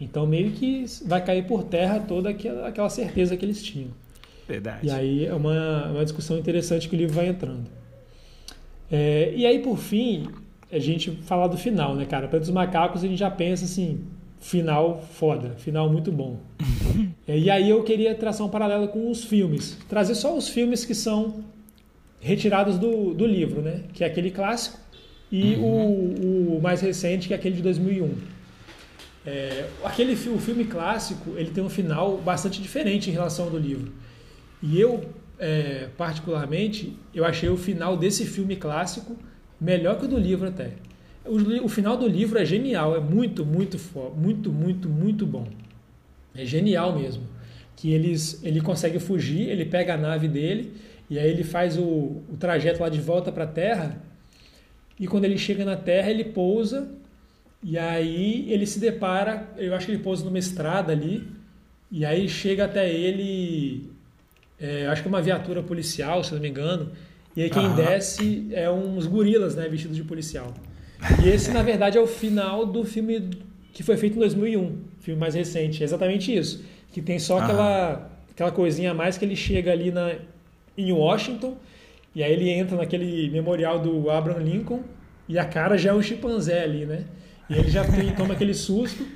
então 0.00 0.26
meio 0.26 0.52
que 0.52 0.84
vai 1.04 1.22
cair 1.22 1.46
por 1.46 1.64
terra 1.64 2.00
toda 2.00 2.30
aquela, 2.30 2.68
aquela 2.68 2.88
certeza 2.88 3.36
que 3.36 3.44
eles 3.44 3.62
tinham. 3.62 3.90
Verdade. 4.48 4.86
E 4.86 4.90
aí 4.90 5.26
é 5.26 5.34
uma, 5.34 5.86
uma 5.86 6.04
discussão 6.04 6.38
interessante 6.38 6.88
que 6.88 6.94
o 6.94 6.98
livro 6.98 7.14
vai 7.14 7.28
entrando. 7.28 7.64
É, 8.90 9.32
e 9.34 9.44
aí, 9.44 9.58
por 9.58 9.76
fim, 9.76 10.28
a 10.70 10.78
gente 10.78 11.10
fala 11.10 11.48
do 11.48 11.56
final, 11.56 11.94
né, 11.94 12.04
cara? 12.06 12.28
Para 12.28 12.38
os 12.38 12.50
macacos, 12.50 13.02
a 13.02 13.08
gente 13.08 13.18
já 13.18 13.30
pensa 13.30 13.64
assim, 13.64 14.00
final 14.38 15.02
foda, 15.12 15.50
final 15.56 15.90
muito 15.90 16.12
bom. 16.12 16.38
é, 17.26 17.36
e 17.36 17.50
aí 17.50 17.68
eu 17.68 17.82
queria 17.82 18.14
traçar 18.14 18.46
um 18.46 18.50
paralelo 18.50 18.88
com 18.88 19.10
os 19.10 19.24
filmes. 19.24 19.76
Trazer 19.88 20.14
só 20.14 20.36
os 20.36 20.48
filmes 20.48 20.84
que 20.84 20.94
são 20.94 21.44
retirados 22.20 22.78
do, 22.78 23.14
do 23.14 23.26
livro, 23.26 23.60
né? 23.60 23.82
Que 23.92 24.04
é 24.04 24.06
aquele 24.06 24.30
clássico 24.30 24.78
e 25.30 25.54
uhum. 25.54 26.54
o, 26.54 26.56
o 26.58 26.62
mais 26.62 26.80
recente, 26.80 27.28
que 27.28 27.34
é 27.34 27.36
aquele 27.36 27.56
de 27.56 27.62
2001. 27.62 28.14
É, 29.26 29.68
aquele 29.82 30.12
o 30.12 30.38
filme 30.38 30.64
clássico 30.64 31.32
ele 31.36 31.50
tem 31.50 31.62
um 31.62 31.68
final 31.68 32.16
bastante 32.18 32.62
diferente 32.62 33.10
em 33.10 33.12
relação 33.12 33.46
ao 33.46 33.50
do 33.50 33.58
livro. 33.58 33.92
E 34.62 34.80
eu, 34.80 35.04
é, 35.38 35.88
particularmente, 35.96 36.96
eu 37.12 37.24
achei 37.24 37.48
o 37.48 37.56
final 37.56 37.96
desse 37.96 38.24
filme 38.24 38.56
clássico 38.56 39.16
melhor 39.60 39.98
que 39.98 40.04
o 40.04 40.08
do 40.08 40.16
livro 40.16 40.46
até. 40.46 40.72
O, 41.24 41.64
o 41.64 41.68
final 41.68 41.96
do 41.96 42.06
livro 42.06 42.38
é 42.38 42.44
genial, 42.44 42.94
é 42.94 43.00
muito, 43.00 43.44
muito, 43.44 43.78
muito, 44.16 44.52
muito, 44.52 44.88
muito 44.88 45.26
bom. 45.26 45.48
É 46.34 46.44
genial 46.44 46.96
mesmo. 46.96 47.24
Que 47.74 47.92
eles, 47.92 48.40
ele 48.44 48.60
consegue 48.60 48.98
fugir, 48.98 49.48
ele 49.48 49.64
pega 49.64 49.94
a 49.94 49.96
nave 49.96 50.28
dele 50.28 50.72
e 51.08 51.18
aí 51.18 51.30
ele 51.30 51.44
faz 51.44 51.78
o, 51.78 51.84
o 51.84 52.36
trajeto 52.38 52.82
lá 52.82 52.88
de 52.88 53.00
volta 53.00 53.30
para 53.30 53.44
a 53.44 53.48
Terra. 53.48 54.02
E 54.98 55.06
quando 55.06 55.24
ele 55.24 55.38
chega 55.38 55.64
na 55.64 55.76
Terra, 55.76 56.10
ele 56.10 56.24
pousa 56.24 56.88
e 57.62 57.78
aí 57.78 58.46
ele 58.50 58.66
se 58.66 58.78
depara, 58.78 59.48
eu 59.56 59.74
acho 59.74 59.86
que 59.86 59.92
ele 59.92 60.02
pousa 60.02 60.24
numa 60.24 60.38
estrada 60.38 60.92
ali, 60.92 61.26
e 61.90 62.04
aí 62.04 62.28
chega 62.28 62.64
até 62.64 62.88
ele 62.92 63.90
é, 64.58 64.86
acho 64.86 65.02
que 65.02 65.08
é 65.08 65.10
uma 65.10 65.22
viatura 65.22 65.62
policial, 65.62 66.22
se 66.24 66.32
não 66.32 66.40
me 66.40 66.48
engano. 66.48 66.92
E 67.34 67.42
aí 67.42 67.50
quem 67.50 67.74
desce 67.74 68.46
é 68.52 68.70
uns 68.70 69.06
gorilas, 69.06 69.54
né, 69.54 69.68
vestidos 69.68 69.96
de 69.96 70.04
policial. 70.04 70.54
E 71.22 71.28
esse, 71.28 71.50
na 71.50 71.62
verdade, 71.62 71.98
é 71.98 72.00
o 72.00 72.06
final 72.06 72.64
do 72.64 72.82
filme 72.84 73.30
que 73.72 73.82
foi 73.82 73.98
feito 73.98 74.16
em 74.16 74.20
2001, 74.20 74.78
filme 75.00 75.20
mais 75.20 75.34
recente. 75.34 75.82
É 75.82 75.84
exatamente 75.84 76.34
isso. 76.34 76.64
Que 76.90 77.02
tem 77.02 77.18
só 77.18 77.38
aquela, 77.38 78.10
aquela 78.30 78.50
coisinha 78.50 78.92
a 78.92 78.94
mais 78.94 79.18
que 79.18 79.24
ele 79.24 79.36
chega 79.36 79.70
ali 79.70 79.90
na, 79.90 80.14
em 80.76 80.92
Washington, 80.92 81.56
e 82.14 82.22
aí 82.22 82.32
ele 82.32 82.48
entra 82.48 82.76
naquele 82.76 83.30
memorial 83.30 83.78
do 83.78 84.10
Abraham 84.10 84.42
Lincoln, 84.42 84.82
e 85.28 85.38
a 85.38 85.44
cara 85.44 85.76
já 85.76 85.90
é 85.90 85.94
um 85.94 86.02
chimpanzé 86.02 86.62
ali, 86.62 86.86
né? 86.86 87.04
E 87.48 87.54
ele 87.54 87.70
já 87.70 87.84
tem, 87.84 88.14
toma 88.14 88.34
aquele 88.34 88.54
susto. 88.54 89.06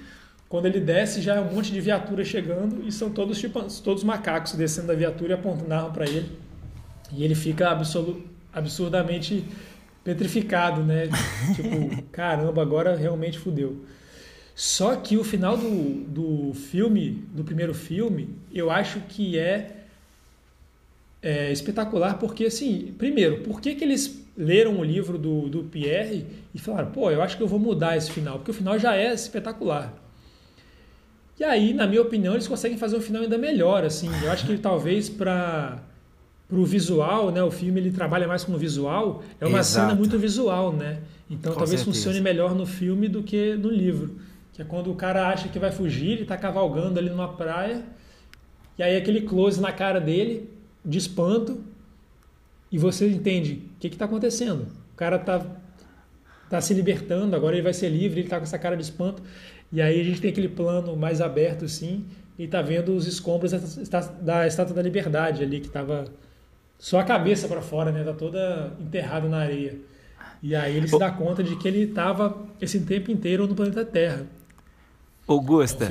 Quando 0.49 0.67
ele 0.67 0.81
desce, 0.81 1.23
já 1.23 1.37
é 1.37 1.41
um 1.41 1.53
monte 1.53 1.71
de 1.71 1.81
viatura 1.81 2.25
chegando 2.25 2.85
e 2.85 2.91
são 2.91 3.11
todos, 3.11 3.41
todos 3.83 4.03
macacos 4.03 4.55
descendo 4.55 4.89
da 4.89 4.95
viatura 4.95 5.31
e 5.31 5.35
apontando 5.35 5.93
para 5.93 6.05
ele. 6.05 6.29
E 7.13 7.23
ele 7.23 7.37
fica 7.37 7.71
absurdamente 8.53 9.45
petrificado, 10.03 10.83
né? 10.83 11.09
tipo, 11.55 12.03
caramba, 12.11 12.63
agora 12.63 12.97
realmente 12.97 13.39
fudeu. 13.39 13.85
Só 14.55 14.97
que 14.97 15.17
o 15.17 15.25
final 15.25 15.57
do, 15.57 16.05
do 16.05 16.55
filme, 16.55 17.25
do 17.33 17.45
primeiro 17.45 17.73
filme, 17.73 18.37
eu 18.53 18.71
acho 18.71 19.01
que 19.09 19.39
é, 19.39 19.80
é 21.23 21.53
espetacular 21.53 22.19
porque, 22.19 22.47
assim, 22.47 22.95
primeiro, 22.97 23.39
por 23.41 23.61
que, 23.61 23.75
que 23.75 23.85
eles 23.85 24.25
leram 24.37 24.79
o 24.79 24.85
livro 24.85 25.19
do, 25.19 25.49
do 25.49 25.65
Pierre 25.65 26.27
e 26.55 26.59
falaram: 26.59 26.91
pô, 26.91 27.11
eu 27.11 27.23
acho 27.23 27.37
que 27.37 27.43
eu 27.43 27.49
vou 27.49 27.59
mudar 27.59 27.97
esse 27.97 28.11
final, 28.11 28.39
porque 28.39 28.51
o 28.51 28.55
final 28.55 28.79
já 28.79 28.97
é 28.97 29.13
espetacular. 29.13 29.95
E 31.39 31.45
aí, 31.45 31.73
na 31.73 31.87
minha 31.87 32.03
opinião, 32.03 32.35
eles 32.35 32.47
conseguem 32.47 32.77
fazer 32.77 32.97
um 32.97 33.01
final 33.01 33.23
ainda 33.23 33.39
melhor. 33.39 33.83
Assim, 33.83 34.11
eu 34.23 34.31
acho 34.31 34.47
que 34.47 34.59
talvez 34.59 35.09
para 35.09 35.83
o 36.51 36.67
visual, 36.67 37.31
né, 37.31 37.43
o 37.43 37.51
filme 37.51 37.81
ele 37.81 37.91
trabalha 37.91 38.29
mais 38.29 38.45
com 38.45 38.53
o 38.53 38.59
visual. 38.59 39.23
É 39.41 39.47
uma 39.47 39.61
Exato. 39.61 39.87
cena 39.87 39.95
muito 39.95 40.19
visual, 40.19 40.71
né? 40.71 41.01
Então 41.31 41.53
com 41.53 41.61
talvez 41.61 41.81
certeza. 41.81 41.85
funcione 41.85 42.21
melhor 42.21 42.55
no 42.55 42.67
filme 42.67 43.09
do 43.09 43.23
que 43.23 43.55
no 43.55 43.71
livro. 43.71 44.17
Que 44.53 44.61
é 44.61 44.65
quando 44.67 44.91
o 44.91 44.95
cara 44.95 45.29
acha 45.29 45.49
que 45.49 45.59
vai 45.59 45.73
fugir, 45.73 46.13
ele 46.13 46.23
está 46.23 46.37
cavalgando 46.37 46.99
ali 46.99 47.09
numa 47.09 47.29
praia, 47.29 47.85
e 48.77 48.83
aí 48.83 48.97
aquele 48.97 49.23
close 49.23 49.61
na 49.61 49.73
cara 49.73 49.99
dele, 49.99 50.51
de 50.85 50.99
espanto, 50.99 51.63
e 52.71 52.79
você 52.79 53.09
entende 53.09 53.63
o 53.77 53.81
que 53.81 53.89
está 53.89 54.05
acontecendo. 54.05 54.69
O 54.93 54.97
cara 54.97 55.17
está 55.17 55.45
tá 56.49 56.61
se 56.61 56.73
libertando, 56.75 57.35
agora 57.35 57.55
ele 57.55 57.63
vai 57.63 57.73
ser 57.73 57.89
livre, 57.89 58.21
ele 58.21 58.27
está 58.27 58.39
com 58.39 58.45
essa 58.45 58.59
cara 58.59 58.77
de 58.77 58.83
espanto. 58.83 59.23
E 59.73 59.81
aí 59.81 60.01
a 60.01 60.05
gente 60.05 60.21
tem 60.21 60.31
aquele 60.31 60.49
plano 60.49 60.97
mais 60.97 61.21
aberto, 61.21 61.65
assim, 61.65 62.05
e 62.39 62.47
tá 62.49 62.63
vendo 62.63 62.95
os 62.95 63.07
escombros 63.07 63.53
da 64.21 64.47
Estátua 64.47 64.75
da 64.75 64.83
Liberdade 64.83 65.43
ali, 65.43 65.61
que 65.61 65.67
estava 65.67 66.07
só 66.79 66.99
a 66.99 67.05
cabeça 67.05 67.47
para 67.47 67.61
fora, 67.61 67.93
né? 67.93 68.03
Tá 68.03 68.13
toda 68.13 68.73
enterrada 68.81 69.29
na 69.29 69.39
areia. 69.39 69.79
E 70.43 70.57
aí 70.57 70.77
ele 70.77 70.89
se 70.89 70.99
dá 70.99 71.11
conta 71.11 71.43
de 71.43 71.55
que 71.57 71.69
ele 71.69 71.83
estava 71.83 72.47
esse 72.61 72.81
tempo 72.81 73.11
inteiro 73.11 73.47
no 73.47 73.55
planeta 73.55 73.85
Terra. 73.85 74.27
Augusta. 75.29 75.87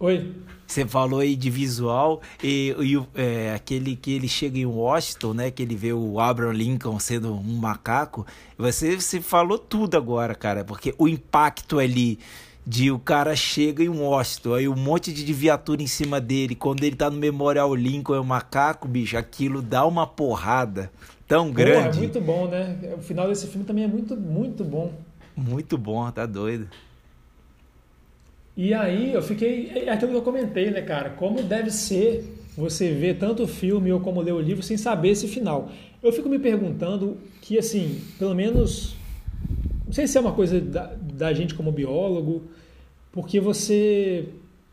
Oi. 0.00 0.32
Você 0.72 0.86
falou 0.86 1.20
aí 1.20 1.36
de 1.36 1.50
visual 1.50 2.22
e, 2.42 2.74
e 2.80 3.20
é, 3.20 3.52
aquele 3.54 3.94
que 3.94 4.10
ele 4.10 4.26
chega 4.26 4.58
em 4.58 4.64
Washington, 4.64 5.34
né? 5.34 5.50
Que 5.50 5.62
ele 5.62 5.76
vê 5.76 5.92
o 5.92 6.18
Abraham 6.18 6.52
Lincoln 6.52 6.98
sendo 6.98 7.34
um 7.34 7.58
macaco. 7.58 8.26
Você, 8.56 8.98
você 8.98 9.20
falou 9.20 9.58
tudo 9.58 9.98
agora, 9.98 10.34
cara, 10.34 10.64
porque 10.64 10.94
o 10.96 11.06
impacto 11.06 11.78
ali 11.78 12.18
de 12.66 12.90
o 12.90 12.98
cara 12.98 13.36
chega 13.36 13.84
em 13.84 13.90
Washington, 13.90 14.54
aí 14.54 14.66
um 14.66 14.74
monte 14.74 15.12
de 15.12 15.32
viatura 15.34 15.82
em 15.82 15.86
cima 15.86 16.18
dele, 16.18 16.54
quando 16.54 16.84
ele 16.84 16.96
tá 16.96 17.10
no 17.10 17.18
Memorial 17.18 17.74
Lincoln 17.74 18.14
é 18.14 18.20
um 18.20 18.24
macaco, 18.24 18.88
bicho, 18.88 19.18
aquilo 19.18 19.60
dá 19.60 19.84
uma 19.84 20.06
porrada 20.06 20.90
tão 21.28 21.50
grande. 21.50 21.88
Porra, 21.88 21.96
é 21.96 21.98
muito 21.98 22.20
bom, 22.20 22.46
né? 22.46 22.78
O 22.96 23.02
final 23.02 23.28
desse 23.28 23.46
filme 23.46 23.66
também 23.66 23.84
é 23.84 23.88
muito, 23.88 24.16
muito 24.16 24.64
bom. 24.64 24.90
Muito 25.36 25.76
bom, 25.76 26.10
tá 26.10 26.24
doido. 26.24 26.66
E 28.56 28.74
aí 28.74 29.12
eu 29.12 29.22
fiquei. 29.22 29.72
É 29.74 29.90
aquilo 29.90 30.10
que 30.10 30.16
eu 30.16 30.22
comentei, 30.22 30.70
né, 30.70 30.82
cara? 30.82 31.10
Como 31.10 31.42
deve 31.42 31.70
ser 31.70 32.24
você 32.56 32.92
ver 32.92 33.18
tanto 33.18 33.44
o 33.44 33.48
filme 33.48 33.90
ou 33.92 34.00
como 34.00 34.20
ler 34.20 34.32
o 34.32 34.40
livro 34.40 34.62
sem 34.62 34.76
saber 34.76 35.10
esse 35.10 35.26
final. 35.26 35.70
Eu 36.02 36.12
fico 36.12 36.28
me 36.28 36.38
perguntando 36.38 37.16
que, 37.40 37.58
assim, 37.58 38.00
pelo 38.18 38.34
menos. 38.34 38.94
Não 39.86 39.92
sei 39.92 40.06
se 40.06 40.16
é 40.16 40.20
uma 40.20 40.32
coisa 40.32 40.60
da, 40.60 40.94
da 41.14 41.32
gente 41.32 41.54
como 41.54 41.72
biólogo, 41.72 42.42
porque 43.10 43.40
você 43.40 44.26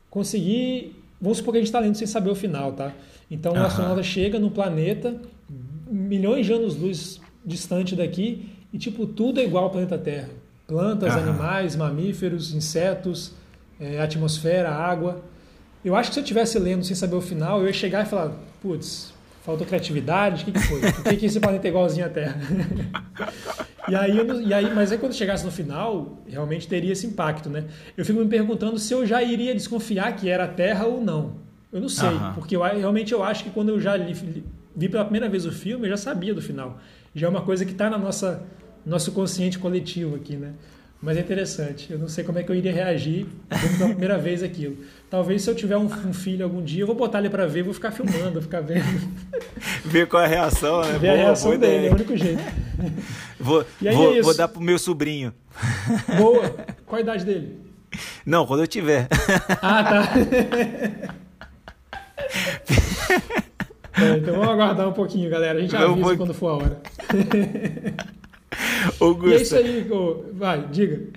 conseguir. 0.09 0.95
Vamos 1.21 1.39
supor 1.39 1.51
que 1.51 1.57
a 1.57 1.61
gente 1.61 1.67
está 1.67 1.79
lendo 1.79 1.95
sem 1.95 2.07
saber 2.07 2.29
o 2.29 2.35
final, 2.35 2.71
tá? 2.71 2.93
Então 3.29 3.53
o 3.53 3.57
astronauta 3.57 4.01
chega 4.01 4.39
no 4.39 4.49
planeta, 4.49 5.15
milhões 5.89 6.45
de 6.45 6.53
anos-luz 6.53 7.19
distante 7.45 7.95
daqui, 7.95 8.47
e 8.73 8.77
tipo, 8.77 9.05
tudo 9.05 9.39
é 9.39 9.43
igual 9.43 9.65
ao 9.65 9.69
planeta 9.69 9.97
Terra. 9.97 10.29
Plantas, 10.65 11.13
animais, 11.15 11.75
mamíferos, 11.75 12.53
insetos, 12.53 13.33
é, 13.79 13.99
atmosfera, 14.01 14.69
água. 14.69 15.23
Eu 15.83 15.95
acho 15.95 16.09
que 16.09 16.15
se 16.15 16.19
eu 16.19 16.23
estivesse 16.23 16.59
lendo 16.59 16.83
sem 16.83 16.95
saber 16.95 17.15
o 17.15 17.21
final, 17.21 17.61
eu 17.61 17.67
ia 17.67 17.73
chegar 17.73 18.05
e 18.05 18.09
falar, 18.09 18.33
putz, 18.61 19.13
faltou 19.43 19.65
criatividade, 19.65 20.43
o 20.43 20.45
que, 20.45 20.51
que 20.51 20.59
foi? 20.59 20.81
Por 20.91 21.03
que, 21.03 21.15
que 21.15 21.25
esse 21.25 21.39
planeta 21.39 21.67
é 21.67 21.69
igualzinho 21.69 22.05
à 22.05 22.09
Terra? 22.09 22.39
e, 23.87 23.95
aí, 23.95 24.17
eu, 24.17 24.41
e 24.41 24.53
aí, 24.53 24.73
mas 24.73 24.91
aí 24.91 24.97
quando 24.97 25.13
chegasse 25.13 25.45
no 25.45 25.51
final, 25.51 26.21
realmente 26.27 26.67
teria 26.67 26.91
esse 26.91 27.07
impacto, 27.07 27.49
né? 27.49 27.65
Eu 27.95 28.03
fico 28.03 28.19
me 28.19 28.27
perguntando 28.27 28.77
se 28.77 28.93
eu 28.93 29.05
já 29.05 29.23
iria 29.23 29.55
desconfiar 29.55 30.15
que 30.15 30.29
era 30.29 30.43
a 30.43 30.47
Terra 30.47 30.85
ou 30.85 31.01
não. 31.01 31.37
Eu 31.71 31.79
não 31.79 31.89
sei, 31.89 32.09
porque 32.33 32.55
eu, 32.55 32.61
realmente 32.63 33.13
eu 33.13 33.23
acho 33.23 33.43
que 33.43 33.51
quando 33.51 33.69
eu 33.69 33.79
já 33.79 33.95
li, 33.95 34.11
li, 34.13 34.43
vi 34.75 34.89
pela 34.89 35.03
primeira 35.03 35.29
vez 35.29 35.45
o 35.45 35.51
filme, 35.51 35.85
eu 35.85 35.91
já 35.91 35.97
sabia 35.97 36.33
do 36.33 36.41
final. 36.41 36.79
Já 37.13 37.27
é 37.27 37.29
uma 37.29 37.43
coisa 37.43 37.63
que 37.63 37.71
está 37.71 37.89
na 37.89 37.97
nossa 37.97 38.43
nosso 38.85 39.11
consciente 39.11 39.59
coletivo 39.59 40.15
aqui, 40.15 40.35
né? 40.35 40.53
Mas 41.01 41.15
é 41.15 41.21
interessante. 41.21 41.91
Eu 41.91 41.97
não 41.97 42.09
sei 42.09 42.25
como 42.25 42.39
é 42.39 42.43
que 42.43 42.51
eu 42.51 42.55
iria 42.55 42.73
reagir 42.73 43.25
pela 43.77 43.89
primeira 43.89 44.17
vez 44.19 44.43
aquilo. 44.43 44.77
Talvez 45.09 45.41
se 45.41 45.49
eu 45.49 45.55
tiver 45.55 45.77
um, 45.77 45.85
um, 45.85 46.13
filho 46.13 46.43
algum 46.43 46.61
dia, 46.61 46.83
eu 46.83 46.87
vou 46.87 46.95
botar 46.95 47.19
ele 47.19 47.29
para 47.29 47.47
ver, 47.47 47.63
vou 47.63 47.73
ficar 47.73 47.91
filmando, 47.91 48.33
vou 48.33 48.41
ficar 48.41 48.61
vendo. 48.61 48.83
Ver 49.85 50.07
qual 50.07 50.21
é 50.21 50.25
a 50.25 50.29
reação, 50.29 50.81
né? 50.81 50.91
Ver 50.93 50.99
boa, 50.99 51.13
a 51.13 51.15
reação 51.15 51.51
dele, 51.51 51.65
ideia. 51.65 51.87
é 51.87 51.91
o 51.91 51.95
único 51.95 52.17
jeito. 52.17 52.43
Vou, 53.39 53.65
vou, 53.81 54.17
é 54.17 54.21
vou 54.21 54.35
dar 54.35 54.49
pro 54.49 54.59
meu 54.59 54.77
sobrinho. 54.77 55.33
Boa. 56.17 56.49
Qual 56.85 56.97
a 56.97 57.01
idade 57.01 57.23
dele? 57.23 57.57
Não, 58.25 58.45
quando 58.45 58.59
eu 58.61 58.67
tiver. 58.67 59.07
Ah, 59.61 59.83
tá. 59.83 60.13
é, 63.97 64.17
então 64.17 64.33
vamos 64.33 64.49
aguardar 64.49 64.89
um 64.89 64.93
pouquinho, 64.93 65.29
galera. 65.29 65.57
A 65.57 65.61
gente 65.61 65.73
avisa 65.73 65.95
vou... 65.95 66.17
quando 66.17 66.33
for 66.33 66.49
a 66.49 66.53
hora. 66.55 66.81
Augusto. 68.99 69.29
E 69.29 69.33
é 69.33 69.41
isso 69.41 69.55
aí, 69.55 69.87
vai, 70.33 70.67
diga. 70.67 71.07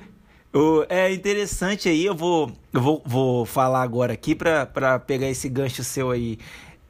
É 0.88 1.12
interessante 1.12 1.88
aí, 1.88 2.04
eu 2.04 2.14
vou, 2.14 2.52
eu 2.72 2.80
vou, 2.80 3.02
vou 3.06 3.46
falar 3.46 3.82
agora 3.82 4.12
aqui 4.12 4.34
para 4.34 4.98
pegar 4.98 5.28
esse 5.28 5.48
gancho 5.48 5.82
seu 5.82 6.10
aí. 6.10 6.38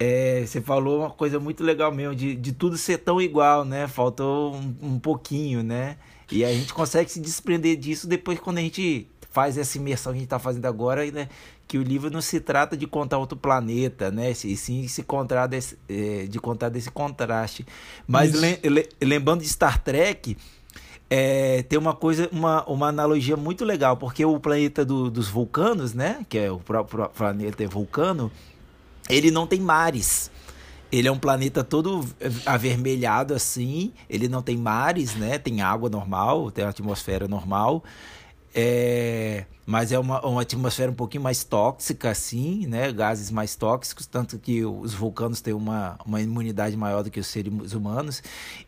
É, 0.01 0.45
você 0.45 0.61
falou 0.61 1.01
uma 1.01 1.11
coisa 1.11 1.39
muito 1.39 1.63
legal 1.63 1.93
mesmo, 1.93 2.15
de, 2.15 2.35
de 2.35 2.53
tudo 2.53 2.77
ser 2.77 2.99
tão 2.99 3.21
igual, 3.21 3.65
né? 3.65 3.87
Faltou 3.87 4.53
um, 4.53 4.75
um 4.83 4.99
pouquinho, 4.99 5.63
né? 5.63 5.97
E 6.31 6.45
a 6.45 6.53
gente 6.53 6.75
consegue 6.75 7.09
se 7.09 7.21
desprender 7.21 7.77
disso 7.77 8.09
depois 8.09 8.41
quando 8.41 8.59
a 8.59 8.63
gente 8.63 9.07
faz 9.31 9.57
essa 9.57 9.79
imersão 9.79 10.13
que 10.13 10.17
a 10.17 10.19
gente 10.19 10.27
está 10.27 10.41
fazendo 10.41 10.67
agora, 10.67 11.09
né? 11.11 11.29
Que 11.73 11.79
o 11.79 11.83
livro 11.83 12.11
não 12.11 12.21
se 12.21 12.39
trata 12.39 12.77
de 12.77 12.87
contar 12.87 13.17
outro 13.17 13.35
planeta, 13.35 14.11
né? 14.11 14.31
E 14.33 14.57
sim 14.59 14.87
se 14.87 15.03
contar 15.03 15.47
desse, 15.47 15.79
é, 15.89 16.27
de 16.27 16.39
contar 16.39 16.69
desse 16.69 16.91
contraste. 16.91 17.65
Mas 18.07 18.35
le, 18.35 18.61
le, 18.63 18.87
lembrando 19.03 19.41
de 19.41 19.49
Star 19.49 19.83
Trek, 19.83 20.37
é, 21.09 21.63
tem 21.63 21.79
uma 21.79 21.95
coisa, 21.95 22.29
uma, 22.31 22.63
uma 22.67 22.89
analogia 22.89 23.39
muito 23.39 23.65
legal, 23.65 23.97
porque 23.97 24.23
o 24.23 24.39
planeta 24.39 24.85
do, 24.85 25.11
dos 25.11 25.31
vulcanos, 25.31 25.95
né? 25.95 26.27
Que 26.29 26.41
é 26.41 26.53
o 26.53 26.59
próprio 26.59 27.09
planeta 27.09 27.67
vulcano, 27.67 28.31
ele 29.09 29.31
não 29.31 29.47
tem 29.47 29.59
mares. 29.59 30.31
Ele 30.93 31.09
é 31.09 31.11
um 31.11 31.19
planeta 31.19 31.65
todo 31.65 32.07
avermelhado 32.45 33.33
assim, 33.33 33.95
ele 34.11 34.29
não 34.29 34.43
tem 34.43 34.59
mares, 34.59 35.15
né? 35.15 35.39
Tem 35.39 35.63
água 35.63 35.89
normal, 35.89 36.51
tem 36.51 36.67
atmosfera 36.67 37.27
normal. 37.27 37.83
É, 38.55 39.45
mas 39.65 39.93
é 39.93 39.99
uma, 39.99 40.25
uma 40.27 40.43
atmosfera 40.43 40.91
um 40.91 40.95
pouquinho 40.95 41.23
mais 41.23 41.45
tóxica, 41.45 42.11
assim, 42.11 42.67
né? 42.67 42.93
Gases 42.93 43.31
mais 43.31 43.57
tóxicos, 43.57 44.07
tanto 44.07 44.39
que 44.39 44.65
os 44.65 44.93
vulcanos 44.93 45.41
têm 45.41 45.55
uma, 45.55 45.99
uma 46.05 46.21
imunidade 46.21 46.77
maior 46.77 47.03
do 47.03 47.11
que 47.11 47.21
os 47.21 47.27
seres 47.27 47.73
humanos. 47.73 48.23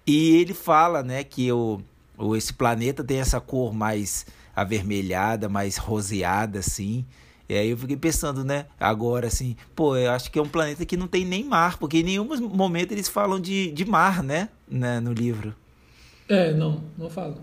E 0.06 0.36
ele 0.36 0.54
fala, 0.54 1.02
né, 1.02 1.24
que 1.24 1.50
o, 1.52 1.80
o, 2.16 2.36
esse 2.36 2.52
planeta 2.52 3.02
tem 3.04 3.18
essa 3.18 3.40
cor 3.40 3.74
mais 3.74 4.26
avermelhada, 4.54 5.48
mais 5.48 5.76
roseada, 5.76 6.60
assim. 6.60 7.04
E 7.48 7.54
aí 7.54 7.68
eu 7.68 7.76
fiquei 7.76 7.96
pensando, 7.96 8.42
né, 8.42 8.66
agora 8.80 9.26
assim, 9.26 9.56
pô, 9.74 9.96
eu 9.96 10.10
acho 10.12 10.30
que 10.30 10.38
é 10.38 10.42
um 10.42 10.48
planeta 10.48 10.86
que 10.86 10.96
não 10.96 11.06
tem 11.06 11.26
nem 11.26 11.44
mar, 11.44 11.76
porque 11.76 11.98
em 11.98 12.02
nenhum 12.02 12.24
momento 12.48 12.92
eles 12.92 13.08
falam 13.08 13.38
de, 13.38 13.70
de 13.72 13.84
mar, 13.84 14.22
né, 14.22 14.48
né 14.66 14.98
no 15.00 15.12
livro. 15.12 15.54
É, 16.26 16.54
não, 16.54 16.82
não 16.96 17.10
falam. 17.10 17.36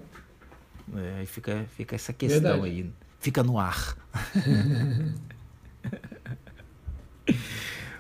É, 0.96 1.20
aí 1.20 1.26
fica, 1.26 1.66
fica 1.76 1.96
essa 1.96 2.12
questão 2.14 2.42
Verdade. 2.42 2.66
aí. 2.66 2.92
Fica 3.20 3.44
no 3.44 3.58
ar. 3.60 3.96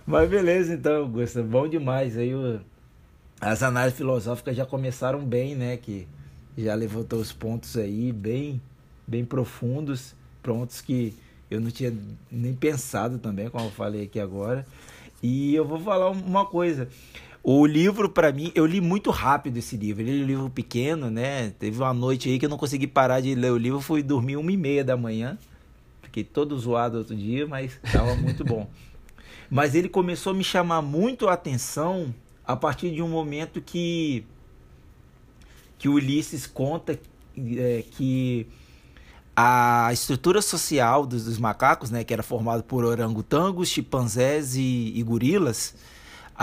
Mas 0.05 0.29
beleza, 0.29 0.73
então, 0.73 1.03
Augusto. 1.03 1.43
Bom 1.43 1.67
demais. 1.67 2.17
Aí 2.17 2.33
o, 2.33 2.59
as 3.39 3.63
análises 3.63 3.97
filosóficas 3.97 4.55
já 4.55 4.65
começaram 4.65 5.23
bem, 5.23 5.55
né? 5.55 5.77
Que 5.77 6.07
já 6.57 6.75
levantou 6.75 7.19
os 7.19 7.31
pontos 7.31 7.77
aí 7.77 8.11
bem, 8.11 8.61
bem 9.07 9.23
profundos, 9.23 10.15
prontos 10.43 10.81
que 10.81 11.13
eu 11.49 11.59
não 11.61 11.69
tinha 11.69 11.93
nem 12.29 12.53
pensado 12.53 13.17
também, 13.19 13.49
como 13.49 13.65
eu 13.65 13.71
falei 13.71 14.03
aqui 14.03 14.19
agora. 14.19 14.65
E 15.21 15.53
eu 15.53 15.65
vou 15.65 15.79
falar 15.79 16.09
uma 16.09 16.45
coisa. 16.45 16.87
O 17.43 17.65
livro, 17.65 18.07
para 18.07 18.31
mim, 18.31 18.51
eu 18.53 18.65
li 18.65 18.79
muito 18.79 19.09
rápido 19.09 19.57
esse 19.57 19.75
livro. 19.75 20.03
Ele 20.03 20.21
é 20.21 20.23
um 20.23 20.27
livro 20.27 20.49
pequeno, 20.49 21.09
né? 21.09 21.49
Teve 21.57 21.79
uma 21.79 21.93
noite 21.93 22.29
aí 22.29 22.37
que 22.37 22.45
eu 22.45 22.49
não 22.49 22.57
consegui 22.57 22.85
parar 22.85 23.19
de 23.19 23.33
ler 23.33 23.51
o 23.51 23.57
livro. 23.57 23.81
Fui 23.81 24.03
dormir 24.03 24.37
uma 24.37 24.51
e 24.51 24.57
meia 24.57 24.83
da 24.83 24.95
manhã. 24.95 25.37
Fiquei 26.03 26.23
todo 26.23 26.57
zoado 26.59 26.99
outro 26.99 27.15
dia, 27.15 27.47
mas 27.47 27.79
estava 27.83 28.15
muito 28.15 28.43
bom. 28.43 28.69
Mas 29.49 29.75
ele 29.75 29.89
começou 29.89 30.31
a 30.31 30.33
me 30.33 30.45
chamar 30.45 30.81
muito 30.81 31.27
a 31.27 31.33
atenção 31.33 32.15
a 32.45 32.55
partir 32.55 32.89
de 32.89 33.01
um 33.01 33.07
momento 33.09 33.61
que 33.61 34.25
que 35.77 35.89
Ulisses 35.89 36.47
conta 36.47 36.97
é, 37.37 37.83
que 37.91 38.47
a 39.35 39.89
estrutura 39.91 40.41
social 40.41 41.05
dos, 41.05 41.25
dos, 41.25 41.37
macacos, 41.37 41.89
né, 41.89 42.03
que 42.03 42.13
era 42.13 42.21
formado 42.21 42.63
por 42.63 42.85
orangotangos, 42.85 43.67
chimpanzés 43.67 44.55
e, 44.55 44.93
e 44.95 45.01
gorilas, 45.03 45.73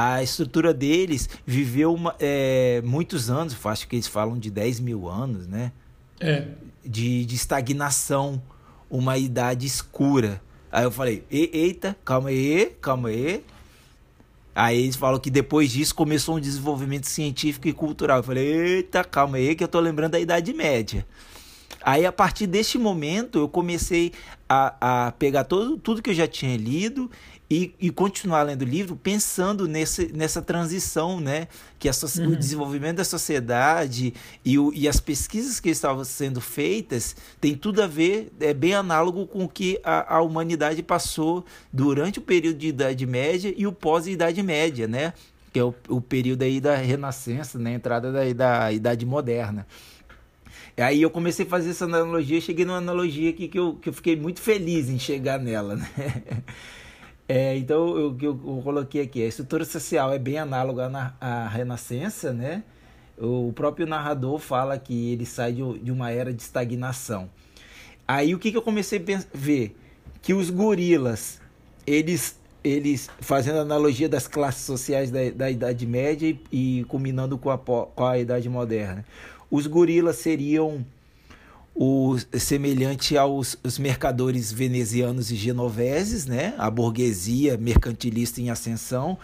a 0.00 0.22
estrutura 0.22 0.72
deles 0.72 1.28
viveu 1.44 1.92
uma, 1.92 2.14
é, 2.20 2.80
muitos 2.84 3.28
anos, 3.28 3.56
acho 3.66 3.88
que 3.88 3.96
eles 3.96 4.06
falam 4.06 4.38
de 4.38 4.48
10 4.48 4.78
mil 4.78 5.08
anos, 5.08 5.48
né? 5.48 5.72
É. 6.20 6.46
De, 6.84 7.24
de 7.24 7.34
estagnação, 7.34 8.40
uma 8.88 9.18
idade 9.18 9.66
escura. 9.66 10.40
Aí 10.70 10.84
eu 10.84 10.92
falei, 10.92 11.24
eita, 11.28 11.96
calma 12.04 12.28
aí, 12.28 12.76
calma 12.80 13.08
aí. 13.08 13.44
Aí 14.54 14.82
eles 14.82 14.94
falam 14.94 15.18
que 15.18 15.30
depois 15.30 15.72
disso 15.72 15.96
começou 15.96 16.36
um 16.36 16.40
desenvolvimento 16.40 17.08
científico 17.08 17.66
e 17.66 17.72
cultural. 17.72 18.18
Eu 18.18 18.22
falei, 18.22 18.46
eita, 18.46 19.02
calma 19.02 19.38
aí, 19.38 19.56
que 19.56 19.64
eu 19.64 19.68
tô 19.68 19.80
lembrando 19.80 20.12
da 20.12 20.20
Idade 20.20 20.54
Média. 20.54 21.04
Aí, 21.82 22.06
a 22.06 22.12
partir 22.12 22.46
deste 22.46 22.78
momento, 22.78 23.38
eu 23.38 23.48
comecei 23.48 24.12
a, 24.48 25.06
a 25.06 25.12
pegar 25.12 25.42
todo, 25.42 25.76
tudo 25.76 26.02
que 26.02 26.10
eu 26.10 26.14
já 26.14 26.26
tinha 26.28 26.56
lido 26.56 27.10
e, 27.50 27.74
e 27.80 27.90
continuar 27.90 28.42
lendo 28.42 28.62
o 28.62 28.64
livro 28.64 28.94
pensando 28.94 29.66
nesse, 29.66 30.12
nessa 30.12 30.42
transição, 30.42 31.18
né? 31.18 31.48
Que 31.78 31.88
a, 31.88 31.92
uhum. 32.18 32.32
o 32.32 32.36
desenvolvimento 32.36 32.98
da 32.98 33.04
sociedade 33.04 34.12
e, 34.44 34.58
o, 34.58 34.72
e 34.74 34.86
as 34.86 35.00
pesquisas 35.00 35.58
que 35.58 35.70
estavam 35.70 36.04
sendo 36.04 36.40
feitas 36.40 37.16
tem 37.40 37.54
tudo 37.54 37.82
a 37.82 37.86
ver, 37.86 38.30
é 38.38 38.52
bem 38.52 38.74
análogo 38.74 39.26
com 39.26 39.44
o 39.44 39.48
que 39.48 39.80
a, 39.82 40.16
a 40.16 40.20
humanidade 40.20 40.82
passou 40.82 41.44
durante 41.72 42.18
o 42.18 42.22
período 42.22 42.58
de 42.58 42.68
Idade 42.68 43.06
Média 43.06 43.54
e 43.56 43.66
o 43.66 43.72
pós-Idade 43.72 44.42
Média, 44.42 44.86
né? 44.86 45.14
Que 45.50 45.58
é 45.58 45.64
o, 45.64 45.74
o 45.88 46.00
período 46.02 46.42
aí 46.42 46.60
da 46.60 46.76
Renascença, 46.76 47.58
né? 47.58 47.72
Entrada 47.72 48.12
da, 48.12 48.30
da 48.34 48.72
Idade 48.72 49.06
Moderna. 49.06 49.66
Aí 50.76 51.02
eu 51.02 51.10
comecei 51.10 51.44
a 51.44 51.48
fazer 51.48 51.70
essa 51.70 51.86
analogia, 51.86 52.40
cheguei 52.40 52.64
numa 52.64 52.78
analogia 52.78 53.30
aqui 53.30 53.48
que 53.48 53.58
eu, 53.58 53.74
que 53.74 53.88
eu 53.88 53.92
fiquei 53.92 54.14
muito 54.14 54.40
feliz 54.40 54.88
em 54.88 54.98
chegar 54.98 55.38
nela, 55.38 55.74
né? 55.74 55.88
É, 57.28 57.54
então, 57.58 58.08
o 58.08 58.14
que 58.14 58.26
eu, 58.26 58.34
coloquei 58.64 59.02
aqui, 59.02 59.22
a 59.22 59.26
estrutura 59.26 59.62
social 59.66 60.10
é 60.14 60.18
bem 60.18 60.38
análoga 60.38 60.90
à, 61.20 61.44
à 61.44 61.48
Renascença, 61.48 62.32
né? 62.32 62.62
O 63.18 63.52
próprio 63.52 63.86
narrador 63.86 64.38
fala 64.38 64.78
que 64.78 65.12
ele 65.12 65.26
sai 65.26 65.52
de, 65.52 65.78
de 65.78 65.92
uma 65.92 66.10
era 66.10 66.32
de 66.32 66.40
estagnação. 66.40 67.28
Aí 68.06 68.34
o 68.34 68.38
que, 68.38 68.50
que 68.50 68.56
eu 68.56 68.62
comecei 68.62 68.98
a 68.98 69.36
ver? 69.36 69.76
Que 70.22 70.32
os 70.32 70.48
gorilas, 70.48 71.38
eles, 71.86 72.38
eles 72.64 73.10
fazendo 73.20 73.58
analogia 73.58 74.08
das 74.08 74.26
classes 74.26 74.64
sociais 74.64 75.10
da, 75.10 75.28
da 75.30 75.50
Idade 75.50 75.86
Média 75.86 76.34
e, 76.50 76.80
e 76.80 76.84
combinando 76.84 77.36
com 77.36 77.50
a, 77.50 77.58
com 77.58 78.06
a 78.06 78.18
Idade 78.18 78.48
Moderna. 78.48 79.04
Os 79.50 79.66
gorilas 79.66 80.16
seriam 80.16 80.86
o 81.80 82.16
semelhante 82.36 83.16
aos 83.16 83.56
os 83.62 83.78
mercadores 83.78 84.50
venezianos 84.50 85.30
e 85.30 85.36
genoveses, 85.36 86.26
né? 86.26 86.52
A 86.58 86.68
burguesia 86.68 87.56
mercantilista 87.56 88.40
em 88.40 88.50
ascensão. 88.50 89.16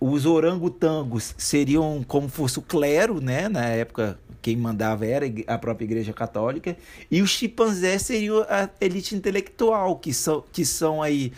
Os 0.00 0.26
orangotangos 0.26 1.32
seriam 1.38 2.04
como 2.08 2.28
fosse 2.28 2.58
o 2.58 2.62
clero, 2.62 3.20
né? 3.20 3.48
Na 3.48 3.66
época 3.66 4.18
quem 4.42 4.56
mandava 4.56 5.06
era 5.06 5.26
a 5.46 5.56
própria 5.56 5.84
Igreja 5.86 6.12
Católica, 6.12 6.76
e 7.10 7.22
os 7.22 7.30
chimpanzés 7.30 8.02
seriam 8.02 8.44
a 8.48 8.68
elite 8.78 9.14
intelectual, 9.14 9.96
que 9.96 10.12
são, 10.12 10.44
que 10.52 10.66
são 10.66 11.00
aí 11.00 11.32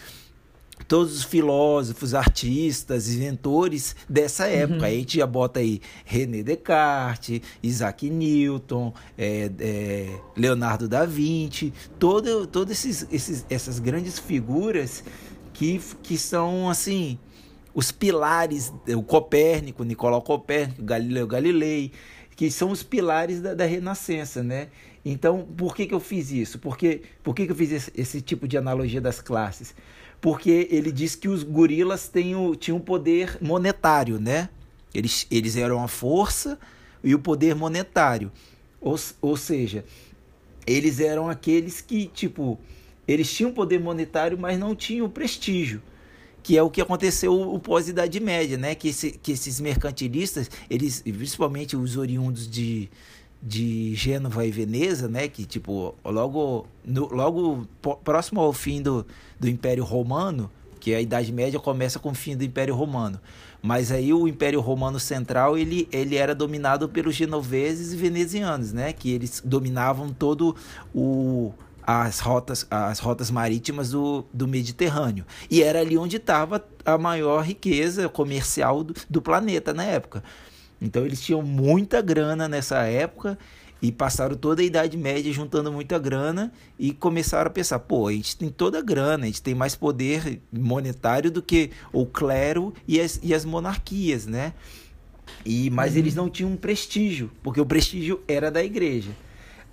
todos 0.85 1.17
os 1.17 1.25
filósofos, 1.25 2.15
artistas, 2.15 3.09
inventores 3.09 3.97
dessa 4.09 4.47
época. 4.47 4.81
Uhum. 4.81 4.85
Aí 4.85 4.97
a 4.97 4.99
gente 4.99 5.19
já 5.19 5.27
bota 5.27 5.61
aí 5.61 5.81
René 6.05 6.43
Descartes, 6.43 7.41
Isaac 7.63 8.09
Newton, 8.09 8.93
é, 9.17 9.51
é, 9.59 10.21
Leonardo 10.37 10.89
da 10.89 11.05
Vinci, 11.05 11.73
todas 11.99 12.47
todo 12.47 12.71
esses, 12.71 13.07
esses, 13.11 13.45
essas 13.49 13.79
grandes 13.79 14.19
figuras 14.19 15.03
que, 15.53 15.81
que 16.03 16.19
são 16.19 16.69
assim 16.69 17.19
os 17.75 17.93
pilares, 17.93 18.73
o 18.89 19.03
Copérnico, 19.03 19.85
Nicolau 19.85 20.23
Copérnico, 20.23 20.83
Galileu 20.83 21.27
Galilei, 21.27 21.93
que 22.35 22.51
são 22.51 22.71
os 22.71 22.83
pilares 22.83 23.41
da, 23.43 23.53
da 23.53 23.67
Renascença, 23.67 24.43
né? 24.43 24.69
Então, 25.05 25.47
por 25.57 25.77
que, 25.77 25.87
que 25.87 25.95
eu 25.95 26.01
fiz 26.01 26.33
isso? 26.33 26.59
Por 26.59 26.77
que, 26.77 27.03
por 27.23 27.35
que, 27.35 27.47
que 27.47 27.53
eu 27.53 27.57
fiz 27.57 27.71
esse, 27.71 27.93
esse 27.95 28.21
tipo 28.21 28.49
de 28.49 28.57
analogia 28.57 29.01
das 29.01 29.21
classes? 29.21 29.75
Porque 30.21 30.69
ele 30.71 30.91
diz 30.91 31.15
que 31.15 31.29
os 31.29 31.43
gorilas 31.43 32.11
tinham, 32.13 32.55
tinham 32.55 32.81
poder 32.81 33.39
monetário, 33.41 34.19
né? 34.19 34.49
Eles, 34.95 35.27
eles 35.31 35.57
eram 35.57 35.83
a 35.83 35.89
força 35.89 36.59
e 37.03 37.15
o 37.15 37.19
poder 37.19 37.55
monetário. 37.55 38.33
Ou, 38.81 38.99
ou 39.21 39.37
seja, 39.37 39.85
eles 40.67 41.01
eram 41.01 41.29
aqueles 41.29 41.81
que, 41.81 42.07
tipo, 42.07 42.59
eles 43.07 43.33
tinham 43.33 43.53
poder 43.53 43.79
monetário, 43.79 44.39
mas 44.39 44.59
não 44.59 44.75
tinham 44.75 45.09
prestígio. 45.09 45.83
Que 46.43 46.57
é 46.57 46.63
o 46.63 46.71
que 46.71 46.81
aconteceu 46.81 47.33
o 47.33 47.59
pós-Idade 47.59 48.21
Média, 48.21 48.57
né? 48.57 48.75
Que, 48.75 48.89
esse, 48.89 49.11
que 49.11 49.33
esses 49.33 49.61
mercantilistas, 49.61 50.51
eles, 50.71 51.03
principalmente 51.03 51.77
os 51.77 51.97
oriundos 51.97 52.49
de, 52.49 52.89
de 53.47 53.95
Gênova 53.95 54.45
e 54.45 54.51
Veneza, 54.51 55.07
né, 55.07 55.29
que 55.29 55.45
tipo 55.45 55.95
logo 56.05 56.67
no, 56.85 57.07
logo 57.15 57.65
próximo 58.03 58.41
ao 58.41 58.53
fim 58.53 58.83
do, 58.83 59.07
do 59.39 59.49
Império 59.49 59.85
Romano, 59.85 60.51
que 60.81 60.93
a 60.93 61.01
Idade 61.01 61.33
Média 61.33 61.61
começa 61.61 62.01
com 62.01 62.11
o 62.11 62.15
fim 62.15 62.37
do 62.37 62.43
Império 62.43 62.75
Romano. 62.75 63.21
Mas 63.63 63.93
aí 63.93 64.13
o 64.13 64.27
Império 64.27 64.61
Romano 64.61 64.99
Central 64.99 65.57
ele, 65.57 65.89
ele 65.93 66.17
era 66.17 66.35
dominado 66.35 66.89
pelos 66.89 67.15
genoveses 67.15 67.93
e 67.93 67.97
venezianos, 67.97 68.73
né, 68.73 68.93
que 68.93 69.13
eles 69.13 69.41
dominavam 69.45 70.13
todo 70.13 70.57
o 70.93 71.53
as 71.87 72.19
rotas, 72.19 72.67
as 72.69 72.99
rotas 72.99 73.31
marítimas 73.31 73.91
do, 73.91 74.25
do 74.33 74.49
Mediterrâneo. 74.49 75.25
E 75.49 75.63
era 75.63 75.81
ali 75.81 75.97
onde 75.97 76.17
estava 76.17 76.65
a 76.85 76.99
maior 76.99 77.45
riqueza 77.45 78.09
comercial 78.09 78.83
do, 78.83 78.93
do 79.09 79.23
planeta 79.23 79.73
na 79.73 79.85
época. 79.85 80.25
Então 80.81 81.05
eles 81.05 81.21
tinham 81.21 81.43
muita 81.43 82.01
grana 82.03 82.49
nessa 82.49 82.79
época 82.85 83.39
e 83.81 83.93
passaram 83.93 84.35
toda 84.37 84.63
a 84.63 84.65
Idade 84.65 84.97
Média 84.97 85.33
juntando 85.33 85.71
muita 85.71 85.99
grana 85.99 86.53
e 86.79 86.93
começaram 86.93 87.49
a 87.49 87.51
pensar: 87.51 87.79
pô, 87.79 88.09
a 88.09 88.13
gente 88.13 88.37
tem 88.37 88.49
toda 88.49 88.79
a 88.79 88.83
grana, 88.83 89.25
a 89.25 89.27
gente 89.27 89.43
tem 89.43 89.55
mais 89.55 89.75
poder 89.75 90.41
monetário 90.53 91.31
do 91.31 91.43
que 91.43 91.71
o 91.93 92.07
clero 92.07 92.73
e 92.87 93.01
as, 93.01 93.21
e 93.23 93.35
as 93.35 93.45
monarquias, 93.45 94.27
né? 94.27 94.53
E, 95.45 95.71
mas 95.71 95.93
uhum. 95.93 95.99
eles 95.99 96.15
não 96.15 96.31
tinham 96.31 96.53
um 96.53 96.57
prestígio, 96.57 97.31
porque 97.43 97.61
o 97.61 97.67
prestígio 97.67 98.21
era 98.27 98.51
da 98.51 98.63
igreja. 98.63 99.11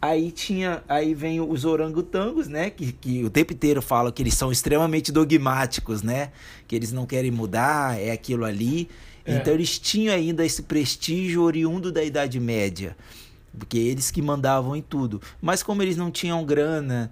Aí 0.01 0.31
tinha, 0.31 0.83
aí 0.89 1.13
vem 1.13 1.39
os 1.39 1.63
orangotangos, 1.63 2.49
né? 2.49 2.69
Que, 2.69 2.91
que 2.91 3.23
o 3.23 3.29
tempo 3.29 3.53
inteiro 3.53 3.81
falam 3.81 4.11
que 4.11 4.21
eles 4.21 4.33
são 4.33 4.51
extremamente 4.51 5.13
dogmáticos, 5.13 6.03
né? 6.03 6.31
Que 6.67 6.75
eles 6.75 6.91
não 6.91 7.05
querem 7.05 7.31
mudar, 7.31 7.97
é 7.97 8.11
aquilo 8.11 8.43
ali. 8.43 8.89
É. 9.26 9.36
Então 9.36 9.53
eles 9.53 9.80
tinham 9.80 10.13
ainda 10.13 10.45
esse 10.45 10.63
prestígio 10.63 11.43
oriundo 11.43 11.91
da 11.91 12.03
Idade 12.03 12.39
Média, 12.39 12.95
porque 13.57 13.78
eles 13.78 14.11
que 14.11 14.21
mandavam 14.21 14.76
em 14.76 14.82
tudo. 14.82 15.21
Mas 15.41 15.63
como 15.63 15.82
eles 15.82 15.95
não 15.95 16.11
tinham 16.11 16.43
grana, 16.45 17.11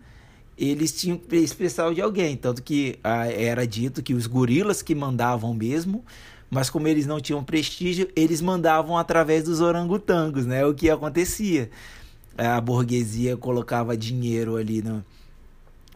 eles 0.57 0.91
tinham 0.91 1.17
que 1.17 1.35
expressar 1.37 1.93
de 1.93 2.01
alguém, 2.01 2.35
tanto 2.35 2.61
que 2.61 2.99
ah, 3.03 3.27
era 3.27 3.65
dito 3.65 4.03
que 4.03 4.13
os 4.13 4.27
gorilas 4.27 4.81
que 4.81 4.93
mandavam 4.93 5.53
mesmo, 5.53 6.03
mas 6.49 6.69
como 6.69 6.87
eles 6.87 7.07
não 7.07 7.21
tinham 7.21 7.43
prestígio, 7.43 8.09
eles 8.15 8.41
mandavam 8.41 8.97
através 8.97 9.45
dos 9.45 9.61
orangotangos, 9.61 10.45
né? 10.45 10.65
O 10.65 10.73
que 10.73 10.89
acontecia? 10.89 11.69
A 12.37 12.59
burguesia 12.59 13.37
colocava 13.37 13.95
dinheiro 13.95 14.57
ali 14.57 14.81
no, 14.81 15.03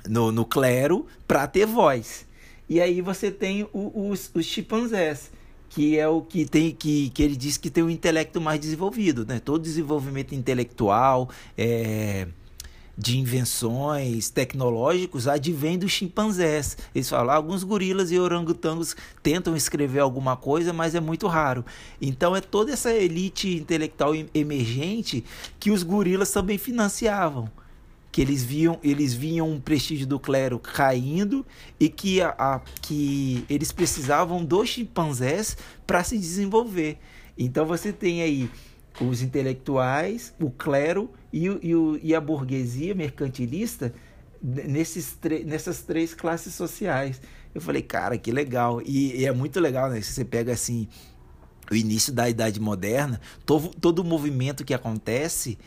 no, 0.08 0.32
no 0.32 0.46
clero 0.46 1.06
para 1.28 1.46
ter 1.46 1.66
voz. 1.66 2.26
E 2.70 2.80
aí 2.80 3.02
você 3.02 3.30
tem 3.30 3.64
o, 3.74 4.10
os, 4.10 4.32
os 4.34 4.46
chimpanzés 4.46 5.30
que 5.76 6.00
é 6.00 6.08
o 6.08 6.22
que 6.22 6.46
tem 6.46 6.72
que, 6.72 7.10
que 7.10 7.22
ele 7.22 7.36
diz 7.36 7.58
que 7.58 7.70
tem 7.70 7.84
o 7.84 7.88
um 7.88 7.90
intelecto 7.90 8.40
mais 8.40 8.62
desenvolvido, 8.62 9.26
né? 9.26 9.42
Todo 9.42 9.62
desenvolvimento 9.62 10.34
intelectual, 10.34 11.30
é, 11.58 12.30
de 12.98 13.20
invenções 13.20 14.30
tecnológicos 14.30 15.28
advém 15.28 15.78
dos 15.78 15.92
chimpanzés. 15.92 16.78
Eles 16.96 17.10
falam, 17.10 17.36
alguns 17.36 17.66
gorilas 17.66 18.10
e 18.10 18.18
orangotangos 18.18 18.96
tentam 19.22 19.54
escrever 19.54 20.00
alguma 20.00 20.38
coisa, 20.38 20.72
mas 20.72 20.96
é 20.96 21.02
muito 21.02 21.28
raro. 21.28 21.66
Então 22.02 22.34
é 22.34 22.40
toda 22.40 22.72
essa 22.72 22.94
elite 22.94 23.54
intelectual 23.58 24.14
emergente 24.34 25.26
que 25.60 25.72
os 25.72 25.84
gorilas 25.84 26.32
também 26.32 26.58
financiavam 26.58 27.52
que 28.16 28.22
eles 28.22 28.46
viam 28.46 28.80
eles 28.82 29.14
viam 29.14 29.52
um 29.52 29.60
prestígio 29.60 30.08
do 30.08 30.18
clero 30.18 30.58
caindo 30.58 31.46
e 31.78 31.90
que, 31.90 32.22
a, 32.22 32.34
a 32.40 32.62
que 32.82 33.44
eles 33.50 33.74
precisavam 33.74 34.46
dos 34.46 34.70
chimpanzés 34.70 35.58
para 35.86 36.02
se 36.02 36.18
desenvolver. 36.18 36.98
Então 37.38 37.66
você 37.66 37.92
tem 37.92 38.22
aí 38.22 38.50
os 39.02 39.22
intelectuais, 39.22 40.34
o 40.40 40.50
clero 40.50 41.12
e, 41.34 41.44
e, 41.62 41.76
o, 41.76 42.00
e 42.02 42.16
a 42.16 42.22
burguesia 42.22 42.96
mercantilista 42.96 43.94
nesses 44.42 45.18
nessas 45.46 45.82
três 45.82 46.14
classes 46.14 46.54
sociais. 46.56 47.20
Eu 47.54 47.60
falei, 47.60 47.82
cara, 47.82 48.18
que 48.18 48.32
legal. 48.32 48.82
E, 48.86 49.24
e 49.24 49.26
é 49.26 49.34
muito 49.34 49.60
legal, 49.60 49.90
né? 49.90 50.00
Se 50.00 50.14
você 50.14 50.24
pega 50.24 50.54
assim 50.54 50.88
o 51.70 51.76
início 51.76 52.14
da 52.14 52.30
Idade 52.30 52.62
Moderna, 52.62 53.20
todo, 53.46 53.76
todo 53.76 54.00
o 54.00 54.06
movimento 54.06 54.64
que 54.64 54.74
acontece 54.74 55.58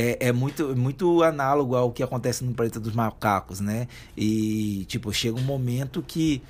é, 0.00 0.28
é, 0.28 0.32
muito, 0.32 0.74
muito 0.76 1.22
análogo 1.22 1.76
ao 1.76 1.92
que 1.92 2.02
acontece 2.02 2.42
no 2.44 2.54
planeta 2.54 2.80
dos 2.80 2.94
macacos, 2.94 3.60
né? 3.60 3.86
E, 4.16 4.84
tipo, 4.88 5.12
chega 5.12 5.38
um 5.38 5.42
momento 5.42 6.02
que 6.02 6.42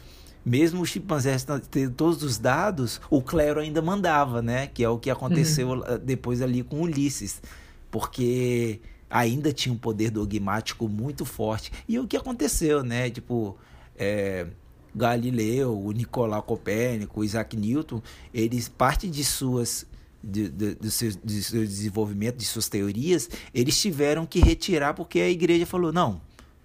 mesmo 0.44 0.82
os 0.82 0.88
chimpanzés 0.88 1.44
tendo 1.70 1.92
todos 1.94 2.22
os 2.22 2.38
dados, 2.38 3.00
o 3.10 3.20
clero 3.20 3.60
ainda 3.60 3.82
mandava, 3.82 4.40
né? 4.40 4.68
Que 4.68 4.84
é 4.84 4.88
o 4.88 4.98
que 4.98 5.10
aconteceu 5.10 5.70
uhum. 5.70 5.82
depois 6.02 6.40
ali 6.40 6.62
com 6.62 6.80
Ulisses. 6.82 7.42
Porque 7.90 8.80
ainda 9.10 9.52
tinha 9.52 9.74
um 9.74 9.78
poder 9.78 10.10
dogmático 10.10 10.88
muito 10.88 11.24
forte. 11.24 11.72
E 11.88 11.98
o 11.98 12.06
que 12.06 12.16
aconteceu, 12.16 12.84
né? 12.84 13.10
Tipo, 13.10 13.56
é, 13.96 14.46
Galileu, 14.94 15.76
o 15.76 15.90
Nicolau 15.92 16.42
Copérnico, 16.42 17.20
o 17.20 17.24
Isaac 17.24 17.56
Newton, 17.56 18.00
eles, 18.32 18.68
parte 18.68 19.08
de 19.08 19.24
suas 19.24 19.86
de, 20.22 20.48
de, 20.48 20.74
de, 20.74 20.90
seu, 20.90 21.10
de 21.24 21.42
seu 21.42 21.62
desenvolvimento, 21.62 22.36
de 22.36 22.44
suas 22.44 22.68
teorias, 22.68 23.28
eles 23.54 23.80
tiveram 23.80 24.26
que 24.26 24.40
retirar 24.40 24.94
porque 24.94 25.20
a 25.20 25.28
igreja 25.28 25.66
falou: 25.66 25.92
não, 25.92 26.20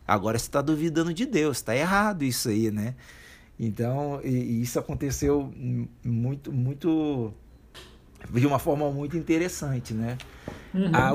agora 0.08 0.38
você 0.38 0.46
está 0.46 0.62
duvidando 0.62 1.14
de 1.14 1.26
Deus, 1.26 1.58
está 1.58 1.76
errado 1.76 2.24
isso 2.24 2.50
aí, 2.50 2.70
né? 2.72 2.96
Então, 3.60 4.20
e, 4.24 4.30
e 4.30 4.62
isso 4.62 4.78
aconteceu 4.78 5.54
muito, 6.04 6.52
muito, 6.52 7.34
de 8.30 8.46
uma 8.46 8.60
forma 8.60 8.92
muito 8.92 9.18
interessante, 9.18 9.94
né? 9.94 10.18
Uhum. 10.74 10.92
A, 10.94 11.14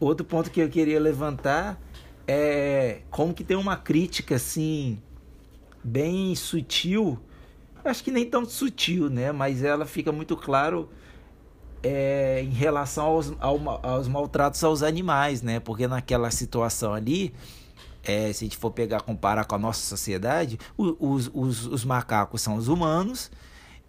outro 0.00 0.24
ponto 0.24 0.50
que 0.50 0.60
eu 0.60 0.68
queria 0.68 0.98
levantar 0.98 1.80
é 2.26 3.02
como 3.10 3.34
que 3.34 3.44
tem 3.44 3.56
uma 3.56 3.76
crítica, 3.76 4.36
assim, 4.36 4.98
bem 5.84 6.34
sutil, 6.34 7.18
acho 7.84 8.02
que 8.02 8.10
nem 8.10 8.24
tão 8.24 8.44
sutil, 8.44 9.10
né? 9.10 9.30
Mas 9.32 9.62
ela 9.62 9.84
fica 9.84 10.10
muito 10.10 10.36
claro 10.36 10.88
é, 11.82 12.42
em 12.42 12.50
relação 12.50 13.04
aos, 13.06 13.32
ao, 13.40 13.86
aos 13.86 14.08
maltratos 14.08 14.62
aos 14.62 14.82
animais, 14.82 15.42
né? 15.42 15.60
Porque 15.60 15.86
naquela 15.86 16.30
situação 16.30 16.94
ali, 16.94 17.34
é, 18.04 18.32
se 18.32 18.44
a 18.44 18.46
gente 18.46 18.56
for 18.56 18.70
pegar 18.70 19.00
comparar 19.00 19.44
com 19.44 19.54
a 19.54 19.58
nossa 19.58 19.80
sociedade, 19.80 20.58
os, 20.76 21.30
os, 21.32 21.66
os 21.66 21.84
macacos 21.84 22.40
são 22.42 22.56
os 22.56 22.68
humanos 22.68 23.30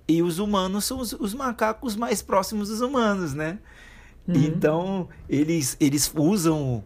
e 0.08 0.22
os 0.22 0.40
humanos 0.40 0.86
são 0.86 1.00
os, 1.00 1.14
os 1.14 1.34
macacos 1.34 1.96
mais 1.96 2.22
próximos 2.22 2.70
dos 2.70 2.82
humanos, 2.82 3.34
né? 3.34 3.60
Uhum. 4.28 4.36
Então, 4.36 5.10
eles, 5.30 5.78
eles 5.80 6.12
usam 6.16 6.84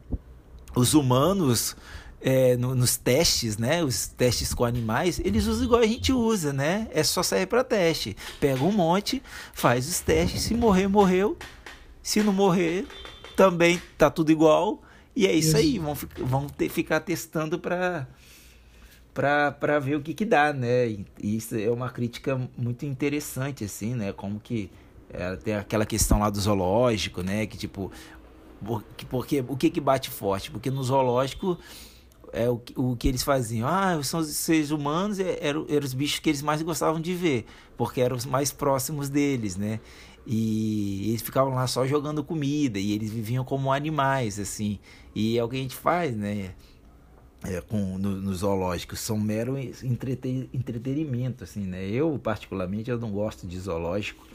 os 0.76 0.93
humanos 0.93 1.76
é, 2.22 2.57
no, 2.57 2.76
nos 2.76 2.97
testes, 2.97 3.57
né? 3.57 3.84
Os 3.84 4.07
testes 4.07 4.53
com 4.53 4.65
animais, 4.65 5.20
eles 5.24 5.45
usam 5.45 5.65
igual 5.65 5.82
a 5.82 5.88
gente 5.88 6.11
usa, 6.11 6.51
né? 6.51 6.88
É 6.91 7.03
só 7.03 7.22
sair 7.22 7.45
para 7.45 7.63
teste. 7.63 8.15
Pega 8.39 8.63
um 8.63 8.72
monte, 8.72 9.22
faz 9.53 9.88
os 9.88 9.99
testes. 9.99 10.41
Se 10.41 10.53
morrer, 10.53 10.88
morreu. 10.88 11.38
Se 12.01 12.24
não 12.24 12.34
morrer, 12.34 12.88
também 13.36 13.82
tá 13.97 14.09
tudo 14.09 14.32
igual. 14.32 14.82
E 15.15 15.26
é 15.28 15.34
isso, 15.34 15.49
isso. 15.49 15.57
aí. 15.57 15.80
Vão, 15.80 15.95
vão 16.18 16.47
ter, 16.47 16.70
ficar 16.70 16.99
testando 16.99 17.59
para 17.59 18.07
para 19.13 19.80
ver 19.80 19.95
o 19.95 20.01
que 20.01 20.13
que 20.13 20.24
dá, 20.24 20.53
né? 20.53 20.88
E 20.88 21.36
isso 21.38 21.57
é 21.57 21.72
uma 21.72 21.89
crítica 21.89 22.39
muito 22.55 22.86
interessante, 22.86 23.63
assim, 23.63 23.95
né? 23.95 24.13
Como 24.13 24.39
que 24.39 24.70
é, 25.09 25.36
tem 25.38 25.55
aquela 25.55 25.88
questão 25.88 26.20
lá 26.20 26.30
do 26.30 26.39
zoológico, 26.39 27.24
né? 27.24 27.47
Que 27.47 27.57
tipo, 27.57 27.91
porque, 28.63 29.05
porque 29.05 29.43
o 29.47 29.57
que 29.57 29.72
que 29.72 29.82
bate 29.82 30.11
forte? 30.11 30.51
Porque 30.51 30.70
no 30.70 30.84
zoológico 30.84 31.57
é 32.38 32.50
o, 32.50 32.62
o 32.76 32.96
que 32.96 33.08
eles 33.08 33.24
faziam. 33.24 33.68
Ah, 33.68 34.02
são 34.04 34.20
os 34.20 34.28
seres 34.28 34.72
humanos, 34.72 35.20
é, 35.20 35.38
eram, 35.42 35.66
os 35.66 35.94
bichos 35.94 36.20
que 36.20 36.30
eles 36.30 36.42
mais 36.42 36.62
gostavam 36.62 37.02
de 37.02 37.14
ver, 37.14 37.46
porque 37.76 38.00
eram 38.02 38.16
os 38.16 38.26
mais 38.26 38.52
próximos 38.52 39.10
deles, 39.10 39.56
né? 39.56 39.80
E 40.26 41.10
eles 41.10 41.22
ficavam 41.22 41.54
lá 41.54 41.66
só 41.68 41.88
jogando 41.88 42.24
comida 42.24 42.78
e 42.78 42.92
eles 42.92 43.10
viviam 43.10 43.46
como 43.46 43.72
animais, 43.72 44.40
assim. 44.40 44.78
E 45.16 45.38
é 45.38 45.44
o 45.44 45.48
que 45.48 45.56
a 45.56 45.60
gente 45.60 45.76
faz, 45.76 46.16
né? 46.16 46.54
É, 47.44 47.62
com, 47.62 47.98
no, 47.98 48.20
no 48.22 48.36
zoológico, 48.36 48.96
são 48.96 49.18
mero 49.18 49.58
entreter, 49.58 50.50
entretenimento, 50.54 51.44
assim, 51.44 51.62
né? 51.62 51.88
Eu, 51.88 52.20
particularmente, 52.22 52.90
eu 52.90 53.00
não 53.00 53.12
gosto 53.12 53.48
de 53.48 53.58
zoológico, 53.58 54.28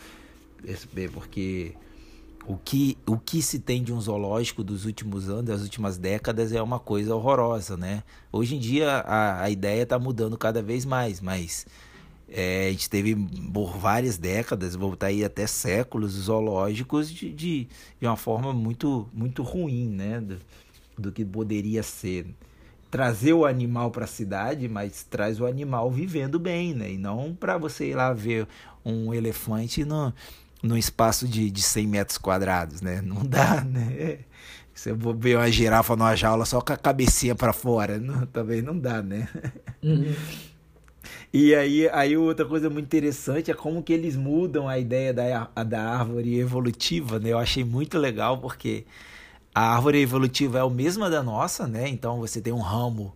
porque 1.13 1.75
o 2.47 2.57
que, 2.57 2.99
o 3.07 3.17
que 3.17 3.41
se 3.41 3.59
tem 3.59 3.83
de 3.83 3.93
um 3.93 4.01
zoológico 4.01 4.65
dos 4.65 4.85
últimos 4.85 5.29
anos, 5.29 5.45
das 5.45 5.63
últimas 5.63 5.97
décadas, 5.97 6.53
é 6.53 6.61
uma 6.61 6.79
coisa 6.79 7.15
horrorosa, 7.15 7.77
né? 7.77 8.03
Hoje 8.33 8.57
em 8.57 8.59
dia 8.59 8.91
a, 8.91 9.43
a 9.43 9.51
ideia 9.51 9.83
está 9.83 9.99
mudando 9.99 10.37
cada 10.37 10.63
vez 10.63 10.85
mais, 10.85 11.21
mas 11.21 11.67
é, 12.29 12.69
a 12.69 12.71
gente 12.71 12.91
teve 12.91 13.15
por 13.53 13.77
várias 13.77 14.19
décadas, 14.19 14.75
vou 14.75 14.91
botar 14.91 15.09
aí 15.09 15.25
até 15.25 15.47
séculos, 15.47 16.13
zoológicos 16.13 17.11
de, 17.11 17.31
de, 17.31 17.69
de 18.01 18.07
uma 18.07 18.17
forma 18.17 18.53
muito, 18.53 19.09
muito 19.13 19.43
ruim, 19.43 19.89
né? 19.89 20.21
Do, 20.21 20.39
do 20.99 21.13
que 21.13 21.25
poderia 21.25 21.83
ser. 21.83 22.27
Trazer 22.91 23.33
o 23.33 23.47
animal 23.47 23.91
para 23.91 24.05
a 24.05 24.09
cidade, 24.09 24.69
mas 24.69 25.03
traz 25.03 25.41
o 25.41 25.47
animal 25.47 25.91
vivendo 25.91 26.39
bem, 26.39 26.75
né? 26.75 26.93
E 26.93 26.99
não 26.99 27.35
para 27.35 27.57
você 27.57 27.89
ir 27.89 27.95
lá 27.95 28.13
ver 28.13 28.47
um 28.85 29.15
elefante 29.15 29.83
no, 29.83 30.13
num 30.63 30.77
espaço 30.77 31.27
de, 31.27 31.51
de 31.51 31.61
100 31.61 31.87
metros 31.87 32.19
quadrados, 32.19 32.81
né? 32.81 33.01
Não 33.03 33.25
dá, 33.27 33.63
né? 33.63 34.19
Você 34.75 34.93
ver 34.95 35.37
uma 35.37 35.51
girafa 35.51 35.95
numa 35.97 36.17
jaula 36.17 36.45
só 36.47 36.61
com 36.61 36.73
a 36.73 36.77
cabecinha 36.77 37.35
para 37.35 37.53
fora, 37.53 37.99
não, 37.99 38.25
também 38.27 38.63
não 38.63 38.79
dá, 38.79 39.03
né? 39.03 39.29
Uhum. 39.83 40.15
E 41.33 41.55
aí, 41.55 41.89
aí 41.91 42.17
outra 42.17 42.45
coisa 42.47 42.71
muito 42.71 42.87
interessante 42.87 43.51
é 43.51 43.55
como 43.55 43.83
que 43.83 43.93
eles 43.93 44.17
mudam 44.17 44.69
a 44.69 44.79
ideia 44.79 45.13
da, 45.13 45.49
da 45.65 45.83
árvore 45.83 46.39
evolutiva, 46.39 47.19
né? 47.19 47.31
Eu 47.31 47.39
achei 47.39 47.65
muito 47.65 47.99
legal 47.99 48.39
porque 48.39 48.85
a 49.55 49.75
árvore 49.75 50.01
evolutiva 50.01 50.59
é 50.59 50.63
a 50.63 50.71
mesma 50.71 51.11
da 51.11 51.23
nossa, 51.23 51.67
né? 51.67 51.89
Então 51.89 52.19
você 52.19 52.41
tem 52.41 52.53
um 52.53 52.61
ramo, 52.61 53.15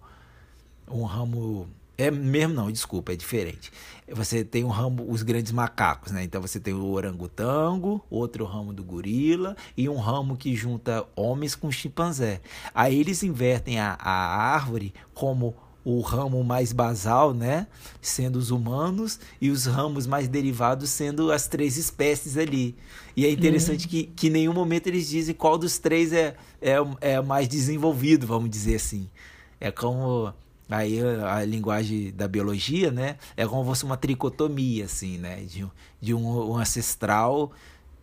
um 0.88 1.05
ramo 1.05 1.68
é 1.99 2.11
mesmo 2.11 2.55
não, 2.55 2.70
desculpa, 2.70 3.12
é 3.12 3.16
diferente. 3.16 3.70
Você 4.12 4.44
tem 4.44 4.62
um 4.62 4.68
ramo, 4.68 5.04
os 5.11 5.22
grandes 5.22 5.50
macacos, 5.50 6.12
né? 6.12 6.22
Então 6.22 6.40
você 6.40 6.61
tem 6.61 6.72
o 6.72 6.90
orangotango, 6.90 8.04
outro 8.09 8.44
ramo 8.44 8.72
do 8.72 8.84
gorila 8.84 9.57
e 9.76 9.88
um 9.88 9.96
ramo 9.96 10.36
que 10.36 10.54
junta 10.54 11.04
homens 11.16 11.54
com 11.54 11.70
chimpanzé. 11.72 12.40
Aí 12.72 13.00
eles 13.00 13.22
invertem 13.22 13.80
a, 13.80 13.96
a 13.98 14.12
árvore 14.54 14.94
como 15.12 15.57
o 15.86 16.00
ramo 16.00 16.42
mais 16.42 16.72
basal, 16.72 17.32
né? 17.32 17.68
Sendo 18.00 18.40
os 18.40 18.50
humanos, 18.50 19.20
e 19.40 19.50
os 19.50 19.66
ramos 19.66 20.04
mais 20.04 20.26
derivados 20.26 20.90
sendo 20.90 21.30
as 21.30 21.46
três 21.46 21.76
espécies 21.76 22.36
ali. 22.36 22.74
E 23.16 23.24
é 23.24 23.30
interessante 23.30 23.84
uhum. 23.84 23.90
que, 23.90 24.02
que 24.04 24.26
em 24.26 24.30
nenhum 24.30 24.52
momento 24.52 24.88
eles 24.88 25.09
dizem 25.09 25.32
qual 25.32 25.57
dos 25.57 25.78
três 25.78 26.12
é, 26.12 26.34
é, 26.61 26.74
é 27.00 27.22
mais 27.22 27.46
desenvolvido, 27.46 28.26
vamos 28.26 28.50
dizer 28.50 28.74
assim. 28.74 29.09
É 29.61 29.70
como 29.70 30.34
aí 30.68 30.98
a, 31.00 31.44
linguagem 31.44 32.12
da 32.12 32.26
biologia, 32.26 32.90
né, 32.90 33.16
é 33.36 33.46
como 33.46 33.62
se 33.62 33.68
fosse 33.68 33.84
uma 33.84 33.96
tricotomia, 33.96 34.84
assim, 34.86 35.18
né, 35.18 35.42
de, 35.42 35.66
de 36.00 36.14
um, 36.14 36.50
um 36.50 36.56
ancestral 36.56 37.52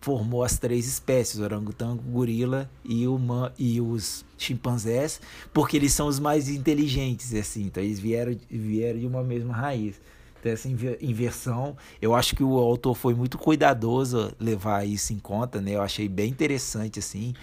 formou 0.04 0.44
as 0.44 0.60
três 0.60 0.86
espécies, 0.86 1.40
orangotango, 1.40 2.04
gorila 2.04 2.70
e, 2.84 3.08
uma, 3.08 3.54
e 3.58 3.80
os 3.80 4.26
chimpanzés, 4.38 5.22
porque 5.54 5.78
eles 5.78 5.94
são 5.94 6.08
os 6.08 6.20
mais 6.20 6.50
inteligentes, 6.50 7.34
assim, 7.34 7.68
então 7.68 7.82
eles 7.82 8.00
vieram, 8.00 8.38
vieram 8.52 9.00
de 9.00 9.08
uma 9.08 9.24
mesma 9.24 9.54
raiz. 9.54 10.02
Então 10.40 10.52
essa 10.52 10.68
inversão, 10.68 11.78
eu 12.02 12.14
acho 12.14 12.36
que 12.36 12.44
o 12.44 12.58
autor 12.58 12.96
foi 12.96 13.14
muito 13.14 13.38
cuidadoso 13.38 14.34
levar 14.38 14.86
isso 14.86 15.14
em 15.14 15.20
conta, 15.20 15.62
né, 15.62 15.72
eu 15.72 15.82
achei 15.82 16.10
bem 16.10 16.30
interessante, 16.30 17.00
assim, 17.00 17.34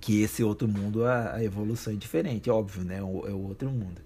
que 0.00 0.22
esse 0.22 0.42
outro 0.42 0.66
mundo, 0.66 1.04
a, 1.04 1.34
a 1.34 1.44
evolução 1.44 1.92
é 1.92 1.96
diferente, 1.96 2.48
óbvio, 2.48 2.84
né, 2.84 3.00
é 3.00 3.02
o, 3.02 3.28
é 3.28 3.32
o 3.32 3.48
outro 3.48 3.70
mundo. 3.70 4.05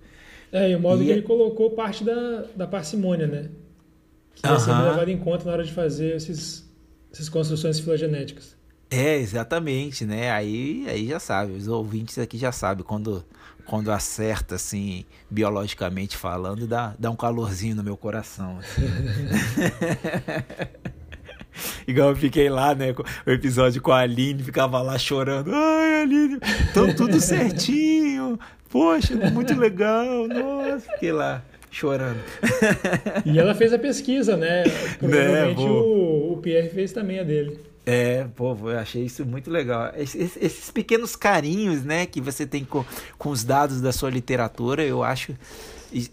É, 0.52 0.70
e 0.70 0.76
o 0.76 0.80
modo 0.80 1.02
e 1.02 1.06
que 1.06 1.12
ele 1.12 1.22
colocou 1.22 1.70
parte 1.70 2.02
da, 2.02 2.44
da 2.56 2.66
parcimônia, 2.66 3.26
né? 3.26 3.50
Que 4.34 4.46
vai 4.46 4.58
ser 4.58 4.70
levado 4.70 5.08
em 5.08 5.18
conta 5.18 5.44
na 5.44 5.52
hora 5.52 5.64
de 5.64 5.72
fazer 5.72 6.16
esses, 6.16 6.68
essas 7.12 7.28
construções 7.28 7.78
filogenéticas. 7.78 8.56
É, 8.90 9.18
exatamente, 9.18 10.04
né? 10.04 10.32
Aí, 10.32 10.84
aí 10.88 11.06
já 11.06 11.20
sabe, 11.20 11.52
os 11.52 11.68
ouvintes 11.68 12.18
aqui 12.18 12.36
já 12.36 12.50
sabem, 12.50 12.84
quando, 12.84 13.24
quando 13.64 13.92
acerta, 13.92 14.56
assim, 14.56 15.04
biologicamente 15.30 16.16
falando, 16.16 16.66
dá, 16.66 16.96
dá 16.98 17.10
um 17.10 17.16
calorzinho 17.16 17.76
no 17.76 17.84
meu 17.84 17.96
coração. 17.96 18.58
Assim. 18.58 18.82
Igual 21.86 22.10
eu 22.10 22.16
fiquei 22.16 22.48
lá, 22.48 22.74
né? 22.74 22.94
O 23.26 23.30
episódio 23.30 23.80
com 23.80 23.92
a 23.92 24.00
Aline, 24.00 24.42
ficava 24.42 24.80
lá 24.80 24.98
chorando. 24.98 25.52
Ai, 25.54 26.02
Aline, 26.02 26.38
tão 26.72 26.94
tudo 26.94 27.20
certinho. 27.20 28.38
Poxa, 28.68 29.14
muito 29.30 29.58
legal. 29.58 30.28
Nossa, 30.28 30.86
fiquei 30.92 31.12
lá 31.12 31.42
chorando. 31.70 32.20
E 33.24 33.38
ela 33.38 33.54
fez 33.54 33.72
a 33.72 33.78
pesquisa, 33.78 34.36
né? 34.36 34.64
Provavelmente 34.98 35.62
né, 35.62 35.70
o, 35.70 36.32
o 36.32 36.38
Pierre 36.42 36.68
fez 36.68 36.92
também 36.92 37.18
a 37.18 37.22
dele. 37.22 37.58
É, 37.86 38.26
pô, 38.36 38.56
eu 38.68 38.78
achei 38.78 39.04
isso 39.04 39.24
muito 39.24 39.50
legal. 39.50 39.92
Esses, 39.96 40.36
esses, 40.40 40.70
pequenos 40.70 41.16
carinhos, 41.16 41.82
né, 41.82 42.06
que 42.06 42.20
você 42.20 42.46
tem 42.46 42.64
com, 42.64 42.84
com 43.18 43.30
os 43.30 43.42
dados 43.42 43.80
da 43.80 43.92
sua 43.92 44.10
literatura, 44.10 44.84
eu 44.84 45.02
acho. 45.02 45.34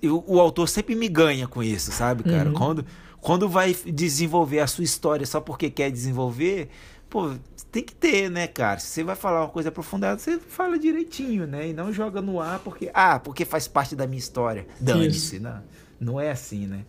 Eu, 0.02 0.24
o 0.26 0.40
autor 0.40 0.68
sempre 0.68 0.96
me 0.96 1.08
ganha 1.08 1.48
com 1.48 1.62
isso, 1.62 1.92
sabe, 1.92 2.24
cara? 2.24 2.50
Uhum. 2.50 2.56
Quando, 2.56 2.86
quando 3.28 3.50
vai 3.50 3.76
desenvolver 3.86 4.62
a 4.62 4.68
sua 4.68 4.86
história 4.86 5.26
só 5.26 5.42
porque 5.42 5.70
quer 5.70 5.92
desenvolver, 5.92 6.70
pô, 7.10 7.34
tem 7.70 7.84
que 7.84 7.94
ter, 7.94 8.32
né, 8.32 8.48
cara? 8.48 8.80
Se 8.80 8.88
você 8.88 9.04
vai 9.04 9.18
falar 9.18 9.42
uma 9.42 9.50
coisa 9.50 9.68
aprofundada, 9.68 10.18
você 10.18 10.40
fala 10.40 10.80
direitinho, 10.80 11.46
né? 11.46 11.68
E 11.68 11.74
não 11.74 11.92
joga 11.92 12.22
no 12.22 12.40
ar 12.40 12.60
porque, 12.60 12.90
ah, 12.94 13.20
porque 13.20 13.44
faz 13.44 13.68
parte 13.68 13.98
da 13.98 14.08
minha 14.08 14.18
história. 14.18 14.66
Dane-se, 14.80 15.40
né? 15.40 15.62
Não 16.00 16.22
é 16.22 16.32
assim, 16.32 16.68
né? 16.68 16.86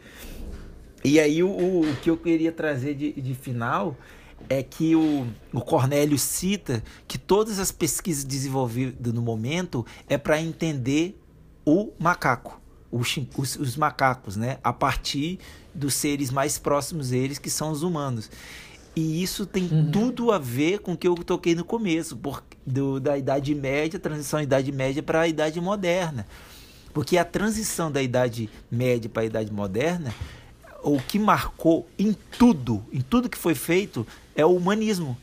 E 1.02 1.18
aí 1.18 1.42
o, 1.42 1.48
o, 1.50 1.96
que 2.02 2.08
eu 2.08 2.16
queria 2.16 2.52
trazer 2.52 2.94
de, 2.94 3.20
de 3.20 3.34
final 3.34 3.96
é 4.48 4.62
que 4.62 4.94
o, 4.94 5.26
o 5.52 5.60
Cornélio 5.60 6.16
cita 6.16 6.84
que 7.08 7.18
todas 7.18 7.58
as 7.58 7.72
pesquisas 7.72 8.22
desenvolvidas 8.22 9.12
no 9.12 9.22
momento 9.22 9.84
é 10.08 10.16
para 10.16 10.40
entender 10.40 11.20
o 11.66 11.90
macaco, 11.98 12.60
os, 12.92 13.18
os, 13.36 13.56
os, 13.56 13.76
macacos, 13.76 14.36
né? 14.36 14.58
A 14.62 14.72
partir 14.72 15.40
dos 15.78 15.94
seres 15.94 16.30
mais 16.30 16.58
próximos 16.58 17.10
deles, 17.10 17.38
que 17.38 17.48
são 17.48 17.70
os 17.70 17.82
humanos. 17.82 18.30
E 18.94 19.22
isso 19.22 19.46
tem 19.46 19.68
uhum. 19.70 19.90
tudo 19.92 20.32
a 20.32 20.38
ver 20.38 20.80
com 20.80 20.92
o 20.92 20.96
que 20.96 21.06
eu 21.06 21.14
toquei 21.14 21.54
no 21.54 21.64
começo, 21.64 22.16
por, 22.16 22.42
do, 22.66 22.98
da 22.98 23.16
Idade 23.16 23.54
Média, 23.54 23.98
transição 23.98 24.40
da 24.40 24.44
Idade 24.44 24.72
Média 24.72 25.02
para 25.02 25.20
a 25.20 25.28
Idade 25.28 25.60
Moderna. 25.60 26.26
Porque 26.92 27.16
a 27.16 27.24
transição 27.24 27.92
da 27.92 28.02
Idade 28.02 28.50
Média 28.70 29.08
para 29.08 29.22
a 29.22 29.26
Idade 29.26 29.52
Moderna, 29.52 30.12
o 30.82 30.98
que 30.98 31.18
marcou 31.18 31.88
em 31.96 32.12
tudo, 32.36 32.84
em 32.92 33.00
tudo 33.00 33.28
que 33.28 33.38
foi 33.38 33.54
feito, 33.54 34.04
é 34.34 34.44
o 34.44 34.56
humanismo. 34.56 35.16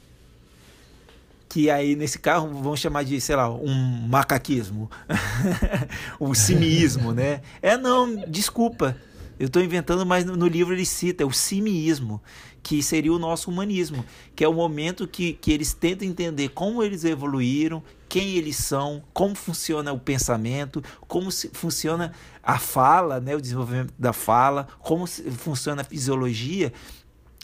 Que 1.49 1.69
aí, 1.69 1.95
nesse 1.95 2.19
carro, 2.19 2.47
vamos 2.61 2.79
chamar 2.79 3.03
de, 3.03 3.19
sei 3.19 3.35
lá, 3.35 3.49
um 3.49 4.07
macaquismo. 4.07 4.89
o 6.19 6.33
simiísmo, 6.33 7.11
né? 7.11 7.41
É, 7.61 7.77
não, 7.77 8.15
desculpa. 8.27 8.95
Eu 9.39 9.47
estou 9.47 9.61
inventando, 9.61 10.05
mas 10.05 10.23
no, 10.25 10.47
livro 10.47 10.73
ele 10.73 10.85
cita, 10.85 11.23
é 11.23 11.25
o 11.25 11.31
simiísmo 11.31 12.21
que 12.63 12.81
seria 12.81 13.13
o 13.13 13.19
nosso 13.19 13.51
humanismo, 13.51 14.03
que 14.35 14.43
é 14.43 14.47
o 14.47 14.53
momento 14.53 15.07
que, 15.07 15.33
que 15.33 15.51
eles 15.51 15.71
tentam 15.71 16.07
entender 16.07 16.49
como 16.49 16.81
eles 16.81 17.03
evoluíram, 17.03 17.83
quem 18.09 18.37
eles 18.37 18.57
são, 18.57 19.03
como 19.13 19.35
funciona 19.35 19.93
o 19.93 19.99
pensamento, 19.99 20.83
como 21.07 21.29
funciona 21.53 22.11
a 22.41 22.57
fala, 22.57 23.19
né, 23.19 23.35
o 23.35 23.41
desenvolvimento 23.41 23.93
da 23.99 24.13
fala, 24.13 24.67
como 24.79 25.05
funciona 25.05 25.81
a 25.83 25.85
fisiologia. 25.85 26.73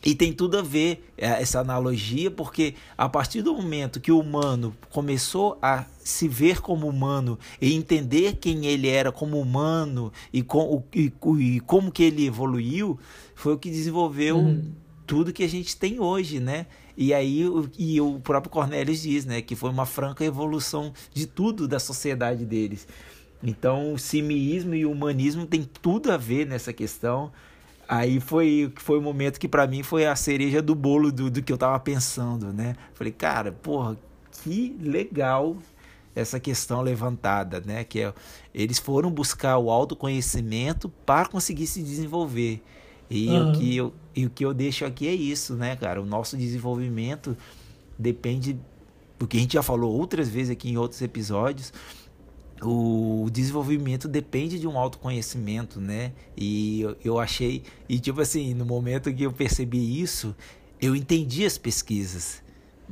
E 0.03 0.15
tem 0.15 0.33
tudo 0.33 0.57
a 0.57 0.61
ver 0.61 1.11
é, 1.17 1.27
essa 1.41 1.59
analogia, 1.59 2.31
porque 2.31 2.73
a 2.97 3.07
partir 3.07 3.41
do 3.41 3.53
momento 3.53 3.99
que 3.99 4.11
o 4.11 4.19
humano 4.19 4.75
começou 4.89 5.57
a 5.61 5.85
se 5.99 6.27
ver 6.27 6.59
como 6.59 6.87
humano 6.87 7.37
e 7.61 7.73
entender 7.73 8.37
quem 8.37 8.65
ele 8.65 8.87
era 8.87 9.11
como 9.11 9.39
humano 9.39 10.11
e, 10.33 10.41
com, 10.41 10.83
e, 10.93 11.13
e 11.39 11.59
como 11.61 11.91
que 11.91 12.03
ele 12.03 12.25
evoluiu, 12.25 12.99
foi 13.35 13.53
o 13.53 13.57
que 13.57 13.69
desenvolveu 13.69 14.37
uhum 14.37 14.71
tudo 15.11 15.33
que 15.33 15.43
a 15.43 15.49
gente 15.49 15.75
tem 15.75 15.99
hoje, 15.99 16.39
né? 16.39 16.67
E 16.95 17.13
aí 17.13 17.43
e 17.77 17.99
o 17.99 18.21
próprio 18.21 18.49
Cornelius 18.49 19.01
diz, 19.01 19.25
né, 19.25 19.41
que 19.41 19.57
foi 19.57 19.69
uma 19.69 19.85
franca 19.85 20.23
evolução 20.23 20.93
de 21.13 21.27
tudo 21.27 21.67
da 21.67 21.79
sociedade 21.79 22.45
deles. 22.45 22.87
Então, 23.43 23.93
o 23.93 23.99
simiísmo 23.99 24.73
e 24.73 24.85
o 24.85 24.91
humanismo 24.91 25.45
tem 25.45 25.63
tudo 25.63 26.13
a 26.13 26.15
ver 26.15 26.47
nessa 26.47 26.71
questão. 26.71 27.29
Aí 27.91 28.21
foi 28.21 28.71
foi 28.77 28.97
o 28.97 29.01
momento 29.01 29.37
que 29.37 29.49
para 29.49 29.67
mim 29.67 29.83
foi 29.83 30.05
a 30.05 30.15
cereja 30.15 30.61
do 30.61 30.73
bolo 30.73 31.11
do, 31.11 31.29
do 31.29 31.43
que 31.43 31.51
eu 31.51 31.57
tava 31.57 31.77
pensando, 31.77 32.53
né? 32.53 32.77
Falei, 32.93 33.11
cara, 33.11 33.51
porra, 33.51 33.97
que 34.31 34.77
legal 34.79 35.57
essa 36.15 36.39
questão 36.39 36.81
levantada, 36.81 37.59
né? 37.59 37.83
Que 37.83 37.99
é, 37.99 38.13
eles 38.53 38.79
foram 38.79 39.11
buscar 39.11 39.57
o 39.57 39.69
autoconhecimento 39.69 40.87
para 41.05 41.27
conseguir 41.27 41.67
se 41.67 41.83
desenvolver. 41.83 42.63
E, 43.09 43.27
uhum. 43.27 43.49
o 43.49 43.53
que 43.57 43.75
eu, 43.75 43.93
e 44.15 44.25
o 44.25 44.29
que 44.29 44.45
eu 44.45 44.53
deixo 44.53 44.85
aqui 44.85 45.09
é 45.09 45.13
isso, 45.13 45.55
né, 45.55 45.75
cara? 45.75 46.01
O 46.01 46.05
nosso 46.05 46.37
desenvolvimento 46.37 47.35
depende 47.99 48.57
do 49.19 49.27
que 49.27 49.35
a 49.35 49.39
gente 49.41 49.55
já 49.55 49.61
falou 49.61 49.91
outras 49.91 50.29
vezes 50.29 50.49
aqui 50.49 50.69
em 50.69 50.77
outros 50.77 51.01
episódios. 51.01 51.73
O 52.63 53.27
desenvolvimento 53.31 54.07
depende 54.07 54.59
de 54.59 54.67
um 54.67 54.77
autoconhecimento, 54.77 55.81
né? 55.81 56.11
E 56.37 56.81
eu, 56.81 56.97
eu 57.03 57.19
achei. 57.19 57.63
E, 57.89 57.99
tipo 57.99 58.21
assim, 58.21 58.53
no 58.53 58.65
momento 58.65 59.11
que 59.13 59.23
eu 59.23 59.33
percebi 59.33 59.99
isso, 59.99 60.35
eu 60.79 60.95
entendi 60.95 61.45
as 61.45 61.57
pesquisas. 61.57 62.41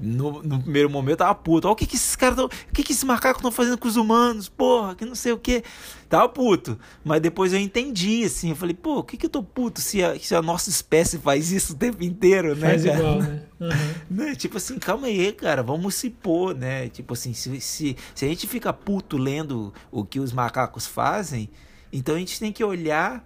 No, 0.02 0.41
no, 0.41 0.62
primeiro 0.62 0.89
momento 0.89 1.12
eu 1.12 1.18
tava 1.18 1.36
puto. 1.36 1.68
Olha 1.68 1.74
o 1.74 1.76
que, 1.76 1.86
que 1.86 1.97
esses 1.97 2.16
caras 2.16 2.39
O 2.39 2.50
que, 2.74 2.84
que 2.84 2.93
esses 2.93 3.04
macacos 3.04 3.39
estão 3.39 3.52
fazendo 3.52 3.78
com 3.78 3.88
os 3.88 3.97
humanos? 3.97 4.47
Porra, 4.47 4.95
que 4.95 5.04
não 5.04 5.16
sei 5.16 5.34
o 5.34 5.38
que. 5.38 5.64
Tava 6.08 6.30
puto. 6.30 6.80
Mas 7.04 7.22
depois 7.22 7.52
eu 7.52 7.60
entendi, 7.60 8.24
assim. 8.24 8.52
Eu 8.52 8.56
falei, 8.56 8.74
pô, 8.74 9.00
o 9.00 9.04
que, 9.04 9.18
que 9.18 9.26
eu 9.26 9.30
tô 9.30 9.43
puto 9.43 9.82
se 9.82 10.04
a, 10.04 10.18
se 10.18 10.34
a 10.34 10.41
nossa 10.41 10.70
espécie 10.70 11.18
faz 11.18 11.52
isso 11.52 11.74
o 11.74 11.76
tempo 11.76 12.04
inteiro, 12.04 12.56
né? 12.56 12.70
Faz 12.70 12.86
cara? 12.86 12.97
igual, 12.97 13.22
né? 13.22 13.43
Uhum. 13.60 13.70
né? 14.26 14.36
Tipo 14.36 14.58
assim, 14.58 14.80
calma 14.80 15.08
aí, 15.08 15.34
cara. 15.34 15.62
Vamos 15.62 15.95
se 15.95 16.10
pôr, 16.10 16.56
né? 16.56 16.88
Tipo 16.88 17.14
assim, 17.14 17.34
se, 17.34 17.60
se, 17.60 17.97
se 18.16 18.26
a 18.26 18.28
gente 18.28 18.47
fica 18.47 18.72
puto 18.72 19.18
lendo 19.18 19.74
o 19.91 20.06
que 20.06 20.20
os 20.20 20.32
macacos 20.32 20.88
fazem, 20.88 21.50
então 21.91 22.16
a 22.16 22.20
gente 22.20 22.39
tem 22.39 22.54
que 22.54 22.64
olhar 22.64 23.26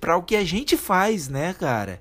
para 0.00 0.16
o 0.16 0.22
que 0.22 0.36
a 0.36 0.44
gente 0.44 0.76
faz, 0.76 1.28
né, 1.28 1.52
cara? 1.52 2.00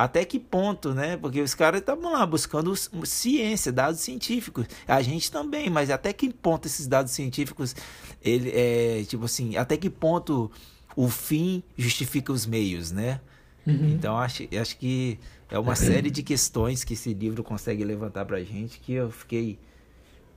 Até 0.00 0.24
que 0.24 0.38
ponto, 0.38 0.94
né? 0.94 1.18
Porque 1.18 1.42
os 1.42 1.54
caras 1.54 1.80
estavam 1.80 2.14
lá 2.14 2.24
buscando 2.24 2.74
ciência, 3.04 3.70
dados 3.70 4.00
científicos. 4.00 4.66
A 4.88 5.02
gente 5.02 5.30
também, 5.30 5.68
mas 5.68 5.90
até 5.90 6.10
que 6.10 6.32
ponto 6.32 6.64
esses 6.64 6.86
dados 6.86 7.12
científicos, 7.12 7.76
ele 8.22 8.50
é 8.50 9.04
tipo 9.04 9.26
assim, 9.26 9.58
até 9.58 9.76
que 9.76 9.90
ponto 9.90 10.50
o 10.96 11.06
fim 11.10 11.62
justifica 11.76 12.32
os 12.32 12.46
meios, 12.46 12.90
né? 12.90 13.20
Uhum. 13.66 13.90
Então 13.90 14.16
acho, 14.16 14.48
acho 14.58 14.78
que 14.78 15.18
é 15.50 15.58
uma 15.58 15.76
série 15.76 16.10
de 16.10 16.22
questões 16.22 16.82
que 16.82 16.94
esse 16.94 17.12
livro 17.12 17.44
consegue 17.44 17.84
levantar 17.84 18.24
pra 18.24 18.42
gente 18.42 18.80
que 18.80 18.94
eu 18.94 19.10
fiquei 19.10 19.58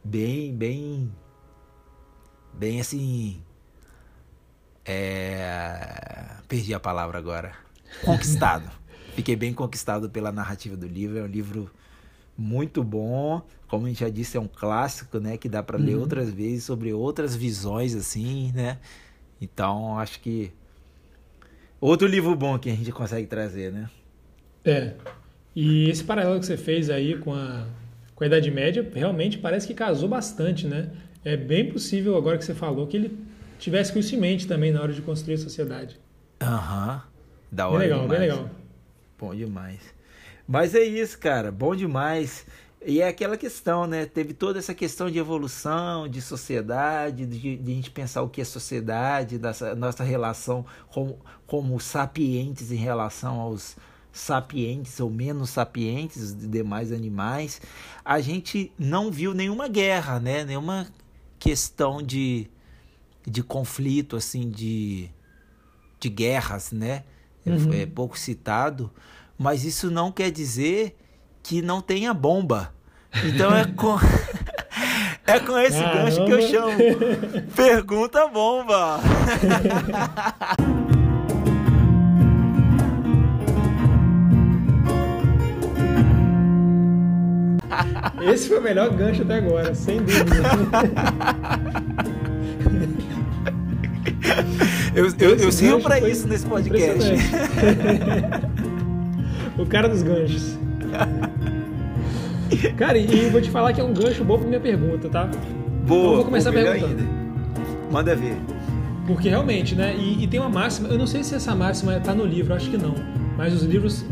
bem, 0.03 0.53
bem, 0.53 1.09
bem 2.53 2.81
assim. 2.81 3.41
É... 4.83 6.35
Perdi 6.49 6.73
a 6.73 6.81
palavra 6.81 7.17
agora. 7.17 7.55
Conquistado. 8.03 8.69
Fiquei 9.15 9.35
bem 9.35 9.53
conquistado 9.53 10.09
pela 10.09 10.31
narrativa 10.31 10.75
do 10.75 10.87
livro. 10.87 11.19
É 11.19 11.23
um 11.23 11.27
livro 11.27 11.69
muito 12.37 12.83
bom. 12.83 13.41
Como 13.67 13.85
a 13.85 13.89
gente 13.89 13.99
já 13.99 14.09
disse, 14.09 14.37
é 14.37 14.39
um 14.39 14.47
clássico, 14.47 15.19
né? 15.19 15.37
Que 15.37 15.47
dá 15.47 15.61
para 15.61 15.77
uhum. 15.77 15.85
ler 15.85 15.95
outras 15.95 16.29
vezes 16.29 16.63
sobre 16.63 16.91
outras 16.93 17.35
visões, 17.35 17.95
assim, 17.95 18.51
né? 18.53 18.79
Então, 19.39 19.99
acho 19.99 20.19
que 20.19 20.51
outro 21.79 22.07
livro 22.07 22.35
bom 22.35 22.57
que 22.57 22.69
a 22.69 22.75
gente 22.75 22.91
consegue 22.91 23.27
trazer, 23.27 23.71
né? 23.71 23.89
É. 24.65 24.93
E 25.55 25.89
esse 25.89 26.03
paralelo 26.03 26.39
que 26.39 26.45
você 26.45 26.57
fez 26.57 26.89
aí 26.89 27.17
com 27.17 27.33
a, 27.33 27.67
com 28.15 28.23
a 28.23 28.27
Idade 28.27 28.49
Média, 28.49 28.89
realmente 28.93 29.37
parece 29.37 29.67
que 29.67 29.73
casou 29.73 30.09
bastante, 30.09 30.65
né? 30.65 30.91
É 31.23 31.37
bem 31.37 31.71
possível, 31.71 32.17
agora 32.17 32.37
que 32.37 32.45
você 32.45 32.55
falou, 32.55 32.87
que 32.87 32.97
ele 32.97 33.17
tivesse 33.59 33.93
com 33.93 33.99
isso 33.99 34.15
em 34.15 34.19
mente 34.19 34.47
também 34.47 34.71
na 34.71 34.81
hora 34.81 34.91
de 34.91 35.01
construir 35.01 35.35
a 35.35 35.37
sociedade. 35.37 35.99
Aham. 36.41 36.95
Uhum. 36.95 37.13
Da 37.51 37.67
hora 37.67 37.79
bem 37.79 37.87
legal, 37.87 38.01
demais. 38.01 38.19
bem 38.19 38.29
legal. 38.29 38.62
Bom 39.23 39.33
demais. 39.33 39.79
Mas 40.45 40.75
é 40.75 40.83
isso, 40.83 41.17
cara. 41.17 41.49
Bom 41.49 41.73
demais. 41.73 42.45
E 42.85 42.99
é 42.99 43.07
aquela 43.07 43.37
questão, 43.37 43.87
né? 43.87 44.05
Teve 44.05 44.33
toda 44.33 44.59
essa 44.59 44.73
questão 44.73 45.09
de 45.09 45.17
evolução, 45.17 46.09
de 46.09 46.21
sociedade, 46.21 47.25
de, 47.25 47.55
de 47.55 47.71
a 47.71 47.75
gente 47.75 47.89
pensar 47.89 48.21
o 48.21 48.27
que 48.27 48.41
é 48.41 48.43
sociedade, 48.43 49.37
dessa 49.37 49.73
nossa 49.75 50.03
relação 50.03 50.65
com, 50.89 51.17
como 51.47 51.79
sapientes 51.79 52.69
em 52.69 52.75
relação 52.75 53.39
aos 53.39 53.77
sapientes 54.11 54.99
ou 54.99 55.09
menos 55.09 55.51
sapientes 55.51 56.33
de 56.33 56.45
demais 56.45 56.91
animais. 56.91 57.61
A 58.03 58.19
gente 58.19 58.73
não 58.77 59.09
viu 59.09 59.33
nenhuma 59.33 59.69
guerra, 59.69 60.19
né? 60.19 60.43
Nenhuma 60.43 60.85
questão 61.39 62.01
de, 62.01 62.49
de 63.25 63.41
conflito, 63.41 64.17
assim, 64.17 64.49
de, 64.49 65.09
de 65.97 66.09
guerras, 66.09 66.73
né? 66.73 67.05
Uhum. 67.45 67.73
É 67.73 67.85
pouco 67.85 68.17
citado 68.17 68.91
mas 69.37 69.65
isso 69.65 69.89
não 69.91 70.11
quer 70.11 70.31
dizer 70.31 70.95
que 71.41 71.61
não 71.61 71.81
tenha 71.81 72.13
bomba. 72.13 72.73
Então 73.25 73.55
é 73.55 73.65
com 73.65 73.97
é 75.27 75.39
com 75.39 75.57
esse 75.59 75.79
Caramba. 75.79 76.03
gancho 76.03 76.25
que 76.25 76.31
eu 76.31 76.41
chamo. 76.41 76.77
Pergunta 77.55 78.27
bomba. 78.27 78.99
Esse 88.31 88.47
foi 88.47 88.59
o 88.59 88.61
melhor 88.61 88.89
gancho 88.91 89.23
até 89.23 89.35
agora, 89.35 89.75
sem 89.75 89.97
dúvida. 89.97 90.23
eu 94.95 95.05
eu, 95.19 95.35
eu 95.37 95.51
sirvo 95.51 95.81
para 95.81 95.99
isso 95.99 96.27
nesse 96.27 96.45
podcast. 96.45 97.11
O 99.57 99.65
cara 99.65 99.87
dos 99.87 100.01
ganchos. 100.01 100.57
Cara, 102.77 102.97
e 102.97 103.29
vou 103.29 103.41
te 103.41 103.49
falar 103.49 103.73
que 103.73 103.81
é 103.81 103.83
um 103.83 103.93
gancho 103.93 104.23
bom 104.23 104.37
pra 104.37 104.47
minha 104.47 104.59
pergunta, 104.59 105.09
tá? 105.09 105.25
Boa. 105.85 105.99
Então 105.99 106.15
vou 106.15 106.25
começar 106.25 106.51
perguntando. 106.51 106.85
Ainda. 106.85 107.03
Manda 107.91 108.15
ver. 108.15 108.35
Porque 109.05 109.29
realmente, 109.29 109.75
né? 109.75 109.95
E, 109.95 110.23
e, 110.23 110.27
tem 110.27 110.39
uma 110.39 110.49
máxima, 110.49 110.87
eu 110.89 110.97
não 110.97 111.05
sei 111.05 111.23
se 111.23 111.35
essa 111.35 111.53
máxima 111.53 111.99
tá 111.99 112.13
no 112.13 112.25
livro, 112.25 112.53
acho 112.53 112.69
que 112.69 112.77
não. 112.77 112.95
Mas 113.37 113.53
os 113.53 113.63
livros, 113.63 114.05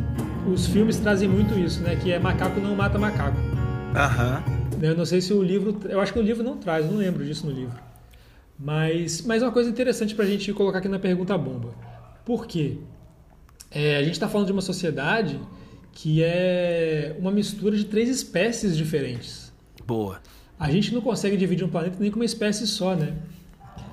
os 0.52 0.68
filmes 0.68 0.98
trazem 0.98 1.30
muito 1.30 1.58
isso, 1.58 1.82
né? 1.82 1.96
Que 1.96 2.12
é 2.12 2.20
macaco 2.20 2.60
não 2.60 2.76
mata 2.76 3.00
macaco. 3.00 3.38
Aham. 3.96 4.44
Eu 4.82 4.96
não 4.96 5.06
sei 5.06 5.22
se 5.22 5.34
o 5.34 5.42
livro. 5.42 5.78
Eu 5.88 6.00
acho 6.02 6.12
que 6.12 6.20
o 6.20 6.22
livro 6.22 6.44
não 6.44 6.58
traz, 6.58 6.90
não 6.90 6.98
lembro 6.98 7.24
disso 7.24 7.46
no 7.46 7.52
livro. 7.52 7.76
Mas, 8.64 9.24
mas 9.24 9.42
uma 9.42 9.52
coisa 9.52 9.72
interessante 9.72 10.14
pra 10.14 10.24
gente 10.24 10.54
colocar 10.54 10.78
aqui 10.78 10.88
na 10.88 11.00
pergunta 11.00 11.36
bomba. 11.36 11.74
Por 12.24 12.46
quê? 12.46 12.78
É, 13.72 13.98
a 13.98 14.04
gente 14.04 14.14
está 14.14 14.30
falando 14.30 14.48
de 14.48 14.54
uma 14.54 14.62
sociedade 14.62 15.40
que 15.92 16.22
é 16.24 17.16
uma 17.20 17.32
mistura 17.32 17.76
de 17.76 17.86
três 17.86 18.08
espécies 18.08 18.78
diferentes. 18.78 19.52
Boa. 19.86 20.22
A 20.60 20.70
gente 20.70 20.94
não 20.94 21.02
consegue 21.02 21.36
dividir 21.36 21.66
um 21.66 21.70
planeta 21.70 21.98
nem 22.00 22.12
com 22.12 22.18
uma 22.18 22.26
espécie 22.26 22.68
só, 22.68 22.96
né? 22.96 23.18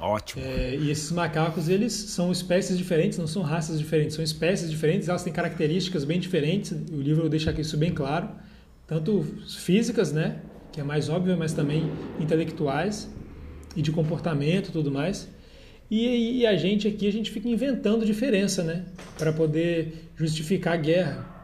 Ótimo. 0.03 0.45
É, 0.45 0.77
e 0.77 0.91
esses 0.91 1.11
macacos, 1.13 1.71
eles 1.71 1.93
são 1.95 2.31
espécies 2.31 2.77
diferentes, 2.77 3.17
não 3.17 3.27
são 3.27 3.43
raças 3.43 3.79
diferentes, 3.79 4.15
são 4.15 4.23
espécies 4.23 4.71
diferentes, 4.71 5.09
elas 5.09 5.23
têm 5.23 5.33
características 5.33 6.05
bem 6.05 6.21
diferentes. 6.21 6.73
O 6.93 7.01
livro 7.01 7.27
deixa 7.31 7.59
isso 7.59 7.77
bem 7.79 7.93
claro, 7.93 8.29
tanto 8.87 9.25
físicas, 9.49 10.13
né, 10.13 10.43
que 10.71 10.81
é 10.81 10.85
mais 10.85 11.09
óbvio, 11.09 11.37
mas 11.39 11.55
também 11.55 11.91
intelectuais 12.21 13.09
e 13.79 13.83
de 13.83 13.93
comportamento, 13.93 14.73
tudo 14.73 14.91
mais. 14.91 15.29
E, 15.89 16.41
e 16.41 16.47
a 16.47 16.57
gente 16.57 16.89
aqui 16.89 17.07
a 17.07 17.13
gente 17.13 17.31
fica 17.31 17.49
inventando 17.49 18.05
diferença, 18.05 18.65
né, 18.65 18.85
para 19.17 19.33
poder 19.33 20.11
justificar 20.17 20.75
a 20.75 20.77
guerra. 20.77 21.39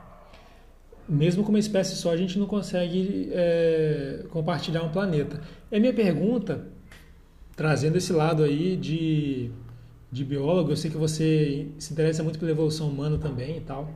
Mesmo 1.09 1.45
com 1.45 1.51
uma 1.51 1.61
espécie 1.61 1.95
só, 1.95 2.11
a 2.11 2.17
gente 2.17 2.37
não 2.37 2.47
consegue 2.47 3.29
é, 3.31 4.25
compartilhar 4.31 4.83
um 4.83 4.89
planeta. 4.89 5.41
A 5.73 5.79
minha 5.79 5.93
pergunta 5.93 6.67
trazendo 7.55 7.97
esse 7.97 8.13
lado 8.13 8.43
aí 8.43 8.77
de, 8.77 9.51
de 10.11 10.25
biólogo, 10.25 10.73
eu 10.73 10.77
sei 10.77 10.91
que 10.91 10.97
você 10.97 11.69
se 11.79 11.93
interessa 11.93 12.25
muito 12.25 12.39
pela 12.41 12.51
evolução 12.51 12.89
humana 12.89 13.17
também 13.17 13.59
e 13.59 13.61
tal. 13.61 13.89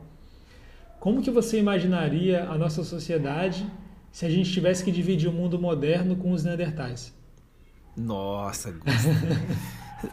Como 0.97 1.21
que 1.21 1.29
você 1.29 1.59
imaginaria 1.59 2.43
a 2.45 2.57
nossa 2.57 2.85
sociedade 2.85 3.65
se 4.13 4.25
a 4.25 4.29
gente 4.29 4.49
tivesse 4.49 4.81
que 4.85 4.93
dividir 4.93 5.29
o 5.29 5.33
mundo 5.33 5.59
moderno 5.59 6.15
com 6.15 6.31
os 6.31 6.45
neandertais? 6.45 7.18
Nossa, 7.99 8.73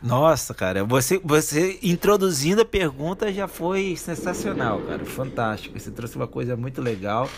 Nossa, 0.03 0.53
cara, 0.53 0.85
você, 0.85 1.21
você 1.23 1.79
introduzindo 1.83 2.63
a 2.63 2.65
pergunta 2.65 3.33
já 3.33 3.47
foi 3.47 3.95
sensacional, 3.97 4.81
cara, 4.81 5.05
fantástico. 5.05 5.79
Você 5.79 5.93
trouxe 5.93 6.17
uma 6.17 6.27
coisa 6.27 6.57
muito 6.57 6.83
legal. 6.83 7.29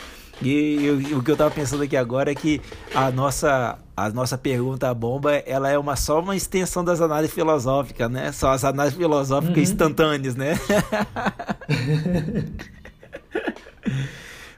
E, 0.41 0.77
e 1.11 1.15
o 1.15 1.23
que 1.23 1.31
eu 1.31 1.35
estava 1.35 1.51
pensando 1.51 1.83
aqui 1.83 1.97
agora 1.97 2.31
é 2.31 2.35
que 2.35 2.63
a 2.95 3.11
nossa, 3.11 3.77
a 3.97 4.09
nossa 4.11 4.39
pergunta 4.39 4.95
bomba 4.95 5.35
ela 5.35 5.69
é 5.69 5.77
uma, 5.77 5.97
só 5.97 6.21
uma 6.21 6.37
extensão 6.37 6.85
das 6.85 7.01
análises 7.01 7.35
filosóficas, 7.35 8.11
né? 8.11 8.33
São 8.33 8.51
as 8.51 8.65
análises 8.65 8.97
filosóficas 8.97 9.57
uhum. 9.57 9.63
instantâneas, 9.63 10.35
né? 10.37 10.55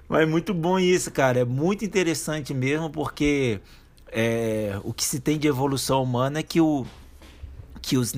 Mas 0.09 0.22
é 0.22 0.26
muito 0.26 0.53
bom 0.53 0.78
isso, 0.78 1.11
cara. 1.11 1.41
É 1.41 1.45
muito 1.45 1.84
interessante 1.84 2.53
mesmo, 2.53 2.91
porque 2.91 3.61
é, 4.12 4.78
o 4.82 4.92
que 4.92 5.04
se 5.04 5.20
tem 5.20 5.38
de 5.38 5.46
evolução 5.48 6.02
humana 6.02 6.40
é 6.40 6.42
que 6.42 6.61
o, 6.61 6.84
que 7.82 7.96
os, 7.96 8.12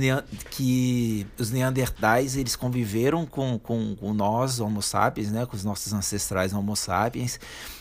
que 0.50 1.26
os 1.38 1.50
neandertais 1.50 2.36
eles 2.36 2.56
conviveram 2.56 3.24
com, 3.24 3.58
com, 3.58 3.94
com, 3.96 4.12
nós, 4.12 4.60
homo 4.60 4.82
sapiens, 4.82 5.30
né, 5.30 5.46
com 5.46 5.56
os 5.56 5.64
nossos 5.64 5.92
ancestrais 5.92 6.52
homo 6.52 6.74
sapiens, 6.74 7.38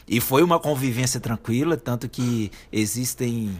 e 0.08 0.20
foi 0.20 0.44
uma 0.44 0.60
convivência 0.60 1.20
tranquila, 1.20 1.78
tanto 1.78 2.08
que 2.08 2.52
existem 2.72 3.58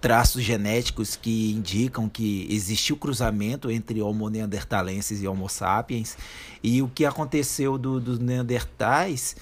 traços 0.00 0.42
genéticos 0.42 1.14
que 1.14 1.52
indicam 1.52 2.08
que 2.08 2.46
existiu 2.50 2.96
cruzamento 2.96 3.70
entre 3.70 4.02
homo 4.02 4.28
neandertalenses 4.28 5.22
e 5.22 5.28
homo 5.28 5.48
sapiens, 5.48 6.16
e 6.62 6.82
o 6.82 6.88
que 6.88 7.04
aconteceu 7.04 7.78
do, 7.78 8.00
dos 8.00 8.18
neandertais 8.18 9.36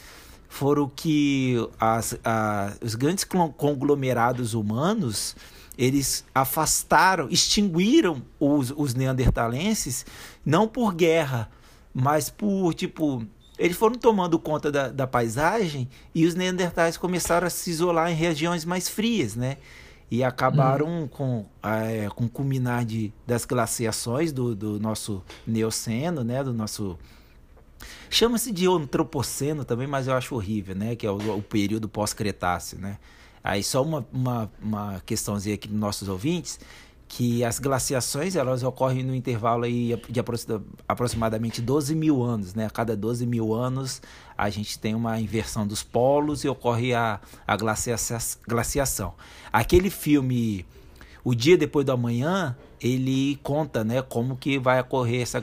foram 0.51 0.89
que 0.89 1.57
as, 1.79 2.19
a, 2.25 2.73
os 2.83 2.97
grandes 2.97 3.25
conglomerados 3.57 4.53
humanos 4.53 5.37
eles 5.79 6.25
afastaram, 6.35 7.29
extinguiram 7.31 8.21
os, 8.39 8.71
os 8.77 8.93
neandertalenses, 8.93 10.05
não 10.45 10.67
por 10.67 10.93
guerra, 10.93 11.49
mas 11.95 12.29
por, 12.29 12.75
tipo, 12.75 13.25
eles 13.57 13.77
foram 13.77 13.95
tomando 13.95 14.39
conta 14.41 14.73
da, 14.73 14.89
da 14.89 15.07
paisagem 15.07 15.89
e 16.13 16.27
os 16.27 16.35
neandertais 16.35 16.97
começaram 16.97 17.47
a 17.47 17.51
se 17.51 17.71
isolar 17.71 18.11
em 18.11 18.15
regiões 18.17 18.65
mais 18.65 18.89
frias, 18.89 19.37
né? 19.37 19.57
E 20.11 20.25
acabaram 20.25 21.05
hum. 21.05 21.09
com, 21.09 21.47
é, 21.63 22.09
com 22.09 22.25
o 22.25 22.29
culminar 22.29 22.85
de, 22.85 23.13
das 23.25 23.45
glaciações 23.45 24.33
do, 24.33 24.57
do 24.57 24.81
nosso 24.81 25.23
Neoceno, 25.47 26.25
né? 26.25 26.43
Do 26.43 26.53
nosso 26.53 26.99
chama-se 28.09 28.53
de 28.53 28.67
antropoceno 28.67 29.65
também, 29.65 29.87
mas 29.87 30.07
eu 30.07 30.15
acho 30.15 30.35
horrível, 30.35 30.75
né? 30.75 30.97
Que 30.97 31.07
é 31.07 31.11
o, 31.11 31.37
o 31.37 31.43
período 31.43 31.89
pós-cretáceo, 31.89 32.79
né? 32.79 32.99
Aí 33.43 33.63
só 33.63 33.83
uma, 33.83 34.07
uma, 34.13 34.53
uma 34.61 35.03
questãozinha 35.07 35.55
aqui 35.55 35.67
para 35.67 35.77
nossos 35.77 36.09
ouvintes, 36.09 36.61
que 37.09 37.43
as 37.43 37.59
glaciações 37.59 38.37
elas 38.37 38.63
ocorrem 38.63 39.03
no 39.03 39.15
intervalo 39.15 39.65
aí 39.65 40.01
de 40.09 40.21
aproximadamente 40.87 41.61
12 41.61 41.95
mil 41.95 42.23
anos, 42.23 42.55
né? 42.55 42.67
A 42.67 42.71
cada 42.71 42.97
12 42.97 43.27
mil 43.27 43.53
anos 43.53 44.01
a 44.39 44.49
gente 44.49 44.79
tem 44.79 44.95
uma 44.95 45.19
inversão 45.19 45.67
dos 45.67 45.83
polos 45.83 46.45
e 46.45 46.49
ocorre 46.49 46.95
a, 46.95 47.21
a 47.47 47.57
glaciação. 47.57 49.15
Aquele 49.53 49.91
filme 49.91 50.65
O 51.25 51.35
Dia 51.35 51.57
Depois 51.57 51.85
do 51.85 51.93
Amanhã, 51.93 52.57
ele 52.81 53.39
conta 53.43 53.85
né, 53.85 54.03
como 54.03 54.37
que 54.37 54.59
vai 54.59 54.81
ocorrer 54.81 55.23
essa 55.23 55.41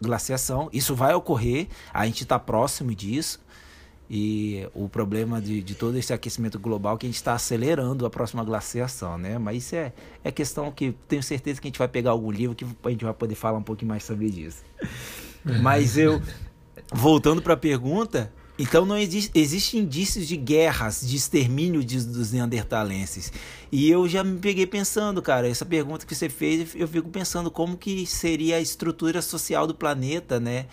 glaciação. 0.00 0.68
Isso 0.72 0.94
vai 0.94 1.14
ocorrer, 1.14 1.68
a 1.92 2.06
gente 2.06 2.22
está 2.22 2.38
próximo 2.38 2.94
disso. 2.94 3.40
E 4.08 4.68
o 4.72 4.88
problema 4.88 5.40
de, 5.40 5.60
de 5.60 5.74
todo 5.74 5.98
esse 5.98 6.12
aquecimento 6.12 6.60
global 6.60 6.94
é 6.94 6.98
que 6.98 7.06
a 7.06 7.08
gente 7.08 7.16
está 7.16 7.34
acelerando 7.34 8.06
a 8.06 8.10
próxima 8.10 8.44
glaciação, 8.44 9.18
né? 9.18 9.36
Mas 9.36 9.64
isso 9.64 9.74
é, 9.74 9.92
é 10.22 10.30
questão 10.30 10.70
que 10.70 10.92
tenho 11.08 11.22
certeza 11.22 11.60
que 11.60 11.66
a 11.66 11.70
gente 11.70 11.78
vai 11.78 11.88
pegar 11.88 12.12
algum 12.12 12.30
livro 12.30 12.54
que 12.54 12.64
a 12.84 12.90
gente 12.90 13.04
vai 13.04 13.12
poder 13.12 13.34
falar 13.34 13.58
um 13.58 13.64
pouquinho 13.64 13.88
mais 13.88 14.04
sobre 14.04 14.26
isso. 14.26 14.62
Mas 15.60 15.98
eu, 15.98 16.22
voltando 16.92 17.42
para 17.42 17.54
a 17.54 17.56
pergunta, 17.56 18.32
então 18.58 18.86
não 18.86 18.96
existe, 18.96 19.30
existe 19.34 19.76
indícios 19.76 20.26
de 20.26 20.36
guerras, 20.36 21.06
de 21.06 21.16
extermínio 21.16 21.84
de, 21.84 22.04
dos 22.04 22.32
neandertalenses. 22.32 23.32
E 23.70 23.90
eu 23.90 24.08
já 24.08 24.24
me 24.24 24.38
peguei 24.38 24.66
pensando, 24.66 25.20
cara, 25.20 25.48
essa 25.48 25.64
pergunta 25.64 26.06
que 26.06 26.14
você 26.14 26.28
fez, 26.28 26.74
eu 26.74 26.88
fico 26.88 27.08
pensando 27.08 27.50
como 27.50 27.76
que 27.76 28.06
seria 28.06 28.56
a 28.56 28.60
estrutura 28.60 29.20
social 29.20 29.66
do 29.66 29.74
planeta, 29.74 30.40
né? 30.40 30.66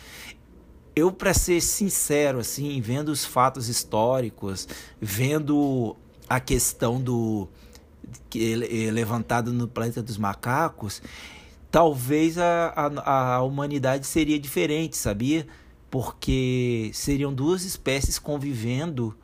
eu 0.95 1.11
para 1.11 1.33
ser 1.33 1.61
sincero 1.61 2.39
assim, 2.39 2.79
vendo 2.79 3.09
os 3.09 3.25
fatos 3.25 3.67
históricos, 3.67 4.67
vendo 5.01 5.95
a 6.29 6.39
questão 6.39 7.01
do 7.01 7.47
que 8.29 8.53
é 8.53 8.91
levantado 8.91 9.51
no 9.51 9.67
planeta 9.67 10.01
dos 10.01 10.17
macacos, 10.17 11.01
talvez 11.71 12.37
a, 12.37 12.73
a, 12.75 13.35
a 13.35 13.41
humanidade 13.41 14.05
seria 14.05 14.39
diferente, 14.39 14.95
sabia? 14.97 15.47
Porque 15.93 16.89
seriam 16.91 17.31
duas 17.31 17.63
espécies 17.63 18.17
convivendo 18.17 19.15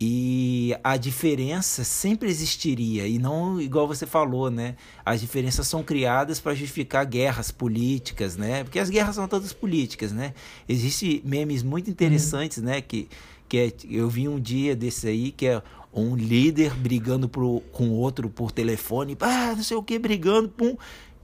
e 0.00 0.72
a 0.84 0.96
diferença 0.96 1.82
sempre 1.82 2.28
existiria, 2.28 3.08
e 3.08 3.18
não 3.18 3.60
igual 3.60 3.88
você 3.88 4.06
falou, 4.06 4.52
né? 4.52 4.76
As 5.04 5.20
diferenças 5.20 5.66
são 5.66 5.82
criadas 5.82 6.38
para 6.38 6.54
justificar 6.54 7.04
guerras 7.04 7.50
políticas, 7.50 8.36
né? 8.36 8.62
Porque 8.62 8.78
as 8.78 8.88
guerras 8.88 9.16
são 9.16 9.26
todas 9.26 9.52
políticas, 9.52 10.12
né? 10.12 10.32
Existem 10.68 11.20
memes 11.24 11.64
muito 11.64 11.90
interessantes, 11.90 12.58
uhum. 12.58 12.66
né? 12.66 12.80
Que, 12.80 13.08
que 13.48 13.58
é, 13.58 13.72
eu 13.90 14.08
vi 14.08 14.28
um 14.28 14.38
dia 14.38 14.76
desse 14.76 15.08
aí, 15.08 15.32
que 15.32 15.48
é 15.48 15.60
um 15.92 16.14
líder 16.14 16.72
brigando 16.72 17.28
pro, 17.28 17.64
com 17.72 17.90
outro 17.90 18.30
por 18.30 18.52
telefone, 18.52 19.16
ah, 19.18 19.54
não 19.56 19.64
sei 19.64 19.76
o 19.76 19.82
que, 19.82 19.98
brigando, 19.98 20.50
pum, 20.50 20.76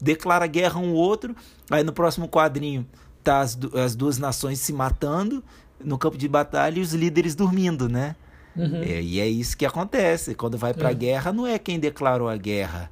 declara 0.02 0.48
guerra 0.48 0.80
um 0.80 0.92
outro, 0.92 1.36
aí 1.70 1.84
no 1.84 1.92
próximo 1.92 2.28
quadrinho 2.28 2.84
tá 3.26 3.40
as, 3.40 3.58
as 3.74 3.96
duas 3.96 4.18
nações 4.18 4.60
se 4.60 4.72
matando 4.72 5.42
no 5.82 5.98
campo 5.98 6.16
de 6.16 6.28
batalha 6.28 6.78
e 6.78 6.82
os 6.82 6.92
líderes 6.92 7.34
dormindo, 7.34 7.88
né? 7.88 8.16
Uhum. 8.56 8.82
É, 8.82 9.02
e 9.02 9.20
é 9.20 9.28
isso 9.28 9.56
que 9.56 9.66
acontece. 9.66 10.34
Quando 10.34 10.56
vai 10.56 10.72
para 10.72 10.88
a 10.88 10.92
é. 10.92 10.94
guerra, 10.94 11.32
não 11.32 11.46
é 11.46 11.58
quem 11.58 11.78
declarou 11.78 12.28
a 12.28 12.36
guerra. 12.36 12.90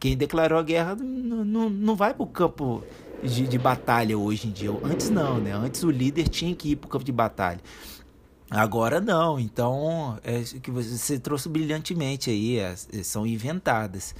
Quem 0.00 0.16
declarou 0.16 0.58
a 0.58 0.62
guerra 0.62 0.94
não, 0.94 1.44
não, 1.44 1.70
não 1.70 1.96
vai 1.96 2.14
para 2.14 2.22
o 2.22 2.26
campo 2.26 2.82
de, 3.22 3.46
de, 3.46 3.58
batalha 3.58 4.16
hoje 4.16 4.48
em 4.48 4.50
dia. 4.50 4.70
Antes 4.82 5.10
não, 5.10 5.38
né? 5.38 5.52
Antes 5.52 5.82
o 5.82 5.90
líder 5.90 6.28
tinha 6.28 6.54
que 6.54 6.70
ir 6.70 6.76
para 6.76 6.86
o 6.86 6.90
campo 6.90 7.04
de 7.04 7.12
batalha. 7.12 7.60
Agora 8.50 9.00
não. 9.00 9.38
Então, 9.38 10.18
é 10.22 10.42
que 10.60 10.70
você 10.70 11.18
trouxe 11.18 11.48
brilhantemente 11.48 12.30
aí, 12.30 12.58
é, 12.58 12.74
são 13.02 13.26
inventadas. 13.26 14.14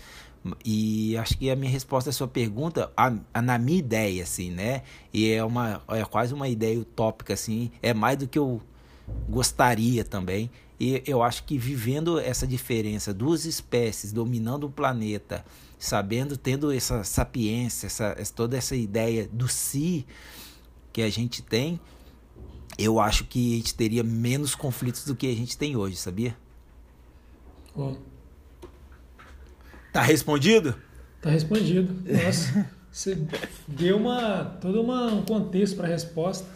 E 0.64 1.16
acho 1.16 1.38
que 1.38 1.50
a 1.50 1.56
minha 1.56 1.70
resposta 1.70 2.10
à 2.10 2.12
sua 2.12 2.28
pergunta, 2.28 2.92
a, 2.96 3.12
a, 3.32 3.40
na 3.40 3.58
minha 3.58 3.78
ideia, 3.78 4.22
assim, 4.22 4.50
né? 4.50 4.82
E 5.12 5.30
é, 5.30 5.42
uma, 5.42 5.82
é 5.88 6.04
quase 6.04 6.34
uma 6.34 6.48
ideia 6.48 6.78
utópica, 6.78 7.32
assim, 7.32 7.70
é 7.82 7.94
mais 7.94 8.18
do 8.18 8.28
que 8.28 8.38
eu 8.38 8.60
gostaria 9.28 10.04
também. 10.04 10.50
E 10.78 11.02
eu 11.06 11.22
acho 11.22 11.44
que 11.44 11.56
vivendo 11.56 12.18
essa 12.18 12.46
diferença, 12.46 13.14
duas 13.14 13.44
espécies 13.44 14.12
dominando 14.12 14.64
o 14.64 14.70
planeta, 14.70 15.44
sabendo, 15.78 16.36
tendo 16.36 16.72
essa 16.72 17.04
sapiência, 17.04 17.86
essa, 17.86 18.14
toda 18.34 18.56
essa 18.56 18.76
ideia 18.76 19.28
do 19.32 19.48
si 19.48 20.06
que 20.92 21.00
a 21.00 21.10
gente 21.10 21.42
tem, 21.42 21.80
eu 22.76 23.00
acho 23.00 23.24
que 23.24 23.54
a 23.54 23.56
gente 23.56 23.74
teria 23.74 24.02
menos 24.02 24.54
conflitos 24.54 25.04
do 25.04 25.14
que 25.14 25.26
a 25.26 25.34
gente 25.34 25.56
tem 25.56 25.76
hoje, 25.76 25.96
sabia? 25.96 26.36
Bom. 27.74 27.96
Tá 29.94 30.02
respondido? 30.02 30.74
Tá 31.22 31.30
respondido. 31.30 31.94
Nossa. 32.04 32.68
Você 32.90 33.16
deu 33.68 33.96
uma, 33.96 34.44
todo 34.60 34.82
uma, 34.82 35.06
um 35.06 35.22
contexto 35.22 35.76
para 35.76 35.86
a 35.86 35.88
resposta. 35.88 36.48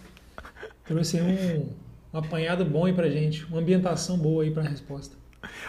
Trouxe 0.84 1.20
um, 1.20 1.68
um 2.12 2.18
apanhado 2.18 2.64
bom 2.64 2.86
aí 2.86 2.92
pra 2.92 3.08
gente, 3.08 3.44
uma 3.44 3.60
ambientação 3.60 4.18
boa 4.18 4.42
aí 4.42 4.50
para 4.50 4.64
a 4.64 4.68
resposta. 4.68 5.16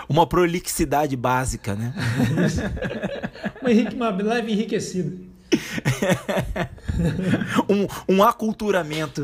Uma 0.09 0.25
prolixidade 0.25 1.15
básica, 1.15 1.75
né? 1.75 1.93
uma, 3.61 4.09
uma 4.09 4.23
leve 4.23 4.51
enriquecida. 4.51 5.15
um, 7.69 8.15
um 8.15 8.23
aculturamento. 8.23 9.23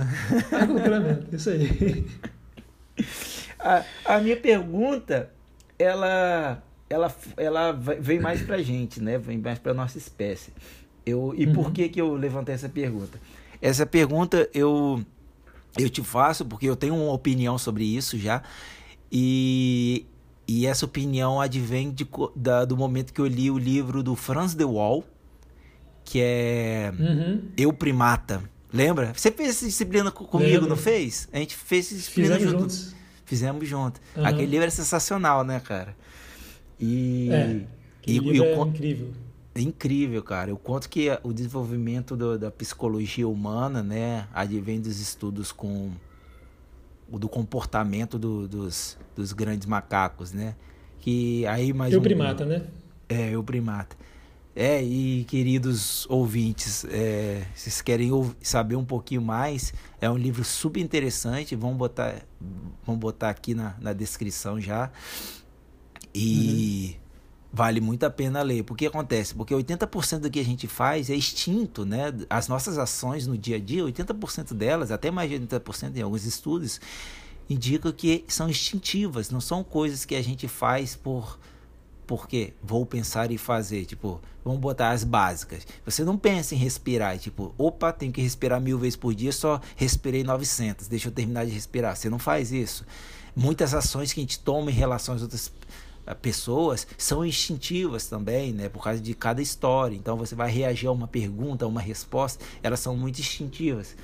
Aculturamento, 0.52 1.36
isso 1.36 1.50
aí. 1.50 2.06
A, 3.60 3.84
a 4.06 4.20
minha 4.20 4.38
pergunta, 4.38 5.32
ela, 5.80 6.64
ela, 6.90 7.16
ela 7.38 7.72
vem 7.72 8.20
mais 8.20 8.42
pra 8.42 8.62
gente, 8.62 9.02
né? 9.02 9.18
Vem 9.18 9.38
mais 9.38 9.60
pra 9.60 9.74
nossa 9.74 9.98
espécie. 9.98 10.52
Eu, 11.06 11.34
e 11.38 11.46
uhum. 11.46 11.54
por 11.54 11.72
que, 11.72 11.90
que 11.90 12.02
eu 12.02 12.16
levantei 12.16 12.56
essa 12.56 12.70
pergunta? 12.70 13.20
Essa 13.62 13.86
pergunta 13.86 14.50
eu, 14.54 15.04
eu 15.78 15.90
te 15.90 16.04
faço 16.04 16.46
porque 16.46 16.68
eu 16.68 16.76
tenho 16.76 16.96
uma 16.96 17.14
opinião 17.14 17.58
sobre 17.58 17.84
isso 17.84 18.18
já. 18.18 18.44
E, 19.12 20.06
e 20.48 20.66
essa 20.66 20.86
opinião 20.86 21.40
advém 21.40 21.92
de, 21.92 22.08
da, 22.36 22.66
do 22.66 22.76
momento 22.76 23.14
que 23.14 23.22
eu 23.22 23.28
li 23.28 23.50
o 23.50 23.58
livro 23.58 24.04
do 24.04 24.16
Franz 24.16 24.54
de 24.54 24.66
Waal, 24.66 25.04
que 26.04 26.20
é 26.22 26.92
uhum. 26.98 27.42
Eu 27.58 27.74
Primata. 27.74 28.44
Lembra? 28.74 29.14
Você 29.16 29.32
fez 29.32 29.50
essa 29.50 29.66
disciplina 29.66 30.12
comigo, 30.12 30.52
Lembro. 30.52 30.70
não 30.70 30.76
fez? 30.76 31.30
A 31.32 31.38
gente 31.38 31.56
fez 31.56 31.86
essa 31.88 31.96
disciplina 31.96 32.36
Fizemos 32.36 32.60
juntos. 32.60 32.96
Fizemos 33.26 33.68
junto. 33.68 34.02
Uhum. 34.16 34.26
Aquele 34.26 34.48
livro 34.48 34.68
é 34.68 34.70
sensacional, 34.70 35.44
né, 35.44 35.60
cara? 35.60 35.96
E, 36.80 37.30
é, 37.32 37.62
e, 38.06 38.20
livro 38.20 38.36
e 38.36 38.42
é 38.42 38.62
incrível. 38.62 39.12
É 39.56 39.62
incrível, 39.62 40.22
cara. 40.22 40.52
Eu 40.52 40.58
conto 40.58 40.90
que 40.90 41.08
o 41.24 41.32
desenvolvimento 41.32 42.16
do, 42.16 42.38
da 42.38 42.52
psicologia 42.52 43.28
humana, 43.28 43.82
né, 43.82 44.28
advém 44.34 44.82
dos 44.82 45.00
estudos 45.00 45.52
com 45.52 45.92
o 47.10 47.18
do 47.18 47.30
comportamento 47.30 48.18
do, 48.18 48.48
dos, 48.48 48.98
dos 49.16 49.32
grandes 49.32 49.66
macacos, 49.68 50.34
né? 50.34 50.56
Que 51.00 51.46
aí 51.48 51.72
mais 51.72 51.94
eu 51.94 52.00
um, 52.00 52.04
primata, 52.04 52.46
né? 52.46 52.64
É, 53.08 53.30
eu 53.30 53.44
primata. 53.44 53.96
É, 54.56 54.82
e 54.82 55.26
queridos 55.26 56.10
ouvintes, 56.10 56.86
é, 56.86 57.46
vocês 57.54 57.82
querem 57.82 58.10
saber 58.42 58.78
um 58.78 58.86
pouquinho 58.86 59.22
mais, 59.22 59.74
é 60.00 60.10
um 60.10 60.18
livro 60.18 60.46
super 60.46 60.80
interessante, 60.80 61.56
vamos 61.56 61.78
botar, 61.78 62.22
vamos 62.86 63.00
botar 63.00 63.30
aqui 63.30 63.54
na, 63.54 63.76
na 63.82 63.92
descrição 63.92 64.60
já. 64.60 64.90
E 66.18 66.91
uhum. 66.93 66.99
vale 67.51 67.82
muito 67.82 68.05
a 68.05 68.09
pena 68.09 68.41
ler. 68.41 68.63
Porque 68.63 68.86
acontece? 68.86 69.36
Porque 69.36 69.53
80% 69.53 70.20
do 70.20 70.30
que 70.32 70.39
a 70.39 70.45
gente 70.45 70.68
faz 70.68 71.09
é 71.09 71.16
extinto, 71.16 71.86
né? 71.86 72.13
As 72.30 72.47
nossas 72.47 72.78
ações 72.78 73.28
no 73.28 73.38
dia 73.38 73.57
a 73.57 73.59
dia, 73.59 73.84
80% 73.84 74.53
delas, 74.53 74.91
até 74.91 75.11
mais 75.11 75.30
de 75.30 75.38
80% 75.38 75.97
em 75.97 76.01
alguns 76.01 76.24
estudos, 76.24 76.80
indicam 77.49 77.91
que 77.91 78.24
são 78.30 78.49
instintivas, 78.49 79.30
não 79.30 79.41
são 79.41 79.63
coisas 79.63 80.05
que 80.05 80.16
a 80.16 80.22
gente 80.24 80.47
faz 80.47 80.95
por 80.95 81.38
porque 82.05 82.53
vou 82.61 82.86
pensar 82.86 83.32
e 83.32 83.38
fazer, 83.38 83.84
tipo, 83.86 84.22
vamos 84.43 84.59
botar 84.59 84.91
as 84.91 85.03
básicas. 85.03 85.66
Você 85.84 86.03
não 86.03 86.18
pensa 86.18 86.53
em 86.53 86.57
respirar, 86.57 87.18
tipo, 87.18 87.53
opa, 87.57 87.91
tenho 87.91 88.11
que 88.11 88.22
respirar 88.22 88.61
mil 88.61 88.78
vezes 88.78 88.95
por 88.95 89.13
dia, 89.13 89.32
só 89.32 89.59
respirei 89.76 90.24
900, 90.24 90.88
deixa 90.88 91.07
eu 91.07 91.11
terminar 91.11 91.45
de 91.45 91.51
respirar. 91.51 91.95
Você 91.95 92.09
não 92.09 92.20
faz 92.20 92.51
isso. 92.51 92.86
Muitas 93.36 93.74
ações 93.74 94.13
que 94.13 94.20
a 94.20 94.24
gente 94.24 94.39
toma 94.39 94.72
em 94.72 94.74
relação 94.74 95.16
às 95.16 95.22
outras 95.22 95.51
pessoas 96.14 96.86
são 96.97 97.26
instintivas 97.26 98.08
também, 98.08 98.53
né, 98.53 98.70
por 98.70 98.84
causa 98.84 99.01
de 99.01 99.14
cada 99.16 99.41
história. 99.41 99.95
Então 99.95 100.18
você 100.18 100.36
vai 100.36 100.51
reagir 100.51 100.88
a 100.88 100.91
uma 100.91 101.08
pergunta, 101.08 101.66
a 101.66 101.68
uma 101.68 101.82
resposta, 101.82 102.43
elas 102.62 102.80
são 102.80 102.95
muito 102.95 103.20
instintivas. 103.20 103.95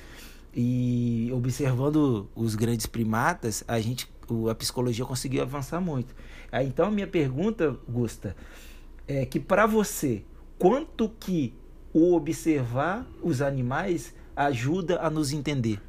E 0.54 1.30
observando 1.32 2.28
os 2.34 2.54
grandes 2.54 2.86
primatas, 2.86 3.62
a 3.68 3.78
gente, 3.80 4.10
a 4.50 4.54
psicologia 4.54 5.04
conseguiu 5.04 5.42
avançar 5.42 5.80
muito. 5.80 6.14
Então 6.64 6.90
minha 6.90 7.06
pergunta, 7.06 7.76
Gusta, 7.88 8.34
é 9.06 9.24
que 9.24 9.38
para 9.38 9.66
você, 9.66 10.24
quanto 10.58 11.08
que 11.08 11.54
o 11.92 12.14
observar 12.14 13.06
os 13.22 13.40
animais 13.40 14.14
ajuda 14.34 15.00
a 15.00 15.10
nos 15.10 15.32
entender? 15.32 15.80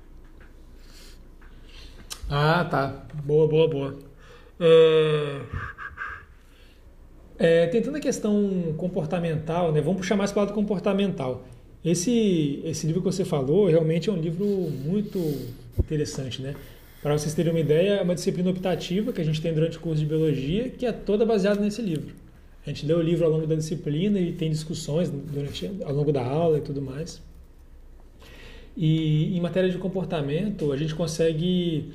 Ah, 2.30 2.66
tá. 2.66 3.06
Boa, 3.24 3.48
boa, 3.48 3.68
boa. 3.70 4.00
É... 4.60 5.42
É, 7.38 7.68
tentando 7.68 7.98
a 7.98 8.00
questão 8.00 8.74
comportamental, 8.78 9.72
né? 9.72 9.82
Vamos 9.82 10.02
puxar 10.02 10.16
mais 10.16 10.32
para 10.32 10.42
o 10.42 10.46
lado 10.46 10.54
comportamental. 10.54 11.46
Esse, 11.84 12.62
esse 12.64 12.88
livro 12.88 13.02
que 13.02 13.06
você 13.06 13.26
falou 13.26 13.68
realmente 13.68 14.10
é 14.10 14.14
um 14.14 14.18
livro 14.18 14.46
muito 14.46 15.20
interessante, 15.78 16.42
né? 16.42 16.56
Para 17.02 17.18
vocês 17.18 17.34
terem 17.34 17.52
uma 17.52 17.60
ideia, 17.60 17.96
é 17.96 18.02
uma 18.02 18.16
disciplina 18.16 18.50
optativa 18.50 19.12
que 19.12 19.20
a 19.20 19.26
gente 19.26 19.42
tem 19.42 19.54
durante 19.54 19.78
o 19.78 19.82
curso 19.82 20.00
de 20.00 20.06
biologia, 20.06 20.70
que 20.70 20.86
é 20.86 20.92
toda 20.94 21.26
baseada 21.26 21.60
nesse 21.60 21.82
livro. 21.82 22.16
A 22.66 22.70
gente 22.70 22.86
lê 22.86 22.94
o 22.94 23.02
livro 23.02 23.26
ao 23.26 23.32
longo 23.32 23.46
da 23.46 23.56
disciplina 23.56 24.18
e 24.18 24.32
tem 24.32 24.50
discussões 24.50 25.10
durante, 25.10 25.70
ao 25.84 25.94
longo 25.94 26.14
da 26.14 26.24
aula 26.24 26.60
e 26.60 26.62
tudo 26.62 26.82
mais. 26.82 27.22
E 28.78 29.38
em 29.38 29.42
matéria 29.42 29.70
de 29.70 29.78
comportamento, 29.78 30.72
a 30.72 30.78
gente 30.78 30.96
consegue. 30.96 31.92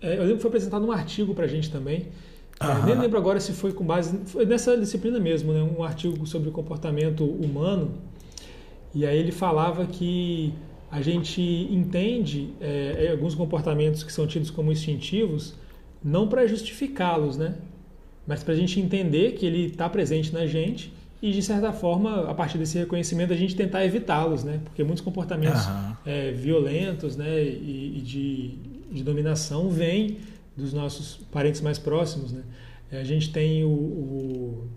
É, 0.00 0.14
eu 0.14 0.20
lembro 0.20 0.36
que 0.36 0.42
foi 0.42 0.48
apresentado 0.48 0.86
um 0.86 0.92
artigo 0.92 1.34
para 1.34 1.44
a 1.44 1.48
gente 1.48 1.68
também. 1.70 2.06
Uhum. 2.62 2.86
Nem 2.86 2.98
lembro 2.98 3.18
agora 3.18 3.40
se 3.40 3.52
foi 3.52 3.72
com 3.72 3.84
base. 3.84 4.18
Foi 4.26 4.44
nessa 4.46 4.76
disciplina 4.76 5.18
mesmo, 5.18 5.52
né? 5.52 5.62
um 5.62 5.82
artigo 5.82 6.26
sobre 6.26 6.50
comportamento 6.50 7.24
humano. 7.24 7.92
E 8.94 9.06
aí 9.06 9.18
ele 9.18 9.32
falava 9.32 9.86
que 9.86 10.52
a 10.90 11.00
gente 11.00 11.40
entende 11.40 12.50
é, 12.60 13.08
alguns 13.10 13.34
comportamentos 13.34 14.04
que 14.04 14.12
são 14.12 14.26
tidos 14.26 14.50
como 14.50 14.70
instintivos 14.70 15.54
não 16.04 16.28
para 16.28 16.46
justificá-los, 16.46 17.36
né? 17.36 17.54
Mas 18.26 18.42
para 18.42 18.54
a 18.54 18.56
gente 18.56 18.78
entender 18.80 19.32
que 19.32 19.46
ele 19.46 19.66
está 19.66 19.88
presente 19.88 20.32
na 20.32 20.46
gente 20.46 20.92
e 21.22 21.30
de 21.30 21.40
certa 21.40 21.72
forma, 21.72 22.28
a 22.28 22.34
partir 22.34 22.58
desse 22.58 22.76
reconhecimento, 22.78 23.32
a 23.32 23.36
gente 23.36 23.54
tentar 23.54 23.84
evitá-los, 23.84 24.42
né? 24.42 24.60
Porque 24.64 24.82
muitos 24.82 25.02
comportamentos 25.02 25.64
uhum. 25.66 25.92
é, 26.04 26.32
violentos, 26.32 27.16
né, 27.16 27.42
e, 27.42 27.98
e 27.98 28.00
de, 28.00 28.48
de, 28.90 29.04
dominação 29.04 29.68
vêm 29.70 30.18
dos 30.56 30.72
nossos 30.72 31.20
parentes 31.30 31.60
mais 31.60 31.78
próximos, 31.78 32.32
né? 32.32 32.42
É, 32.90 33.00
a 33.00 33.04
gente 33.04 33.32
tem 33.32 33.64
o, 33.64 33.68
o, 33.68 34.68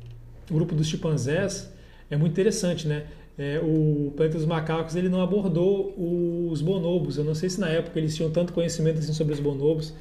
o 0.49 0.53
grupo 0.53 0.73
dos 0.73 0.87
chimpanzés, 0.87 1.71
é 2.09 2.15
muito 2.15 2.31
interessante, 2.31 2.87
né? 2.87 3.05
é, 3.37 3.59
o 3.61 4.13
Planeta 4.15 4.37
dos 4.37 4.47
Macacos 4.47 4.95
ele 4.95 5.09
não 5.09 5.21
abordou 5.21 5.93
os 6.49 6.61
bonobos. 6.61 7.17
Eu 7.17 7.23
não 7.23 7.35
sei 7.35 7.49
se 7.49 7.59
na 7.59 7.67
época 7.67 7.99
eles 7.99 8.15
tinham 8.15 8.31
tanto 8.31 8.53
conhecimento 8.53 8.99
assim 8.99 9.13
sobre 9.13 9.33
os 9.33 9.39
bonobos. 9.39 9.93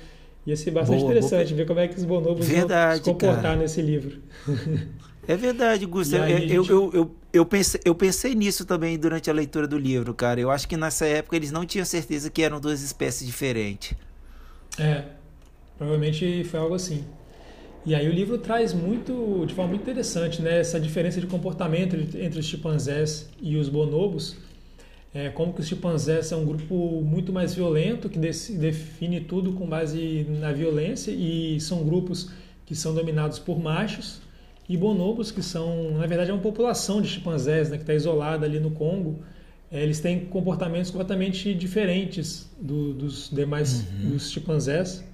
Ia 0.46 0.56
ser 0.56 0.70
bastante 0.70 1.00
boa, 1.00 1.10
interessante 1.10 1.48
boa. 1.48 1.56
ver 1.56 1.66
como 1.66 1.80
é 1.80 1.88
que 1.88 1.96
os 1.96 2.04
bonobos 2.04 2.46
verdade, 2.46 2.96
vão 2.96 3.04
se 3.04 3.10
comportar 3.10 3.42
cara. 3.42 3.56
nesse 3.56 3.82
livro. 3.82 4.20
É 5.26 5.38
verdade, 5.38 5.86
Gustavo. 5.86 6.24
Eu, 6.24 6.38
gente... 6.38 6.54
eu, 6.54 6.92
eu, 6.92 7.16
eu, 7.32 7.46
pensei, 7.46 7.80
eu 7.82 7.94
pensei 7.94 8.34
nisso 8.34 8.66
também 8.66 8.98
durante 8.98 9.30
a 9.30 9.32
leitura 9.32 9.66
do 9.66 9.78
livro, 9.78 10.12
cara. 10.12 10.38
Eu 10.38 10.50
acho 10.50 10.68
que 10.68 10.76
nessa 10.76 11.06
época 11.06 11.34
eles 11.34 11.50
não 11.50 11.64
tinham 11.64 11.86
certeza 11.86 12.28
que 12.28 12.42
eram 12.42 12.60
duas 12.60 12.82
espécies 12.82 13.26
diferentes. 13.26 13.96
É, 14.78 15.04
provavelmente 15.76 16.44
foi 16.44 16.60
algo 16.60 16.74
assim. 16.74 17.04
E 17.86 17.94
aí 17.94 18.08
o 18.08 18.12
livro 18.12 18.38
traz 18.38 18.72
muito, 18.72 19.44
de 19.46 19.52
forma 19.52 19.70
muito 19.70 19.82
interessante, 19.82 20.40
né, 20.40 20.60
essa 20.60 20.80
diferença 20.80 21.20
de 21.20 21.26
comportamento 21.26 21.94
entre 21.94 22.38
os 22.40 22.46
chimpanzés 22.46 23.28
e 23.42 23.56
os 23.56 23.68
bonobos. 23.68 24.36
É, 25.12 25.28
como 25.28 25.52
que 25.52 25.60
os 25.60 25.68
chimpanzés 25.68 26.26
são 26.26 26.42
um 26.42 26.46
grupo 26.46 27.02
muito 27.02 27.32
mais 27.32 27.54
violento, 27.54 28.08
que 28.08 28.18
define 28.18 29.20
tudo 29.20 29.52
com 29.52 29.66
base 29.66 30.26
na 30.40 30.50
violência, 30.50 31.12
e 31.12 31.60
são 31.60 31.84
grupos 31.84 32.30
que 32.66 32.74
são 32.74 32.94
dominados 32.94 33.38
por 33.38 33.60
machos, 33.60 34.20
e 34.68 34.76
bonobos, 34.76 35.30
que 35.30 35.42
são, 35.42 35.92
na 35.98 36.06
verdade, 36.06 36.30
é 36.30 36.32
uma 36.32 36.42
população 36.42 37.02
de 37.02 37.08
chimpanzés 37.08 37.70
né, 37.70 37.76
que 37.76 37.82
está 37.82 37.94
isolada 37.94 38.46
ali 38.46 38.58
no 38.58 38.70
Congo, 38.70 39.22
é, 39.70 39.82
eles 39.82 40.00
têm 40.00 40.24
comportamentos 40.24 40.90
completamente 40.90 41.54
diferentes 41.54 42.48
do, 42.60 42.94
dos 42.94 43.28
demais 43.30 43.84
uhum. 43.86 44.10
dos 44.10 44.30
chimpanzés. 44.30 45.04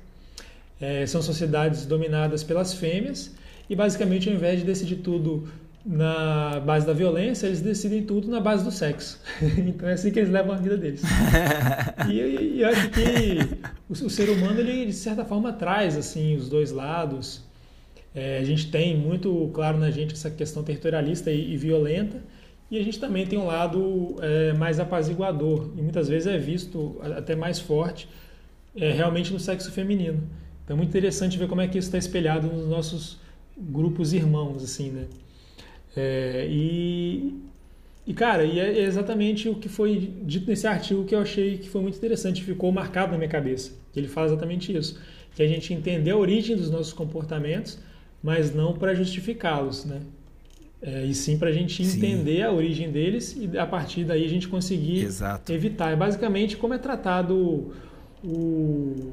É, 0.81 1.05
são 1.07 1.21
sociedades 1.21 1.85
dominadas 1.85 2.43
pelas 2.43 2.73
fêmeas 2.73 3.35
e 3.69 3.77
basicamente 3.77 4.29
ao 4.29 4.35
invés 4.35 4.61
de 4.61 4.65
decidir 4.65 4.97
tudo 4.97 5.47
na 5.85 6.61
base 6.61 6.87
da 6.87 6.93
violência, 6.93 7.47
eles 7.47 7.61
decidem 7.61 8.03
tudo 8.03 8.29
na 8.29 8.41
base 8.41 8.65
do 8.65 8.71
sexo. 8.71 9.21
então 9.59 9.89
é 9.89 9.95
assim 9.95 10.11
que 10.11 10.19
eles 10.19 10.31
levam 10.31 10.53
a 10.53 10.57
vida 10.57 10.77
deles. 10.77 11.03
e, 12.09 12.59
e 12.59 12.65
acho 12.65 12.91
que 12.91 13.39
o, 13.89 13.93
o, 13.93 14.11
ser 14.11 14.29
humano, 14.29 14.61
ele 14.61 14.87
de 14.87 14.93
certa 14.93 15.25
forma 15.25 15.53
traz 15.53 15.97
assim 15.97 16.37
os 16.37 16.49
dois 16.49 16.71
lados. 16.71 17.43
É, 18.15 18.39
a 18.39 18.45
gente 18.45 18.71
tem 18.71 18.97
muito 18.97 19.51
claro 19.55 19.79
na 19.79 19.91
gente 19.91 20.15
essa 20.15 20.31
questão 20.31 20.63
territorialista 20.63 21.31
e, 21.31 21.55
e 21.55 21.57
violenta, 21.57 22.21
e 22.71 22.79
a 22.79 22.83
gente 22.83 22.99
também 22.99 23.27
tem 23.27 23.39
um 23.39 23.47
lado 23.47 24.17
é, 24.21 24.53
mais 24.53 24.79
apaziguador, 24.79 25.71
e 25.77 25.83
muitas 25.83 26.09
vezes 26.09 26.27
é 26.27 26.37
visto 26.37 27.01
até 27.17 27.35
mais 27.35 27.59
forte 27.59 28.09
é, 28.77 28.91
realmente 28.93 29.33
no 29.33 29.41
sexo 29.41 29.71
feminino. 29.71 30.23
Então 30.71 30.77
é 30.77 30.79
muito 30.79 30.91
interessante 30.91 31.37
ver 31.37 31.49
como 31.49 31.61
é 31.61 31.67
que 31.67 31.77
isso 31.77 31.89
está 31.89 31.99
espelhado 31.99 32.47
nos 32.47 32.69
nossos 32.69 33.19
grupos 33.59 34.13
irmãos, 34.13 34.63
assim, 34.63 34.91
né? 34.91 35.07
É, 35.97 36.47
e, 36.49 37.35
E, 38.07 38.15
cara, 38.15 38.45
e 38.45 38.61
é 38.61 38.85
exatamente 38.85 39.49
o 39.49 39.57
que 39.57 39.69
foi 39.69 40.13
dito 40.23 40.49
nesse 40.49 40.69
artigo 40.69 41.05
que 41.05 41.13
eu 41.13 41.19
achei 41.19 41.59
que 41.59 41.69
foi 41.69 41.83
muito 41.83 41.99
interessante, 41.99 42.45
ficou 42.45 42.71
marcado 42.71 43.11
na 43.11 43.19
minha 43.19 43.29
cabeça. 43.29 43.73
Ele 43.97 44.07
fala 44.07 44.29
exatamente 44.29 44.73
isso, 44.73 44.97
que 45.35 45.43
a 45.43 45.49
gente 45.49 45.75
entender 45.75 46.13
a 46.13 46.17
origem 46.17 46.57
dos 46.57 46.71
nossos 46.71 46.93
comportamentos, 46.93 47.77
mas 48.23 48.55
não 48.55 48.73
para 48.73 48.95
justificá-los, 48.95 49.85
né? 49.85 50.01
É, 50.81 51.05
e 51.05 51.13
sim 51.15 51.37
para 51.37 51.49
a 51.49 51.53
gente 51.53 51.83
entender 51.83 52.37
sim. 52.37 52.43
a 52.43 52.53
origem 52.53 52.93
deles 52.93 53.37
e 53.37 53.59
a 53.59 53.67
partir 53.67 54.05
daí 54.05 54.25
a 54.25 54.29
gente 54.29 54.47
conseguir 54.47 55.03
Exato. 55.03 55.53
evitar. 55.53 55.91
É 55.93 55.97
basicamente 55.97 56.57
como 56.57 56.75
é 56.75 56.79
tratado 56.79 57.75
o, 58.23 59.13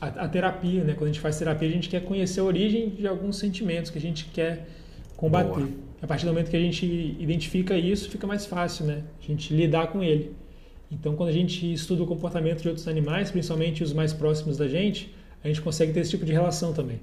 a, 0.00 0.06
a, 0.06 0.28
terapia, 0.28 0.82
né? 0.82 0.94
Quando 0.94 1.04
a 1.04 1.12
gente 1.12 1.20
faz 1.20 1.38
terapia, 1.38 1.68
a 1.68 1.72
gente 1.72 1.88
quer 1.88 2.02
conhecer 2.04 2.40
a 2.40 2.44
origem 2.44 2.88
de 2.88 3.06
alguns 3.06 3.36
sentimentos 3.36 3.90
que 3.90 3.98
a 3.98 4.00
gente 4.00 4.26
quer 4.26 4.66
combater. 5.16 5.60
Boa. 5.60 5.90
A 6.02 6.06
partir 6.06 6.24
do 6.24 6.28
momento 6.32 6.50
que 6.50 6.56
a 6.56 6.60
gente 6.60 6.86
identifica 7.18 7.76
isso, 7.76 8.08
fica 8.08 8.26
mais 8.26 8.46
fácil, 8.46 8.86
né? 8.86 9.04
A 9.22 9.26
gente 9.26 9.52
lidar 9.52 9.88
com 9.88 10.02
ele. 10.02 10.34
Então, 10.90 11.14
quando 11.14 11.28
a 11.28 11.32
gente 11.32 11.70
estuda 11.72 12.02
o 12.02 12.06
comportamento 12.06 12.62
de 12.62 12.68
outros 12.68 12.88
animais, 12.88 13.30
principalmente 13.30 13.82
os 13.84 13.92
mais 13.92 14.12
próximos 14.12 14.56
da 14.56 14.66
gente, 14.66 15.14
a 15.44 15.48
gente 15.48 15.60
consegue 15.60 15.92
ter 15.92 16.00
esse 16.00 16.10
tipo 16.10 16.24
de 16.24 16.32
relação 16.32 16.72
também. 16.72 17.00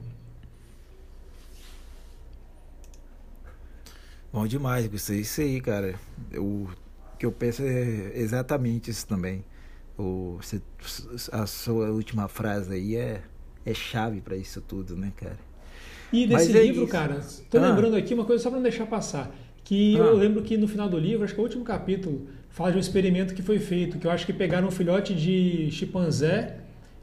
Bom 4.33 4.45
demais, 4.45 4.87
gostei 4.87 5.19
disso 5.19 5.41
aí, 5.41 5.61
cara. 5.61 5.95
O 6.35 6.67
que 7.17 7.25
eu 7.25 7.31
penso 7.31 7.63
é 7.63 8.11
exatamente 8.15 8.91
isso 8.91 9.07
também. 9.07 9.43
O, 9.97 10.39
a 11.31 11.45
sua 11.47 11.89
última 11.89 12.27
frase 12.27 12.73
aí 12.73 12.95
é, 12.95 13.21
é 13.65 13.73
chave 13.73 14.21
para 14.21 14.35
isso 14.35 14.61
tudo, 14.61 14.95
né, 14.95 15.11
cara? 15.15 15.39
E 16.13 16.27
desse 16.27 16.55
é 16.55 16.63
livro, 16.63 16.83
isso. 16.83 16.91
cara, 16.91 17.19
tô 17.49 17.57
ah. 17.57 17.69
lembrando 17.69 17.95
aqui 17.95 18.13
uma 18.13 18.23
coisa 18.23 18.41
só 18.41 18.49
para 18.49 18.57
não 18.57 18.63
deixar 18.63 18.85
passar. 18.85 19.35
Que 19.63 19.95
ah. 19.95 19.99
eu 19.99 20.15
lembro 20.15 20.41
que 20.43 20.55
no 20.55 20.67
final 20.67 20.87
do 20.87 20.97
livro, 20.97 21.23
acho 21.23 21.33
que 21.33 21.39
é 21.39 21.41
o 21.41 21.45
último 21.45 21.65
capítulo, 21.65 22.27
fala 22.49 22.71
de 22.71 22.77
um 22.77 22.79
experimento 22.79 23.33
que 23.33 23.41
foi 23.41 23.59
feito, 23.59 23.97
que 23.97 24.07
eu 24.07 24.11
acho 24.11 24.25
que 24.25 24.33
pegaram 24.33 24.67
um 24.67 24.71
filhote 24.71 25.13
de 25.13 25.69
chimpanzé 25.71 26.59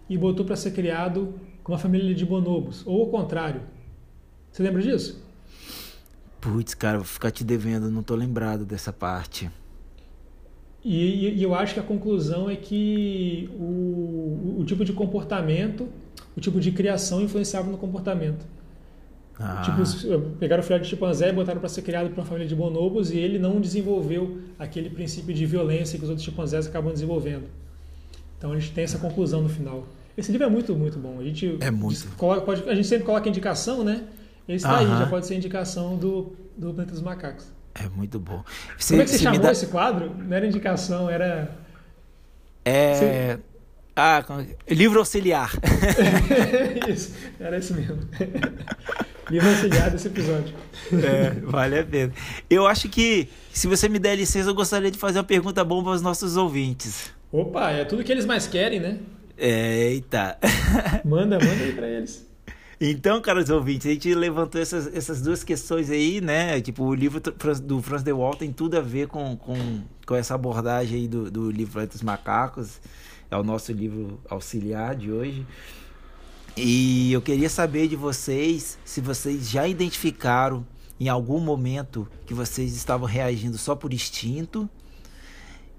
e 0.08 0.16
botou 0.16 0.46
para 0.46 0.56
ser 0.56 0.70
criado 0.70 1.34
com 1.62 1.72
uma 1.72 1.78
família 1.78 2.14
de 2.14 2.24
bonobos, 2.24 2.82
ou 2.86 3.02
o 3.02 3.10
contrário. 3.10 3.62
Você 4.50 4.62
lembra 4.62 4.80
disso? 4.80 5.22
Putz, 6.40 6.74
cara, 6.74 6.98
vou 6.98 7.06
ficar 7.06 7.30
te 7.30 7.42
devendo, 7.42 7.90
não 7.90 8.02
tô 8.02 8.14
lembrado 8.14 8.64
dessa 8.64 8.92
parte. 8.92 9.50
E, 10.84 11.38
e, 11.38 11.42
eu 11.42 11.54
acho 11.54 11.72
que 11.72 11.80
a 11.80 11.82
conclusão 11.82 12.50
é 12.50 12.56
que 12.56 13.48
o, 13.58 14.58
o, 14.58 14.64
tipo 14.66 14.84
de 14.84 14.92
comportamento, 14.92 15.88
o 16.36 16.40
tipo 16.40 16.60
de 16.60 16.70
criação 16.72 17.22
influenciava 17.22 17.70
no 17.70 17.78
comportamento. 17.78 18.44
Ah. 19.40 19.62
Tipo, 19.64 20.20
pegaram 20.38 20.62
o 20.62 20.64
filhote 20.64 20.84
de 20.84 20.90
chimpanzé 20.90 21.30
e 21.30 21.32
botaram 21.32 21.58
para 21.58 21.70
ser 21.70 21.80
criado 21.80 22.10
por 22.10 22.18
uma 22.18 22.26
família 22.26 22.46
de 22.46 22.54
bonobos 22.54 23.10
e 23.10 23.18
ele 23.18 23.38
não 23.38 23.60
desenvolveu 23.60 24.42
aquele 24.58 24.90
princípio 24.90 25.34
de 25.34 25.46
violência 25.46 25.98
que 25.98 26.04
os 26.04 26.10
outros 26.10 26.24
chimpanzés 26.24 26.66
acabam 26.66 26.92
desenvolvendo. 26.92 27.44
Então 28.36 28.52
a 28.52 28.58
gente 28.58 28.72
tem 28.72 28.84
essa 28.84 28.98
conclusão 28.98 29.40
no 29.40 29.48
final. 29.48 29.86
Esse 30.16 30.30
livro 30.30 30.46
é 30.46 30.50
muito, 30.50 30.74
muito 30.76 30.98
bom. 30.98 31.18
A 31.18 31.24
gente, 31.24 31.56
é 31.60 31.70
muito. 31.70 32.06
Pode, 32.16 32.68
a 32.68 32.74
gente 32.74 32.86
sempre 32.86 33.06
coloca 33.06 33.26
indicação, 33.26 33.82
né? 33.82 34.04
Esse 34.46 34.64
tá 34.64 34.78
aí, 34.78 34.86
já 34.86 35.06
pode 35.06 35.26
ser 35.26 35.34
indicação 35.34 35.96
do, 35.96 36.36
do 36.56 36.74
Planeta 36.74 36.92
dos 36.92 37.00
Macacos. 37.00 37.46
É 37.74 37.88
muito 37.88 38.18
bom. 38.20 38.44
Você, 38.78 38.94
Como 38.94 39.02
é 39.02 39.04
que 39.04 39.10
você, 39.10 39.18
chamou 39.18 39.40
dá... 39.40 39.52
esse 39.52 39.66
quadro? 39.66 40.14
Não 40.16 40.36
era 40.36 40.46
indicação, 40.46 41.10
era. 41.10 41.50
É. 42.64 42.94
Você... 42.94 43.40
Ah, 43.96 44.24
livro 44.68 44.98
auxiliar. 44.98 45.52
isso, 46.88 47.12
era 47.38 47.58
isso 47.58 47.74
mesmo. 47.74 48.08
livro 49.30 49.48
auxiliar 49.48 49.90
desse 49.90 50.08
episódio. 50.08 50.54
É, 50.92 51.30
vale 51.40 51.78
a 51.78 51.84
pena. 51.84 52.12
Eu 52.50 52.66
acho 52.66 52.88
que, 52.88 53.28
se 53.52 53.68
você 53.68 53.88
me 53.88 54.00
der 54.00 54.16
licença, 54.16 54.50
eu 54.50 54.54
gostaria 54.54 54.90
de 54.90 54.98
fazer 54.98 55.18
uma 55.18 55.24
pergunta 55.24 55.64
bomba 55.64 55.90
aos 55.90 56.02
nossos 56.02 56.36
ouvintes. 56.36 57.12
Opa, 57.30 57.70
é 57.70 57.84
tudo 57.84 58.02
que 58.02 58.10
eles 58.10 58.26
mais 58.26 58.48
querem, 58.48 58.80
né? 58.80 58.98
É, 59.36 59.90
eita. 59.90 60.38
Manda, 61.04 61.38
manda 61.38 61.64
aí 61.64 61.72
pra 61.72 61.88
eles. 61.88 62.26
Então, 62.80 63.20
caros 63.20 63.50
ouvintes, 63.50 63.86
a 63.86 63.90
gente 63.90 64.12
levantou 64.14 64.60
essas, 64.60 64.92
essas 64.94 65.22
duas 65.22 65.44
questões 65.44 65.90
aí, 65.90 66.20
né? 66.20 66.60
Tipo, 66.60 66.84
o 66.84 66.94
livro 66.94 67.20
do 67.20 67.80
Franz 67.80 68.02
de 68.02 68.12
Waal 68.12 68.34
tem 68.34 68.52
tudo 68.52 68.76
a 68.76 68.80
ver 68.80 69.06
com, 69.06 69.36
com, 69.36 69.82
com 70.06 70.14
essa 70.14 70.34
abordagem 70.34 71.02
aí 71.02 71.08
do, 71.08 71.30
do 71.30 71.50
livro 71.50 71.86
dos 71.86 72.02
Macacos. 72.02 72.80
É 73.30 73.36
o 73.36 73.44
nosso 73.44 73.72
livro 73.72 74.20
auxiliar 74.28 74.96
de 74.96 75.10
hoje. 75.10 75.46
E 76.56 77.12
eu 77.12 77.20
queria 77.20 77.48
saber 77.48 77.88
de 77.88 77.96
vocês 77.96 78.78
se 78.84 79.00
vocês 79.00 79.48
já 79.48 79.66
identificaram 79.66 80.66
em 81.00 81.08
algum 81.08 81.40
momento 81.40 82.08
que 82.26 82.34
vocês 82.34 82.76
estavam 82.76 83.06
reagindo 83.06 83.58
só 83.58 83.74
por 83.74 83.92
instinto 83.92 84.68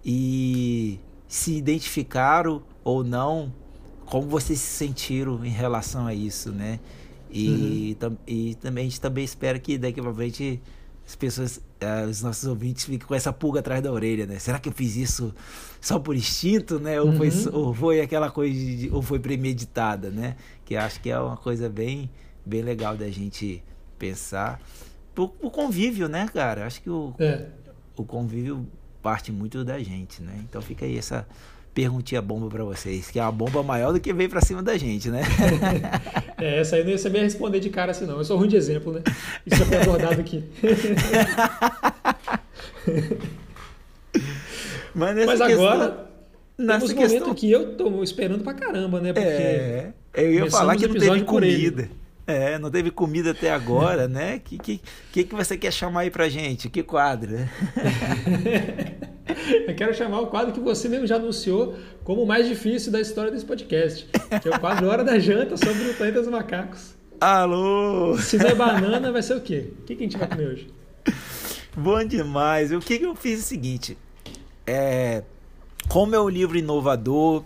e 0.03 0.99
se 1.27 1.53
identificaram 1.53 2.61
ou 2.83 3.03
não 3.03 3.53
como 4.15 4.29
vocês 4.29 4.61
se 4.61 4.77
sentiram 4.77 5.43
em 5.43 5.49
relação 5.49 6.07
a 6.07 6.13
isso, 6.13 6.49
né? 6.49 6.79
E, 7.29 7.97
uhum. 8.01 8.17
e 8.25 8.55
também 8.55 8.83
a 8.83 8.87
gente 8.87 9.01
também 9.01 9.25
espera 9.25 9.59
que 9.59 9.77
daqui 9.77 10.01
para 10.01 10.13
frente 10.13 10.61
as 11.05 11.17
pessoas, 11.17 11.57
uh, 11.57 12.09
os 12.09 12.21
nossos 12.21 12.45
ouvintes 12.45 12.85
fiquem 12.85 13.05
com 13.05 13.13
essa 13.13 13.33
pulga 13.33 13.59
atrás 13.59 13.83
da 13.83 13.91
orelha, 13.91 14.25
né? 14.25 14.39
Será 14.39 14.57
que 14.57 14.69
eu 14.69 14.73
fiz 14.73 14.95
isso 14.95 15.35
só 15.81 15.99
por 15.99 16.15
instinto, 16.15 16.79
né? 16.79 17.01
Ou, 17.01 17.07
uhum. 17.07 17.17
foi, 17.17 17.29
ou 17.51 17.73
foi 17.73 17.99
aquela 17.99 18.31
coisa, 18.31 18.53
de, 18.53 18.89
ou 18.89 19.01
foi 19.01 19.19
premeditada, 19.19 20.09
né? 20.09 20.37
Que 20.63 20.77
acho 20.77 21.01
que 21.01 21.09
é 21.09 21.19
uma 21.19 21.35
coisa 21.35 21.67
bem, 21.67 22.09
bem 22.45 22.61
legal 22.61 22.95
da 22.95 23.09
gente 23.09 23.61
pensar. 23.99 24.61
O, 25.17 25.51
convívio, 25.51 26.07
né, 26.07 26.29
cara? 26.33 26.65
Acho 26.65 26.81
que 26.81 26.89
o, 26.89 27.13
é. 27.19 27.47
o 27.97 28.05
convívio 28.05 28.65
parte 29.01 29.29
muito 29.29 29.65
da 29.65 29.77
gente, 29.79 30.21
né? 30.21 30.39
Então 30.49 30.61
fica 30.61 30.85
aí 30.85 30.97
essa 30.97 31.27
perguntinha 31.75 32.21
bomba 32.21 32.47
para 32.47 32.63
vocês, 32.63 33.11
que 33.11 33.19
é 33.19 33.21
uma 33.21 33.33
bomba 33.33 33.61
maior 33.61 33.91
do 33.91 33.99
que 33.99 34.13
veio 34.13 34.29
para 34.29 34.39
cima 34.39 34.63
da 34.63 34.77
gente, 34.77 35.09
né? 35.09 35.23
é, 36.39 36.61
essa 36.61 36.77
aí 36.77 36.83
não 36.83 36.91
ia 36.91 36.97
saber 36.97 37.21
responder 37.21 37.59
de 37.59 37.69
cara 37.69 37.91
assim, 37.91 38.05
não. 38.05 38.17
Eu 38.17 38.23
sou 38.23 38.37
ruim 38.37 38.47
de 38.47 38.55
exemplo, 38.55 38.93
né? 38.93 39.01
Isso 39.45 39.57
já 39.57 39.65
foi 39.65 39.77
abordado 39.81 40.21
aqui. 40.21 40.41
Mas, 44.95 45.25
Mas 45.25 45.41
agora, 45.41 46.07
nesse 46.57 46.95
momento 46.95 47.11
questão... 47.11 47.35
que 47.35 47.51
eu 47.51 47.75
tô 47.75 48.01
esperando 48.01 48.45
pra 48.45 48.53
caramba, 48.53 49.01
né? 49.01 49.11
Porque 49.11 49.27
é, 49.27 49.91
eu 50.13 50.31
ia 50.31 50.49
falar 50.49 50.77
que 50.77 50.87
não 50.87 50.95
teve 50.95 51.23
comida. 51.23 51.89
É, 52.27 52.57
não 52.57 52.71
teve 52.71 52.89
comida 52.89 53.31
até 53.31 53.51
agora, 53.51 54.07
né? 54.07 54.37
O 54.37 54.39
que, 54.39 54.57
que, 54.57 54.81
que, 55.11 55.23
que 55.25 55.35
você 55.35 55.57
quer 55.57 55.71
chamar 55.71 56.01
aí 56.01 56.09
pra 56.09 56.27
gente? 56.27 56.69
Que 56.69 56.81
quadro? 56.81 57.37
Eu 59.67 59.75
quero 59.75 59.93
chamar 59.93 60.21
o 60.21 60.27
quadro 60.27 60.53
que 60.53 60.59
você 60.59 60.89
mesmo 60.89 61.05
já 61.05 61.17
anunciou 61.17 61.75
como 62.03 62.23
o 62.23 62.27
mais 62.27 62.47
difícil 62.47 62.91
da 62.91 62.99
história 62.99 63.31
desse 63.31 63.45
podcast, 63.45 64.07
que 64.41 64.47
é 64.47 64.51
o 64.51 64.59
quadro 64.59 64.87
Hora 64.87 65.03
da 65.03 65.19
Janta 65.19 65.57
sobre 65.57 65.89
o 65.89 65.93
planeta 65.93 66.21
dos 66.21 66.29
macacos. 66.29 66.95
Alô! 67.19 68.17
Se 68.17 68.37
não 68.37 68.47
é 68.47 68.55
banana, 68.55 69.11
vai 69.11 69.21
ser 69.21 69.35
o 69.35 69.41
quê? 69.41 69.71
O 69.79 69.83
que, 69.83 69.95
que 69.95 70.03
a 70.03 70.07
gente 70.07 70.17
vai 70.17 70.27
comer 70.27 70.47
hoje? 70.47 70.67
Bom 71.75 72.03
demais. 72.05 72.71
O 72.71 72.79
que, 72.79 72.99
que 72.99 73.05
eu 73.05 73.15
fiz 73.15 73.39
é 73.39 73.41
o 73.41 73.45
seguinte: 73.45 73.97
é, 74.65 75.23
como 75.87 76.15
é 76.15 76.19
um 76.19 76.29
livro 76.29 76.57
inovador, 76.57 77.43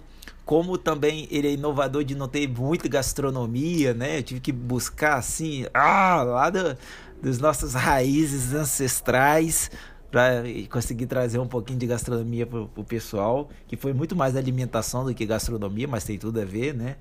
como 0.49 0.79
também 0.79 1.27
ele 1.29 1.47
é 1.47 1.51
inovador 1.51 2.03
de 2.03 2.15
não 2.15 2.27
ter 2.27 2.47
muita 2.47 2.89
gastronomia, 2.89 3.93
né? 3.93 4.17
Eu 4.17 4.23
tive 4.23 4.39
que 4.39 4.51
buscar 4.51 5.13
assim, 5.13 5.67
ah, 5.71 6.23
lá 6.23 6.49
do, 6.49 6.75
dos 7.21 7.37
nossas 7.37 7.75
raízes 7.75 8.51
ancestrais 8.51 9.69
para 10.09 10.41
conseguir 10.67 11.05
trazer 11.05 11.37
um 11.37 11.45
pouquinho 11.47 11.77
de 11.77 11.85
gastronomia 11.85 12.47
para 12.47 12.61
o 12.61 12.83
pessoal, 12.83 13.47
que 13.67 13.77
foi 13.77 13.93
muito 13.93 14.15
mais 14.15 14.35
alimentação 14.35 15.05
do 15.05 15.13
que 15.13 15.23
gastronomia, 15.23 15.87
mas 15.87 16.03
tem 16.03 16.17
tudo 16.17 16.41
a 16.41 16.45
ver, 16.45 16.73
né? 16.73 16.95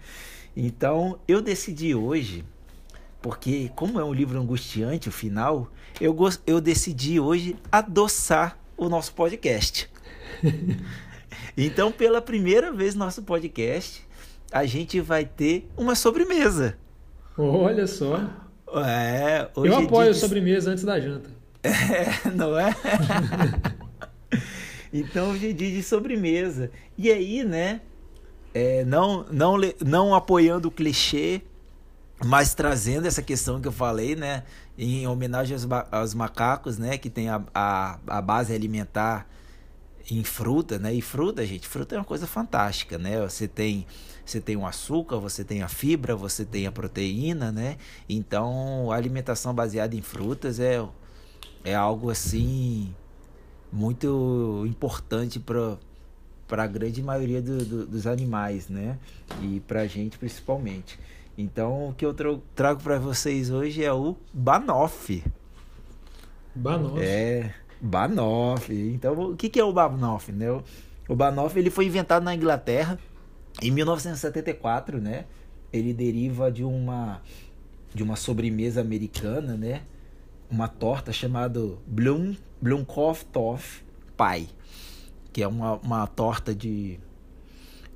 Então 0.55 1.19
eu 1.27 1.41
decidi 1.41 1.95
hoje, 1.95 2.45
porque 3.23 3.71
como 3.75 3.99
é 3.99 4.05
um 4.05 4.13
livro 4.13 4.39
angustiante 4.39 5.09
o 5.09 5.13
final, 5.13 5.69
eu, 5.99 6.15
eu 6.47 6.61
decidi 6.61 7.19
hoje 7.19 7.57
adoçar 7.73 8.59
o 8.77 8.91
nosso 8.91 9.15
podcast. 9.15 9.91
então, 11.61 11.91
pela 11.91 12.23
primeira 12.23 12.73
vez 12.73 12.95
no 12.95 13.05
nosso 13.05 13.23
podcast, 13.23 14.07
a 14.53 14.65
gente 14.65 15.01
vai 15.01 15.25
ter 15.25 15.69
uma 15.77 15.97
sobremesa. 15.97 16.79
Olha 17.37 17.85
só. 17.85 18.31
É, 18.87 19.49
eu 19.57 19.67
é 19.67 19.85
apoio 19.85 20.11
a 20.11 20.15
sobremesa 20.15 20.71
antes 20.71 20.85
da 20.85 21.01
janta. 21.01 21.31
É, 21.61 22.31
não 22.31 22.57
é? 22.57 22.73
então 24.95 25.33
hoje 25.33 25.51
é 25.51 25.53
dia 25.53 25.71
de 25.73 25.83
sobremesa. 25.83 26.71
E 26.97 27.11
aí, 27.11 27.43
né? 27.43 27.81
É, 28.55 28.85
não, 28.85 29.27
não, 29.31 29.57
não 29.85 30.15
apoiando 30.15 30.69
o 30.69 30.71
clichê, 30.71 31.43
mas 32.25 32.55
trazendo 32.55 33.07
essa 33.07 33.21
questão 33.21 33.61
que 33.61 33.67
eu 33.67 33.73
falei, 33.73 34.15
né? 34.15 34.45
Em 34.79 35.07
homenagem 35.09 35.55
aos, 35.55 35.67
aos 35.91 36.15
macacos, 36.15 36.79
né? 36.79 36.97
Que 36.97 37.11
tem 37.11 37.29
a, 37.29 37.43
a, 37.53 37.99
a 38.07 38.23
base 38.23 38.55
alimentar 38.55 39.29
em 40.11 40.25
fruta, 40.25 40.79
né? 40.79 40.93
E 40.95 41.03
fruta, 41.03 41.45
gente, 41.47 41.67
fruta 41.69 41.95
é 41.95 41.99
uma 41.99 42.05
coisa 42.05 42.27
fantástica, 42.27 42.99
né? 42.99 43.21
Você 43.23 43.47
tem 43.47 43.87
você 44.25 44.41
tem 44.41 44.57
o 44.57 44.67
açúcar, 44.67 45.17
você 45.17 45.43
tem 45.43 45.63
a 45.63 45.69
fibra, 45.69 46.15
você 46.15 46.45
tem 46.45 46.67
a 46.67 46.73
proteína, 46.73 47.51
né? 47.51 47.79
Então, 48.09 48.93
a 48.93 48.97
alimentação 48.97 49.55
baseada 49.55 49.95
em 49.95 50.03
frutas 50.03 50.61
é 50.61 50.87
é 51.65 51.75
algo 51.75 52.11
assim 52.11 52.95
muito 53.73 54.65
importante 54.67 55.39
para 55.39 55.79
para 56.47 56.65
a 56.65 56.67
grande 56.67 57.03
maioria 57.03 57.43
do, 57.43 57.63
do, 57.63 57.87
dos 57.87 58.07
animais, 58.07 58.69
né? 58.69 58.99
E 59.43 59.61
para 59.61 59.83
a 59.83 59.87
gente 59.87 60.19
principalmente. 60.19 60.99
Então, 61.37 61.91
o 61.91 61.95
que 61.95 62.05
eu 62.05 62.15
trago 62.55 62.83
para 62.83 62.99
vocês 62.99 63.51
hoje 63.51 63.85
é 63.85 63.93
o 63.93 64.17
Banoff. 64.33 65.23
Banoff. 66.55 67.01
É, 67.01 67.55
Banoff. 67.81 68.73
Então, 68.73 69.33
o 69.33 69.37
que, 69.37 69.49
que 69.49 69.61
é 69.61 69.65
o 69.65 69.73
Banoff, 69.73 70.33
né? 70.33 70.47
O 71.09 71.15
Banoff 71.15 71.59
ele 71.59 71.71
foi 71.71 71.87
inventado 71.87 72.23
na 72.23 72.35
Inglaterra 72.35 72.99
em 73.63 73.71
1974, 73.71 75.01
né? 75.01 75.25
Ele 75.73 75.93
deriva 75.93 76.51
de 76.51 76.65
uma 76.65 77.21
de 77.95 78.03
uma 78.03 78.17
sobremesa 78.17 78.81
americana, 78.81 79.57
né? 79.57 79.83
Uma 80.51 80.69
torta 80.69 81.13
chamada 81.13 81.61
Blum 81.87 82.37
Blumkopf 82.61 83.25
Toff 83.27 83.83
Pie, 84.17 84.49
que 85.33 85.43
é 85.43 85.49
uma, 85.49 85.77
uma 85.77 86.07
torta 86.07 86.55
de 86.55 86.99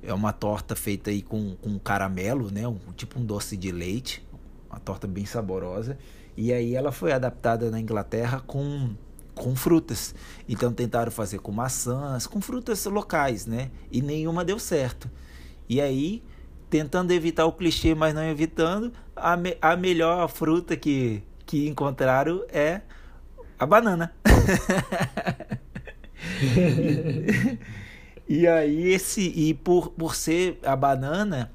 é 0.01 0.13
uma 0.13 0.33
torta 0.33 0.75
feita 0.75 1.09
aí 1.09 1.21
com, 1.21 1.55
com 1.55 1.79
caramelo, 1.79 2.51
né? 2.51 2.67
Um, 2.67 2.77
tipo 2.95 3.19
um 3.19 3.25
doce 3.25 3.55
de 3.55 3.71
leite, 3.71 4.25
uma 4.69 4.79
torta 4.79 5.07
bem 5.07 5.25
saborosa. 5.25 5.97
E 6.35 6.51
aí 6.51 6.75
ela 6.75 6.91
foi 6.91 7.11
adaptada 7.11 7.69
na 7.69 7.79
Inglaterra 7.79 8.41
com, 8.41 8.89
com 9.35 9.55
frutas. 9.55 10.13
Então 10.47 10.71
tentaram 10.71 11.11
fazer 11.11 11.39
com 11.39 11.51
maçãs, 11.51 12.27
com 12.27 12.41
frutas 12.41 12.85
locais, 12.85 13.45
né? 13.45 13.71
E 13.91 14.01
nenhuma 14.01 14.45
deu 14.45 14.59
certo. 14.59 15.09
E 15.67 15.81
aí, 15.81 16.23
tentando 16.69 17.11
evitar 17.11 17.45
o 17.45 17.53
clichê, 17.53 17.95
mas 17.95 18.13
não 18.13 18.23
evitando, 18.23 18.91
a, 19.15 19.37
me, 19.37 19.57
a 19.61 19.75
melhor 19.75 20.27
fruta 20.27 20.75
que, 20.75 21.23
que 21.45 21.67
encontraram 21.67 22.43
é 22.49 22.81
a 23.57 23.65
banana. 23.65 24.13
E 28.27 28.47
aí 28.47 28.91
esse 28.91 29.21
e 29.21 29.53
por, 29.53 29.89
por 29.89 30.15
ser 30.15 30.59
a 30.63 30.75
banana, 30.75 31.51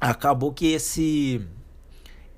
acabou 0.00 0.52
que 0.52 0.72
esse 0.72 1.40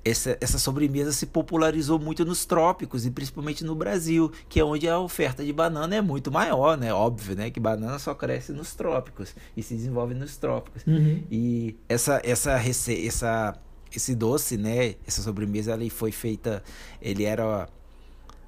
essa, 0.05 0.37
essa 0.41 0.59
sobremesa 0.59 1.11
se 1.11 1.25
popularizou 1.25 1.97
muito 1.97 2.25
nos 2.25 2.45
trópicos 2.45 3.05
e 3.05 3.11
principalmente 3.11 3.63
no 3.63 3.75
Brasil, 3.75 4.31
que 4.49 4.59
é 4.59 4.63
onde 4.63 4.87
a 4.87 4.99
oferta 4.99 5.43
de 5.43 5.53
banana 5.53 5.95
é 5.95 6.01
muito 6.01 6.31
maior, 6.31 6.77
né? 6.77 6.93
Óbvio, 6.93 7.35
né? 7.35 7.49
Que 7.49 7.59
banana 7.59 7.97
só 7.99 8.13
cresce 8.13 8.51
nos 8.51 8.73
trópicos 8.73 9.35
e 9.55 9.63
se 9.63 9.75
desenvolve 9.75 10.13
nos 10.13 10.35
trópicos. 10.37 10.85
Uhum. 10.85 11.23
E 11.31 11.75
essa 11.87 12.21
essa 12.23 12.59
essa 12.61 13.59
esse 13.95 14.15
doce, 14.15 14.57
né? 14.57 14.95
Essa 15.07 15.21
sobremesa 15.21 15.73
ali 15.73 15.89
foi 15.89 16.11
feita, 16.11 16.63
ele 17.01 17.23
era 17.23 17.69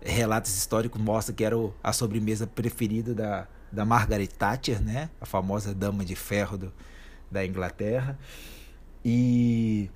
relatos 0.02 0.56
históricos 0.56 1.02
mostram 1.02 1.36
que 1.36 1.44
era 1.44 1.56
a 1.82 1.94
sobremesa 1.94 2.46
preferida 2.46 3.14
da 3.14 3.48
da 3.72 3.86
Margaret 3.86 4.28
Thatcher, 4.28 4.82
né? 4.82 5.10
A 5.20 5.26
famosa 5.26 5.74
dama 5.74 6.06
de 6.06 6.16
ferro 6.16 6.58
do, 6.58 6.74
da 7.30 7.46
Inglaterra. 7.46 8.18
E, 9.04 9.90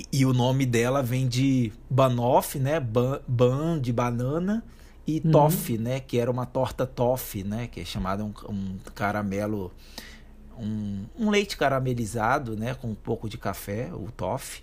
e, 0.00 0.20
e, 0.20 0.26
o 0.26 0.32
nome 0.32 0.64
dela 0.64 1.02
vem 1.02 1.28
de 1.28 1.72
banoff, 1.88 2.58
né? 2.58 2.80
Ban, 2.80 3.20
ban 3.26 3.78
de 3.78 3.92
banana 3.92 4.64
e 5.06 5.20
uhum. 5.24 5.30
toffee, 5.30 5.78
né? 5.78 6.00
Que 6.00 6.18
era 6.18 6.30
uma 6.30 6.46
torta 6.46 6.86
toffee, 6.86 7.44
né? 7.44 7.66
Que 7.66 7.80
é 7.80 7.84
chamada 7.84 8.24
um, 8.24 8.32
um 8.48 8.78
caramelo, 8.94 9.72
um, 10.58 11.04
um, 11.18 11.30
leite 11.30 11.56
caramelizado, 11.56 12.56
né? 12.56 12.74
Com 12.74 12.88
um 12.88 12.94
pouco 12.94 13.28
de 13.28 13.36
café, 13.36 13.90
o 13.92 14.10
toffee. 14.10 14.62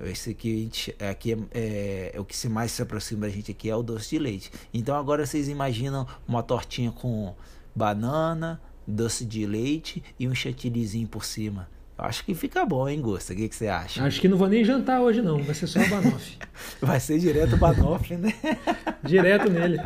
Esse 0.00 0.30
aqui, 0.30 0.70
aqui 1.08 1.32
é, 1.32 1.38
é, 1.52 2.12
é, 2.14 2.20
o 2.20 2.24
que 2.24 2.36
se 2.36 2.48
mais 2.48 2.72
se 2.72 2.82
aproxima 2.82 3.22
da 3.22 3.28
gente 3.28 3.52
aqui 3.52 3.70
é 3.70 3.76
o 3.76 3.82
doce 3.82 4.10
de 4.10 4.18
leite. 4.18 4.52
Então 4.72 4.96
agora 4.96 5.24
vocês 5.24 5.48
imaginam 5.48 6.06
uma 6.26 6.42
tortinha 6.42 6.90
com 6.90 7.32
banana, 7.74 8.60
doce 8.86 9.24
de 9.24 9.46
leite 9.46 10.02
e 10.18 10.28
um 10.28 10.34
chantillyzinho 10.34 11.08
por 11.08 11.24
cima. 11.24 11.68
Acho 11.96 12.24
que 12.24 12.34
fica 12.34 12.66
bom, 12.66 12.88
hein, 12.88 13.00
Gusta? 13.00 13.32
O 13.32 13.36
que, 13.36 13.48
que 13.48 13.54
você 13.54 13.68
acha? 13.68 14.02
Acho 14.02 14.20
que 14.20 14.28
não 14.28 14.36
vou 14.36 14.48
nem 14.48 14.64
jantar 14.64 15.00
hoje, 15.00 15.22
não. 15.22 15.40
Vai 15.42 15.54
ser 15.54 15.68
só 15.68 15.78
o 15.78 15.88
banoffee. 15.88 16.38
Vai 16.82 16.98
ser 16.98 17.18
direto 17.20 17.54
o 17.54 17.58
banoffee, 17.58 18.16
né? 18.16 18.34
direto 19.02 19.48
nele. 19.48 19.80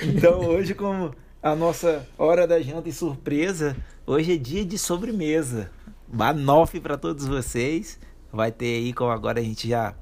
Então, 0.00 0.40
hoje, 0.46 0.74
como 0.74 1.12
a 1.42 1.56
nossa 1.56 2.06
hora 2.16 2.46
da 2.46 2.60
janta 2.60 2.88
e 2.88 2.92
surpresa, 2.92 3.76
hoje 4.06 4.34
é 4.34 4.36
dia 4.36 4.64
de 4.64 4.78
sobremesa. 4.78 5.72
Banoff 6.06 6.78
para 6.78 6.96
todos 6.96 7.26
vocês. 7.26 7.98
Vai 8.32 8.52
ter 8.52 8.76
aí, 8.76 8.92
como 8.92 9.10
agora 9.10 9.40
a 9.40 9.42
gente 9.42 9.68
já, 9.68 9.92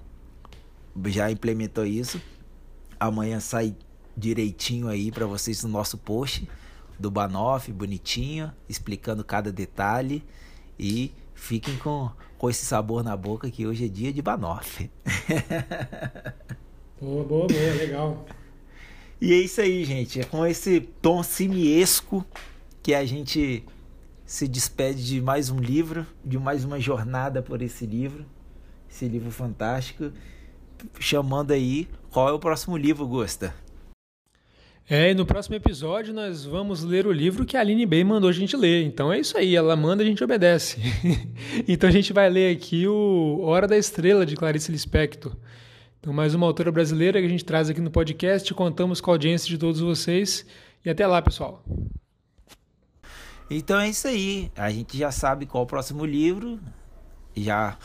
já 1.06 1.30
implementou 1.30 1.86
isso. 1.86 2.20
Amanhã 3.00 3.40
sai 3.40 3.74
direitinho 4.14 4.88
aí 4.88 5.10
para 5.10 5.24
vocês 5.24 5.64
no 5.64 5.70
nosso 5.70 5.96
post 5.96 6.46
do 7.02 7.10
Banoff, 7.10 7.70
bonitinho, 7.72 8.50
explicando 8.68 9.22
cada 9.24 9.52
detalhe. 9.52 10.24
E 10.78 11.12
fiquem 11.34 11.76
com, 11.76 12.10
com 12.38 12.48
esse 12.48 12.64
sabor 12.64 13.04
na 13.04 13.16
boca 13.16 13.50
que 13.50 13.66
hoje 13.66 13.84
é 13.84 13.88
dia 13.88 14.12
de 14.12 14.22
Banoff. 14.22 14.90
boa, 16.98 17.24
boa, 17.24 17.46
boa, 17.46 17.74
legal. 17.76 18.24
E 19.20 19.32
é 19.32 19.36
isso 19.36 19.60
aí, 19.60 19.84
gente. 19.84 20.20
É 20.20 20.24
com 20.24 20.46
esse 20.46 20.80
tom 20.80 21.22
simiesco 21.22 22.24
que 22.82 22.94
a 22.94 23.04
gente 23.04 23.64
se 24.24 24.48
despede 24.48 25.04
de 25.04 25.20
mais 25.20 25.50
um 25.50 25.58
livro, 25.58 26.06
de 26.24 26.38
mais 26.38 26.64
uma 26.64 26.80
jornada 26.80 27.42
por 27.42 27.60
esse 27.60 27.84
livro, 27.84 28.24
esse 28.90 29.06
livro 29.06 29.30
fantástico, 29.30 30.10
chamando 30.98 31.52
aí 31.52 31.88
qual 32.10 32.28
é 32.28 32.32
o 32.32 32.38
próximo 32.38 32.76
livro, 32.76 33.06
Gosta? 33.06 33.54
É, 34.94 35.10
e 35.10 35.14
no 35.14 35.24
próximo 35.24 35.56
episódio 35.56 36.12
nós 36.12 36.44
vamos 36.44 36.82
ler 36.82 37.06
o 37.06 37.12
livro 37.12 37.46
que 37.46 37.56
a 37.56 37.60
Aline 37.60 37.86
Bey 37.86 38.04
mandou 38.04 38.28
a 38.28 38.32
gente 38.32 38.54
ler. 38.54 38.84
Então 38.84 39.10
é 39.10 39.18
isso 39.18 39.38
aí, 39.38 39.56
ela 39.56 39.74
manda, 39.74 40.02
a 40.02 40.06
gente 40.06 40.22
obedece. 40.22 40.78
então 41.66 41.88
a 41.88 41.90
gente 41.90 42.12
vai 42.12 42.28
ler 42.28 42.54
aqui 42.54 42.86
o 42.86 43.40
Hora 43.40 43.66
da 43.66 43.74
Estrela, 43.74 44.26
de 44.26 44.36
Clarice 44.36 44.70
Lispector. 44.70 45.34
Então, 45.98 46.12
mais 46.12 46.34
uma 46.34 46.46
autora 46.46 46.70
brasileira 46.70 47.18
que 47.18 47.24
a 47.24 47.30
gente 47.30 47.42
traz 47.42 47.70
aqui 47.70 47.80
no 47.80 47.90
podcast, 47.90 48.52
contamos 48.52 49.00
com 49.00 49.10
a 49.10 49.14
audiência 49.14 49.48
de 49.48 49.56
todos 49.56 49.80
vocês. 49.80 50.44
E 50.84 50.90
até 50.90 51.06
lá, 51.06 51.22
pessoal. 51.22 51.64
Então 53.48 53.80
é 53.80 53.88
isso 53.88 54.06
aí. 54.06 54.52
A 54.54 54.70
gente 54.70 54.98
já 54.98 55.10
sabe 55.10 55.46
qual 55.46 55.64
o 55.64 55.66
próximo 55.66 56.04
livro. 56.04 56.60
Já 57.34 57.78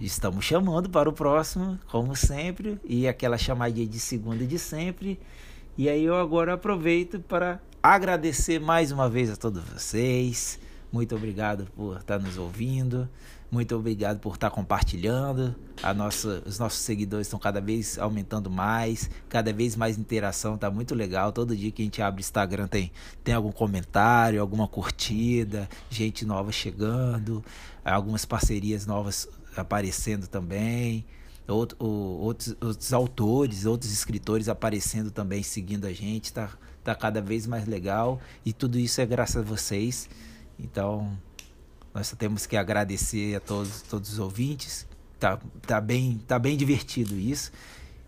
estamos 0.00 0.44
chamando 0.44 0.88
para 0.88 1.08
o 1.08 1.12
próximo, 1.12 1.76
como 1.90 2.14
sempre. 2.14 2.78
E 2.84 3.08
aquela 3.08 3.36
chamadinha 3.36 3.88
de 3.88 3.98
segunda 3.98 4.46
de 4.46 4.60
sempre. 4.60 5.18
E 5.76 5.88
aí 5.88 6.04
eu 6.04 6.14
agora 6.14 6.52
aproveito 6.52 7.18
para 7.18 7.58
agradecer 7.82 8.60
mais 8.60 8.92
uma 8.92 9.08
vez 9.08 9.30
a 9.30 9.36
todos 9.36 9.64
vocês. 9.64 10.60
Muito 10.92 11.16
obrigado 11.16 11.66
por 11.74 11.96
estar 11.96 12.18
nos 12.18 12.36
ouvindo. 12.36 13.08
Muito 13.50 13.74
obrigado 13.74 14.18
por 14.18 14.34
estar 14.34 14.50
compartilhando. 14.50 15.56
A 15.82 15.94
nossa, 15.94 16.42
os 16.44 16.58
nossos 16.58 16.80
seguidores 16.80 17.26
estão 17.26 17.38
cada 17.38 17.58
vez 17.58 17.98
aumentando 17.98 18.50
mais, 18.50 19.08
cada 19.30 19.50
vez 19.50 19.74
mais 19.74 19.96
interação, 19.96 20.58
tá 20.58 20.70
muito 20.70 20.94
legal. 20.94 21.32
Todo 21.32 21.56
dia 21.56 21.70
que 21.70 21.80
a 21.80 21.84
gente 21.86 22.02
abre 22.02 22.20
Instagram 22.20 22.66
tem, 22.66 22.92
tem 23.24 23.34
algum 23.34 23.50
comentário, 23.50 24.42
alguma 24.42 24.68
curtida, 24.68 25.66
gente 25.88 26.26
nova 26.26 26.52
chegando, 26.52 27.42
algumas 27.82 28.26
parcerias 28.26 28.84
novas 28.84 29.26
aparecendo 29.56 30.26
também. 30.26 31.06
Outro, 31.48 31.76
outros, 31.84 32.56
outros 32.60 32.92
autores, 32.92 33.66
outros 33.66 33.92
escritores 33.92 34.48
aparecendo 34.48 35.10
também, 35.10 35.42
seguindo 35.42 35.86
a 35.86 35.92
gente, 35.92 36.32
tá, 36.32 36.50
tá 36.84 36.94
cada 36.94 37.20
vez 37.20 37.46
mais 37.46 37.66
legal. 37.66 38.20
E 38.44 38.52
tudo 38.52 38.78
isso 38.78 39.00
é 39.00 39.06
graças 39.06 39.36
a 39.36 39.42
vocês. 39.42 40.08
Então, 40.58 41.18
nós 41.92 42.06
só 42.06 42.16
temos 42.16 42.46
que 42.46 42.56
agradecer 42.56 43.34
a 43.36 43.40
todos, 43.40 43.82
todos 43.82 44.12
os 44.12 44.18
ouvintes. 44.18 44.86
Tá, 45.18 45.38
tá, 45.66 45.80
bem, 45.80 46.22
tá 46.26 46.38
bem 46.38 46.56
divertido 46.56 47.18
isso. 47.18 47.52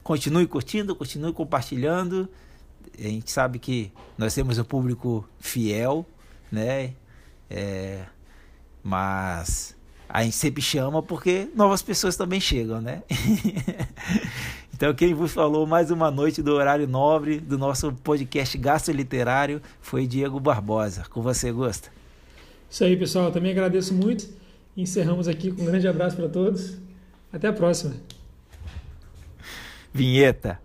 Continue 0.03 0.47
curtindo, 0.47 0.95
continue 0.95 1.33
compartilhando. 1.33 2.29
A 2.99 3.03
gente 3.03 3.31
sabe 3.31 3.59
que 3.59 3.93
nós 4.17 4.35
temos 4.35 4.59
um 4.59 4.65
público 4.65 5.29
fiel, 5.39 6.07
né? 6.51 6.95
É, 7.51 8.05
mas 8.83 9.74
a 10.15 10.23
gente 10.23 10.37
sempre 10.37 10.63
chama 10.63 11.03
porque 11.03 11.49
novas 11.57 11.83
pessoas 11.83 12.17
também 12.17 12.41
chegam, 12.41 12.81
né? 12.81 13.03
então, 14.73 14.95
quem 14.95 15.13
vos 15.13 15.33
falou 15.33 15.67
mais 15.67 15.91
uma 15.91 16.09
noite 16.09 16.41
do 16.41 16.53
horário 16.53 16.87
nobre 16.87 17.41
do 17.41 17.59
nosso 17.59 17.93
podcast 17.93 18.57
Gasto 18.57 18.93
Literário 18.93 19.61
foi 19.81 20.07
Diego 20.07 20.39
Barbosa. 20.39 21.03
Com 21.11 21.21
você, 21.21 21.51
Gosta. 21.51 21.89
Isso 22.71 22.85
aí, 22.85 22.97
pessoal. 22.97 23.33
Também 23.33 23.51
agradeço 23.51 23.93
muito. 23.93 24.29
Encerramos 24.77 25.27
aqui 25.27 25.51
com 25.51 25.63
um 25.63 25.67
grande 25.67 25.89
abraço 25.89 26.15
para 26.15 26.29
todos. 26.29 26.79
Até 27.33 27.49
a 27.49 27.53
próxima. 27.53 27.95
Vinheta. 29.93 30.61